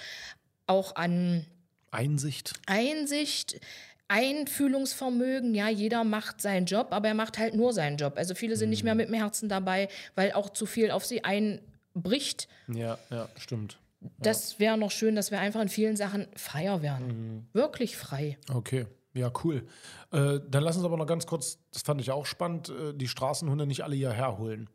auch 0.66 0.96
an 0.96 1.46
Einsicht. 1.92 2.54
Einsicht, 2.66 3.60
Einfühlungsvermögen, 4.08 5.54
ja, 5.54 5.70
jeder 5.70 6.04
macht 6.04 6.42
seinen 6.42 6.66
Job, 6.66 6.88
aber 6.92 7.10
er 7.10 7.14
macht 7.14 7.38
halt 7.38 7.56
nur 7.56 7.74
seinen 7.74 7.98
Job. 7.98 8.14
Also 8.16 8.36
viele 8.36 8.56
sind 8.56 8.70
nicht 8.70 8.84
mehr 8.84 8.96
mit 8.96 9.08
dem 9.10 9.16
Herzen 9.16 9.50
dabei, 9.50 9.90
weil 10.16 10.32
auch 10.32 10.50
zu 10.50 10.66
viel 10.66 10.92
auf 10.92 11.06
sie 11.06 11.24
einbricht. 11.24 12.48
Ja, 12.68 12.98
ja, 13.10 13.28
stimmt. 13.38 13.80
Das 14.20 14.60
wäre 14.60 14.78
noch 14.78 14.92
schön, 14.92 15.16
dass 15.16 15.32
wir 15.32 15.40
einfach 15.40 15.62
in 15.62 15.70
vielen 15.70 15.98
Sachen 15.98 16.28
freier 16.36 16.82
werden. 16.82 17.08
Mhm. 17.08 17.48
Wirklich 17.54 17.98
frei. 17.98 18.38
Okay, 18.54 18.86
ja, 19.14 19.32
cool. 19.44 19.68
Äh, 20.12 20.40
dann 20.48 20.64
lass 20.64 20.78
uns 20.78 20.86
aber 20.86 20.98
noch 20.98 21.08
ganz 21.08 21.26
kurz, 21.26 21.60
das 21.74 21.82
fand 21.82 22.00
ich 22.00 22.12
auch 22.12 22.26
spannend, 22.26 22.70
äh, 22.70 22.94
die 22.94 23.08
Straßenhunde 23.08 23.66
nicht 23.66 23.84
alle 23.84 23.96
hierher 23.96 24.38
holen. 24.38 24.70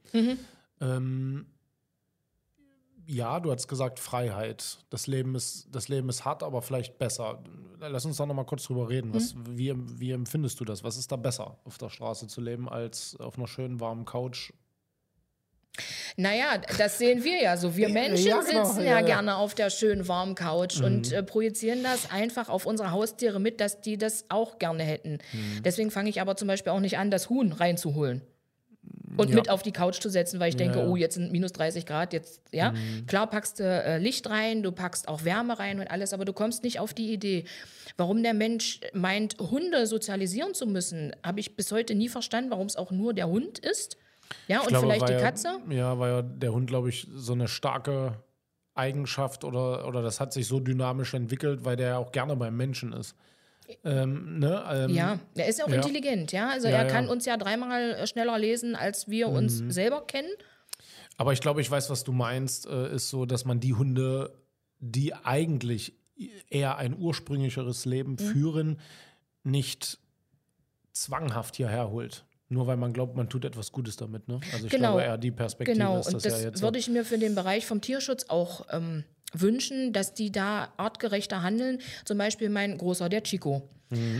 Ähm, 0.80 1.46
ja, 3.06 3.40
du 3.40 3.52
hast 3.52 3.68
gesagt 3.68 3.98
Freiheit. 3.98 4.78
Das 4.90 5.06
Leben 5.06 5.34
ist, 5.34 5.68
das 5.72 5.88
Leben 5.88 6.08
ist 6.08 6.24
hart, 6.24 6.42
aber 6.42 6.62
vielleicht 6.62 6.98
besser. 6.98 7.42
Lass 7.80 8.04
uns 8.04 8.16
da 8.16 8.26
noch 8.26 8.34
mal 8.34 8.44
kurz 8.44 8.64
drüber 8.64 8.88
reden. 8.88 9.12
Was, 9.14 9.34
wie, 9.48 9.74
wie 9.76 10.12
empfindest 10.12 10.60
du 10.60 10.64
das? 10.64 10.84
Was 10.84 10.96
ist 10.96 11.10
da 11.10 11.16
besser, 11.16 11.58
auf 11.64 11.78
der 11.78 11.90
Straße 11.90 12.26
zu 12.26 12.40
leben, 12.40 12.68
als 12.68 13.16
auf 13.18 13.36
einer 13.36 13.48
schönen 13.48 13.80
warmen 13.80 14.04
Couch? 14.04 14.52
Naja, 16.16 16.58
das 16.76 16.98
sehen 16.98 17.24
wir 17.24 17.42
ja 17.42 17.56
so. 17.56 17.76
Wir 17.76 17.88
Menschen 17.88 18.26
ja, 18.26 18.40
genau, 18.40 18.64
sitzen 18.64 18.84
ja, 18.84 19.00
ja, 19.00 19.00
gerne 19.00 19.36
auf 19.36 19.54
der 19.54 19.70
schönen 19.70 20.06
warmen 20.06 20.34
Couch 20.34 20.80
und 20.80 21.10
äh, 21.12 21.22
projizieren 21.22 21.82
das 21.82 22.10
einfach 22.10 22.50
auf 22.50 22.66
unsere 22.66 22.90
Haustiere 22.90 23.40
mit, 23.40 23.60
dass 23.60 23.80
die 23.80 23.96
das 23.96 24.26
auch 24.28 24.58
gerne 24.58 24.82
hätten. 24.82 25.18
Deswegen 25.64 25.90
fange 25.90 26.10
ich 26.10 26.20
aber 26.20 26.36
zum 26.36 26.48
Beispiel 26.48 26.72
auch 26.72 26.80
nicht 26.80 26.98
an, 26.98 27.10
das 27.10 27.30
Huhn 27.30 27.52
reinzuholen. 27.52 28.20
Und 29.16 29.28
Ja. 29.30 29.36
mit 29.36 29.50
auf 29.50 29.62
die 29.62 29.72
Couch 29.72 30.00
zu 30.00 30.08
setzen, 30.08 30.40
weil 30.40 30.48
ich 30.48 30.56
denke, 30.56 30.78
ja. 30.78 30.86
oh, 30.86 30.96
jetzt 30.96 31.14
sind 31.14 31.32
minus 31.32 31.52
30 31.52 31.84
Grad, 31.86 32.12
jetzt, 32.12 32.40
ja. 32.50 32.72
Klar 33.06 33.26
packst 33.28 33.60
du 33.60 33.64
äh, 33.64 33.98
Licht 33.98 34.28
rein, 34.30 34.62
du 34.62 34.72
packst 34.72 35.06
auch 35.08 35.24
Wärme 35.24 35.58
rein 35.58 35.80
und 35.80 35.88
alles, 35.90 36.12
aber 36.12 36.24
du 36.24 36.32
kommst 36.32 36.62
nicht 36.64 36.80
auf 36.80 36.94
die 36.94 37.12
Idee. 37.12 37.44
Warum 37.98 38.22
der 38.22 38.32
Mensch 38.34 38.80
meint, 38.94 39.36
Hunde 39.38 39.86
sozialisieren 39.86 40.54
zu 40.54 40.66
müssen, 40.66 41.14
habe 41.22 41.40
ich 41.40 41.56
bis 41.56 41.70
heute 41.72 41.94
nie 41.94 42.08
verstanden, 42.08 42.50
warum 42.50 42.66
es 42.66 42.76
auch 42.76 42.90
nur 42.90 43.12
der 43.12 43.28
Hund 43.28 43.58
ist. 43.58 43.98
Ja, 44.48 44.58
und 44.60 44.62
Ich 44.64 44.68
glaube, 44.68 44.86
vielleicht 44.86 45.08
die 45.08 45.12
ja- 45.12 45.20
Katze. 45.20 45.58
Ja, 45.68 45.98
weil 45.98 46.10
ja 46.12 46.22
der 46.22 46.52
Hund, 46.52 46.66
glaube 46.68 46.88
ich, 46.88 47.06
so 47.14 47.32
eine 47.34 47.48
starke 47.48 48.14
Eigenschaft 48.74 49.44
oder, 49.44 49.86
oder 49.86 50.00
das 50.02 50.20
hat 50.20 50.32
sich 50.32 50.46
so 50.46 50.58
dynamisch 50.60 51.12
entwickelt, 51.14 51.64
weil 51.64 51.76
der 51.76 51.88
ja 51.88 51.98
auch 51.98 52.12
gerne 52.12 52.36
beim 52.36 52.56
Menschen 52.56 52.92
ist. 52.94 53.14
Ähm, 53.84 54.38
ne? 54.38 54.64
ähm, 54.70 54.90
Ja, 54.94 55.18
er 55.34 55.46
ist 55.48 55.58
ja 55.58 55.64
auch 55.64 55.68
ja. 55.70 55.76
intelligent, 55.76 56.32
ja. 56.32 56.50
Also 56.50 56.68
Ja, 56.68 56.78
er 56.78 56.86
ja. 56.86 56.90
kann 56.92 57.08
uns 57.08 57.24
ja 57.26 57.36
dreimal 57.36 58.06
schneller 58.06 58.38
lesen, 58.38 58.74
als 58.76 59.08
wir 59.08 59.28
uns 59.28 59.62
selber 59.68 60.06
kennen. 60.06 60.30
Aber 61.16 61.32
ich 61.32 61.40
glaube, 61.40 61.60
ich 61.60 61.70
weiß, 61.70 61.90
was 61.90 62.04
du 62.04 62.12
meinst, 62.12 62.66
äh, 62.66 62.94
ist 62.94 63.10
so, 63.10 63.26
dass 63.26 63.44
man 63.44 63.60
die 63.60 63.74
Hunde, 63.74 64.32
die 64.80 65.14
eigentlich 65.14 65.94
eher 66.50 66.76
ein 66.78 66.96
ursprünglicheres 66.98 67.84
Leben 67.84 68.12
Mhm. 68.12 68.18
führen, 68.18 68.80
nicht 69.44 69.98
zwanghaft 70.92 71.56
hierher 71.56 71.90
holt. 71.90 72.24
Nur 72.48 72.66
weil 72.66 72.76
man 72.76 72.92
glaubt, 72.92 73.16
man 73.16 73.28
tut 73.30 73.44
etwas 73.46 73.72
Gutes 73.72 73.96
damit. 73.96 74.28
Ne? 74.28 74.38
Also 74.52 74.66
ich 74.66 74.70
Genau. 74.72 74.90
glaube 74.92 75.02
eher 75.02 75.16
die 75.18 75.30
Perspektive 75.30 75.76
Genau, 75.78 76.00
ist 76.00 76.06
und 76.08 76.14
das, 76.16 76.22
das 76.24 76.40
ja 76.42 76.48
jetzt. 76.48 76.58
so. 76.58 76.64
würde 76.66 76.78
ich 76.78 76.88
mir 76.88 77.04
für 77.04 77.16
den 77.18 77.34
Bereich 77.34 77.64
vom 77.64 77.80
Tierschutz 77.80 78.26
auch 78.28 78.66
ähm, 78.70 79.04
wünschen, 79.32 79.92
dass 79.92 80.14
die 80.14 80.30
da 80.30 80.72
artgerechter 80.76 81.42
handeln. 81.42 81.78
Zum 82.04 82.18
Beispiel 82.18 82.48
mein 82.48 82.78
Großer, 82.78 83.08
der 83.08 83.22
Chico. 83.22 83.68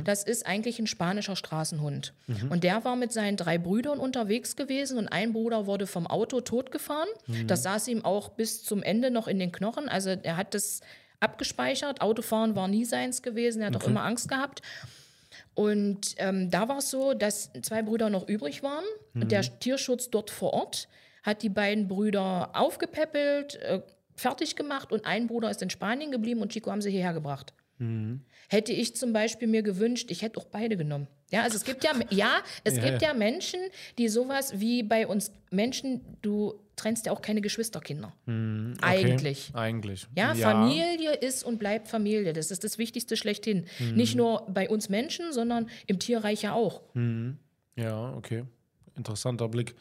Das 0.04 0.22
ist 0.22 0.46
eigentlich 0.46 0.78
ein 0.78 0.86
spanischer 0.86 1.34
Straßenhund. 1.34 2.12
Und 2.50 2.62
der 2.62 2.84
war 2.84 2.94
mit 2.94 3.10
seinen 3.12 3.36
drei 3.38 3.56
Brüdern 3.56 3.98
unterwegs 3.98 4.54
gewesen 4.54 4.98
und 4.98 5.08
ein 5.08 5.32
Bruder 5.32 5.66
wurde 5.66 5.86
vom 5.86 6.06
Auto 6.06 6.40
totgefahren. 6.42 7.08
Das 7.46 7.62
saß 7.62 7.88
ihm 7.88 8.04
auch 8.04 8.28
bis 8.30 8.64
zum 8.64 8.82
Ende 8.82 9.10
noch 9.10 9.28
in 9.28 9.38
den 9.38 9.50
Knochen. 9.50 9.88
Also 9.88 10.10
er 10.10 10.36
hat 10.36 10.54
das 10.54 10.80
abgespeichert. 11.20 12.00
Autofahren 12.02 12.54
war 12.54 12.68
nie 12.68 12.84
seins 12.84 13.22
gewesen. 13.22 13.62
Er 13.62 13.68
hat 13.68 13.76
auch 13.76 13.86
immer 13.86 14.04
Angst 14.04 14.28
gehabt. 14.28 14.60
Und 15.54 16.14
ähm, 16.18 16.50
da 16.50 16.68
war 16.68 16.78
es 16.78 16.90
so, 16.90 17.14
dass 17.14 17.50
zwei 17.62 17.82
Brüder 17.82 18.10
noch 18.10 18.28
übrig 18.28 18.62
waren. 18.62 18.84
Und 19.14 19.32
der 19.32 19.40
Tierschutz 19.58 20.10
dort 20.10 20.30
vor 20.30 20.52
Ort 20.52 20.88
hat 21.22 21.42
die 21.42 21.48
beiden 21.48 21.88
Brüder 21.88 22.50
aufgepäppelt, 22.54 23.56
äh, 23.56 23.80
fertig 24.14 24.56
gemacht 24.56 24.92
und 24.92 25.04
ein 25.06 25.26
Bruder 25.26 25.50
ist 25.50 25.62
in 25.62 25.70
Spanien 25.70 26.10
geblieben 26.10 26.40
und 26.40 26.52
Chico 26.52 26.70
haben 26.70 26.82
sie 26.82 26.90
hierher 26.90 27.12
gebracht. 27.12 27.52
Hätte 28.48 28.72
ich 28.72 28.94
zum 28.94 29.12
Beispiel 29.12 29.48
mir 29.48 29.62
gewünscht, 29.64 30.12
ich 30.12 30.22
hätte 30.22 30.38
auch 30.38 30.44
beide 30.44 30.76
genommen. 30.76 31.08
Ja, 31.32 31.42
also 31.42 31.56
es 31.56 31.64
gibt 31.64 31.82
ja, 31.82 31.90
ja, 32.10 32.34
es 32.62 32.76
Ja, 32.76 32.82
gibt 32.84 33.02
ja. 33.02 33.08
ja 33.08 33.14
Menschen, 33.14 33.58
die 33.98 34.06
sowas 34.08 34.60
wie 34.60 34.84
bei 34.84 35.08
uns 35.08 35.32
Menschen, 35.50 36.00
du 36.22 36.54
trennst 36.76 37.06
ja 37.06 37.12
auch 37.12 37.22
keine 37.22 37.40
Geschwisterkinder. 37.40 38.12
Okay. 38.22 38.74
Eigentlich. 38.82 39.50
Eigentlich. 39.54 40.06
Ja, 40.16 40.34
Familie 40.34 41.12
ist 41.14 41.42
und 41.42 41.58
bleibt 41.58 41.88
Familie. 41.88 42.32
Das 42.32 42.52
ist 42.52 42.62
das 42.62 42.78
Wichtigste 42.78 43.16
schlechthin. 43.16 43.66
Nicht 43.94 44.14
nur 44.14 44.46
bei 44.48 44.68
uns 44.68 44.88
Menschen, 44.88 45.32
sondern 45.32 45.68
im 45.88 45.98
Tierreich 45.98 46.42
ja 46.42 46.52
auch. 46.52 46.82
Ja, 47.74 48.12
okay. 48.14 48.44
Interessanter 48.94 49.48
Blick. 49.48 49.74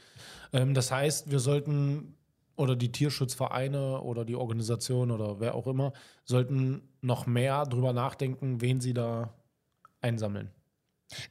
Ähm, 0.54 0.74
das 0.74 0.92
heißt, 0.92 1.30
wir 1.30 1.40
sollten, 1.40 2.16
oder 2.56 2.76
die 2.76 2.92
Tierschutzvereine 2.92 4.02
oder 4.02 4.26
die 4.26 4.36
Organisation 4.36 5.12
oder 5.12 5.40
wer 5.40 5.56
auch 5.56 5.68
immer, 5.68 5.94
sollten 6.26 6.82
noch 7.02 7.26
mehr 7.26 7.66
drüber 7.66 7.94
nachdenken, 7.94 8.62
wen 8.62 8.82
sie 8.82 8.94
da 8.94 9.34
einsammeln. 10.02 10.52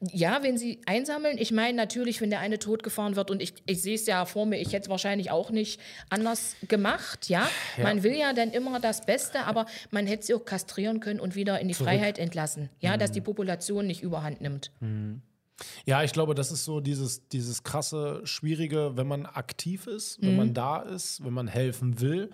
Ja, 0.01 0.43
wenn 0.43 0.59
sie 0.59 0.83
einsammeln, 0.87 1.39
ich 1.39 1.53
meine 1.53 1.75
natürlich, 1.75 2.21
wenn 2.21 2.29
der 2.31 2.41
eine 2.41 2.59
totgefahren 2.59 3.17
wird 3.17 3.31
und 3.31 3.41
ich, 3.41 3.55
ich 3.67 3.81
sehe 3.81 3.95
es 3.95 4.07
ja 4.07 4.27
vor 4.27 4.45
mir, 4.45 4.59
ich 4.59 4.75
hätte 4.75 4.85
es 4.85 4.89
wahrscheinlich 4.91 5.31
auch 5.31 5.51
nicht 5.51 5.81
anders 6.11 6.57
gemacht, 6.69 7.31
ja? 7.31 7.49
Man 7.83 8.03
will 8.03 8.15
ja 8.15 8.35
dann 8.35 8.51
immer 8.51 8.79
das 8.79 9.07
Beste, 9.07 9.45
aber 9.47 9.67
man 9.91 10.07
hätte 10.07 10.27
sie 10.27 10.35
auch 10.35 10.45
kastrieren 10.45 11.01
können 11.01 11.19
und 11.19 11.35
wieder 11.35 11.61
in 11.61 11.69
die 11.69 11.75
Freiheit 11.75 12.19
entlassen, 12.19 12.69
ja, 12.81 12.97
dass 12.99 13.11
die 13.13 13.23
Population 13.23 13.87
nicht 13.87 14.03
überhand 14.03 14.43
nimmt. 14.43 14.71
Ja, 15.87 16.03
ich 16.03 16.13
glaube, 16.13 16.35
das 16.35 16.53
ist 16.53 16.65
so 16.65 16.81
dieses, 16.81 17.29
dieses 17.29 17.63
krasse, 17.63 18.21
schwierige, 18.25 18.97
wenn 18.97 19.07
man 19.07 19.27
aktiv 19.27 19.87
ist, 19.87 20.21
wenn 20.23 20.37
man 20.37 20.55
da 20.55 20.81
ist, 20.81 21.25
wenn 21.25 21.33
man 21.33 21.49
helfen 21.49 22.01
will, 22.01 22.31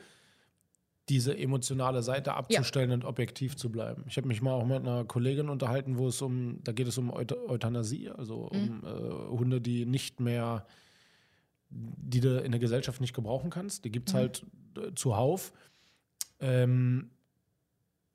diese 1.09 1.37
emotionale 1.39 2.03
Seite 2.03 2.35
abzustellen 2.35 2.91
und 2.91 3.05
objektiv 3.05 3.57
zu 3.57 3.71
bleiben. 3.71 4.05
Ich 4.09 4.17
habe 4.17 4.27
mich 4.27 4.43
mal 4.43 4.53
auch 4.53 4.67
mit 4.67 4.79
einer 4.79 5.05
Kollegin 5.05 5.49
unterhalten, 5.49 5.99
wo 5.99 6.09
es 6.09 6.21
um, 6.21 6.59
da 6.65 6.73
geht 6.73 6.89
es 6.89 6.99
um 6.99 7.13
Euth 7.13 7.33
Euthanasie, 7.33 8.11
also 8.11 8.49
um 8.49 8.83
äh, 8.85 9.29
Hunde, 9.29 9.61
die 9.61 9.87
nicht 9.87 10.19
mehr, 10.19 10.67
die 11.71 12.21
du 12.21 12.41
in 12.41 12.51
der 12.51 12.61
Gesellschaft 12.61 13.01
nicht 13.01 13.15
gebrauchen 13.15 13.51
kannst. 13.51 13.85
Die 13.85 13.93
gibt 13.93 14.09
es 14.09 14.15
halt 14.15 14.45
äh, 14.77 14.95
zuhauf. 14.95 15.53
Ähm, 16.41 17.11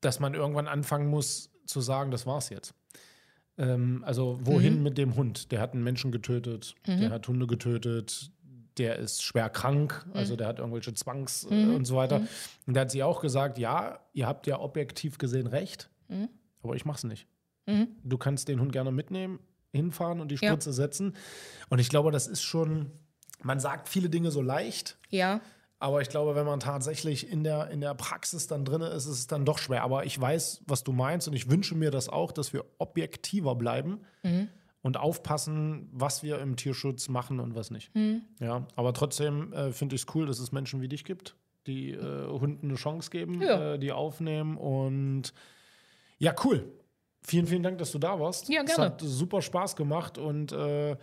dass 0.02 0.19
man 0.19 0.34
irgendwann 0.34 0.67
anfangen 0.67 1.08
muss 1.08 1.52
zu 1.65 1.80
sagen, 1.80 2.12
das 2.12 2.26
war's 2.26 2.50
jetzt. 2.50 2.74
Ähm, 3.57 4.03
also 4.05 4.39
wohin 4.43 4.81
mit 4.83 4.97
dem 4.97 5.15
Hund? 5.15 5.51
Der 5.51 5.59
hat 5.61 5.73
einen 5.73 5.83
Menschen 5.83 6.11
getötet, 6.11 6.75
der 6.87 7.09
hat 7.09 7.27
Hunde 7.27 7.47
getötet, 7.47 8.31
der 8.77 8.95
ist 8.97 9.21
schwer 9.23 9.49
krank, 9.49 10.05
also 10.13 10.35
der 10.35 10.47
hat 10.47 10.59
irgendwelche 10.59 10.93
Zwangs 10.93 11.45
äh, 11.49 11.65
und 11.65 11.85
so 11.85 11.95
weiter. 11.97 12.21
Und 12.65 12.73
da 12.75 12.81
hat 12.81 12.91
sie 12.91 13.03
auch 13.03 13.21
gesagt, 13.21 13.57
ja, 13.57 13.99
ihr 14.13 14.25
habt 14.27 14.47
ja 14.47 14.59
objektiv 14.59 15.17
gesehen 15.17 15.47
recht, 15.47 15.89
aber 16.63 16.75
ich 16.75 16.85
mach's 16.85 17.03
nicht. 17.03 17.27
Du 18.03 18.17
kannst 18.17 18.47
den 18.47 18.59
Hund 18.59 18.71
gerne 18.71 18.91
mitnehmen, 18.91 19.39
hinfahren 19.71 20.19
und 20.19 20.29
die 20.31 20.35
Ja. 20.35 20.49
Spritze 20.49 20.73
setzen. 20.73 21.15
Und 21.69 21.79
ich 21.79 21.89
glaube, 21.89 22.11
das 22.11 22.27
ist 22.27 22.41
schon, 22.41 22.91
man 23.43 23.59
sagt 23.59 23.87
viele 23.87 24.09
Dinge 24.09 24.31
so 24.31 24.41
leicht, 24.41 24.97
Ja, 25.09 25.41
aber 25.81 26.01
ich 26.01 26.09
glaube, 26.09 26.35
wenn 26.35 26.45
man 26.45 26.59
tatsächlich 26.59 27.29
in 27.31 27.43
der, 27.43 27.69
in 27.71 27.81
der 27.81 27.93
Praxis 27.95 28.47
dann 28.47 28.63
drin 28.65 28.81
ist, 28.81 29.05
ist 29.05 29.07
es 29.07 29.27
dann 29.27 29.43
doch 29.45 29.57
schwer. 29.57 29.83
Aber 29.83 30.05
ich 30.05 30.19
weiß, 30.19 30.61
was 30.67 30.83
du 30.83 30.91
meinst 30.93 31.27
und 31.27 31.33
ich 31.33 31.49
wünsche 31.49 31.75
mir 31.75 31.91
das 31.91 32.07
auch, 32.07 32.31
dass 32.31 32.53
wir 32.53 32.63
objektiver 32.77 33.55
bleiben 33.55 34.01
und 34.83 34.97
aufpassen, 34.97 35.89
was 35.91 36.23
wir 36.23 36.39
im 36.39 36.55
Tierschutz 36.55 37.09
machen 37.09 37.39
und 37.39 37.55
was 37.55 37.71
nicht. 37.71 37.91
Ja, 38.39 38.65
aber 38.75 38.93
trotzdem 38.93 39.51
äh, 39.53 39.71
finde 39.71 39.95
ich 39.95 40.03
es 40.03 40.15
cool, 40.15 40.25
dass 40.27 40.39
es 40.39 40.51
Menschen 40.51 40.81
wie 40.81 40.87
dich 40.87 41.03
gibt, 41.03 41.35
die 41.67 41.91
äh, 41.91 42.27
Hunden 42.27 42.67
eine 42.69 42.75
Chance 42.75 43.09
geben, 43.09 43.41
Ja. 43.41 43.73
äh, 43.73 43.79
die 43.79 43.91
aufnehmen 43.91 44.57
und 44.57 45.33
ja, 46.19 46.33
cool. 46.45 46.71
Vielen, 47.23 47.45
vielen 47.47 47.63
Dank, 47.63 47.77
dass 47.77 47.91
du 47.91 47.99
da 47.99 48.19
warst. 48.19 48.49
Ja, 48.49 48.61
Es 48.63 48.75
gerne. 48.75 48.85
hat 48.91 49.01
super 49.03 49.41
Spaß 49.41 49.75
gemacht 49.75 50.17
und 50.17 50.51
äh, 50.51 50.95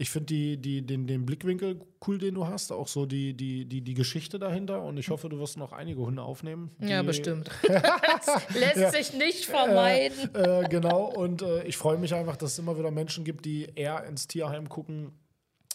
ich 0.00 0.10
finde 0.10 0.26
die, 0.26 0.56
die, 0.56 0.86
den, 0.86 1.08
den 1.08 1.26
Blickwinkel 1.26 1.80
cool, 2.06 2.18
den 2.18 2.36
du 2.36 2.46
hast, 2.46 2.70
auch 2.70 2.86
so 2.86 3.04
die, 3.04 3.34
die, 3.34 3.64
die, 3.64 3.80
die 3.80 3.94
Geschichte 3.94 4.38
dahinter. 4.38 4.82
Und 4.84 4.96
ich 4.96 5.10
hoffe, 5.10 5.28
du 5.28 5.38
wirst 5.40 5.56
noch 5.56 5.72
einige 5.72 6.00
Hunde 6.02 6.22
aufnehmen. 6.22 6.70
ja, 6.80 7.02
bestimmt. 7.02 7.50
das 7.66 8.54
lässt 8.54 8.92
sich 8.94 9.18
nicht 9.18 9.46
vermeiden. 9.46 10.32
Äh, 10.34 10.68
genau, 10.68 11.04
und 11.06 11.42
äh, 11.42 11.64
ich 11.64 11.76
freue 11.76 11.98
mich 11.98 12.14
einfach, 12.14 12.36
dass 12.36 12.52
es 12.52 12.58
immer 12.60 12.78
wieder 12.78 12.92
Menschen 12.92 13.24
gibt, 13.24 13.44
die 13.44 13.66
eher 13.74 14.04
ins 14.04 14.28
Tierheim 14.28 14.68
gucken, 14.68 15.10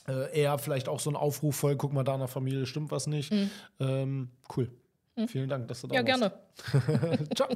äh, 0.07 0.39
eher 0.41 0.57
vielleicht 0.57 0.87
auch 0.87 1.01
so 1.01 1.09
einen 1.09 1.17
Aufruf 1.17 1.57
voll, 1.57 1.75
guck 1.75 1.91
mal, 1.91 2.03
da 2.03 2.13
in 2.13 2.19
der 2.19 2.27
Familie 2.29 2.65
stimmt 2.65 2.91
was 2.91 3.07
nicht. 3.07 3.33
Ähm, 3.81 4.29
cool. 4.55 4.69
Vielen 5.27 5.49
Dank, 5.49 5.67
dass 5.67 5.81
du 5.81 5.87
da 5.87 6.01
Mhm. 6.01 6.07
ja, 6.07 6.19
warst. 6.21 6.31
gerne. 6.87 7.27
Ciao. 7.35 7.49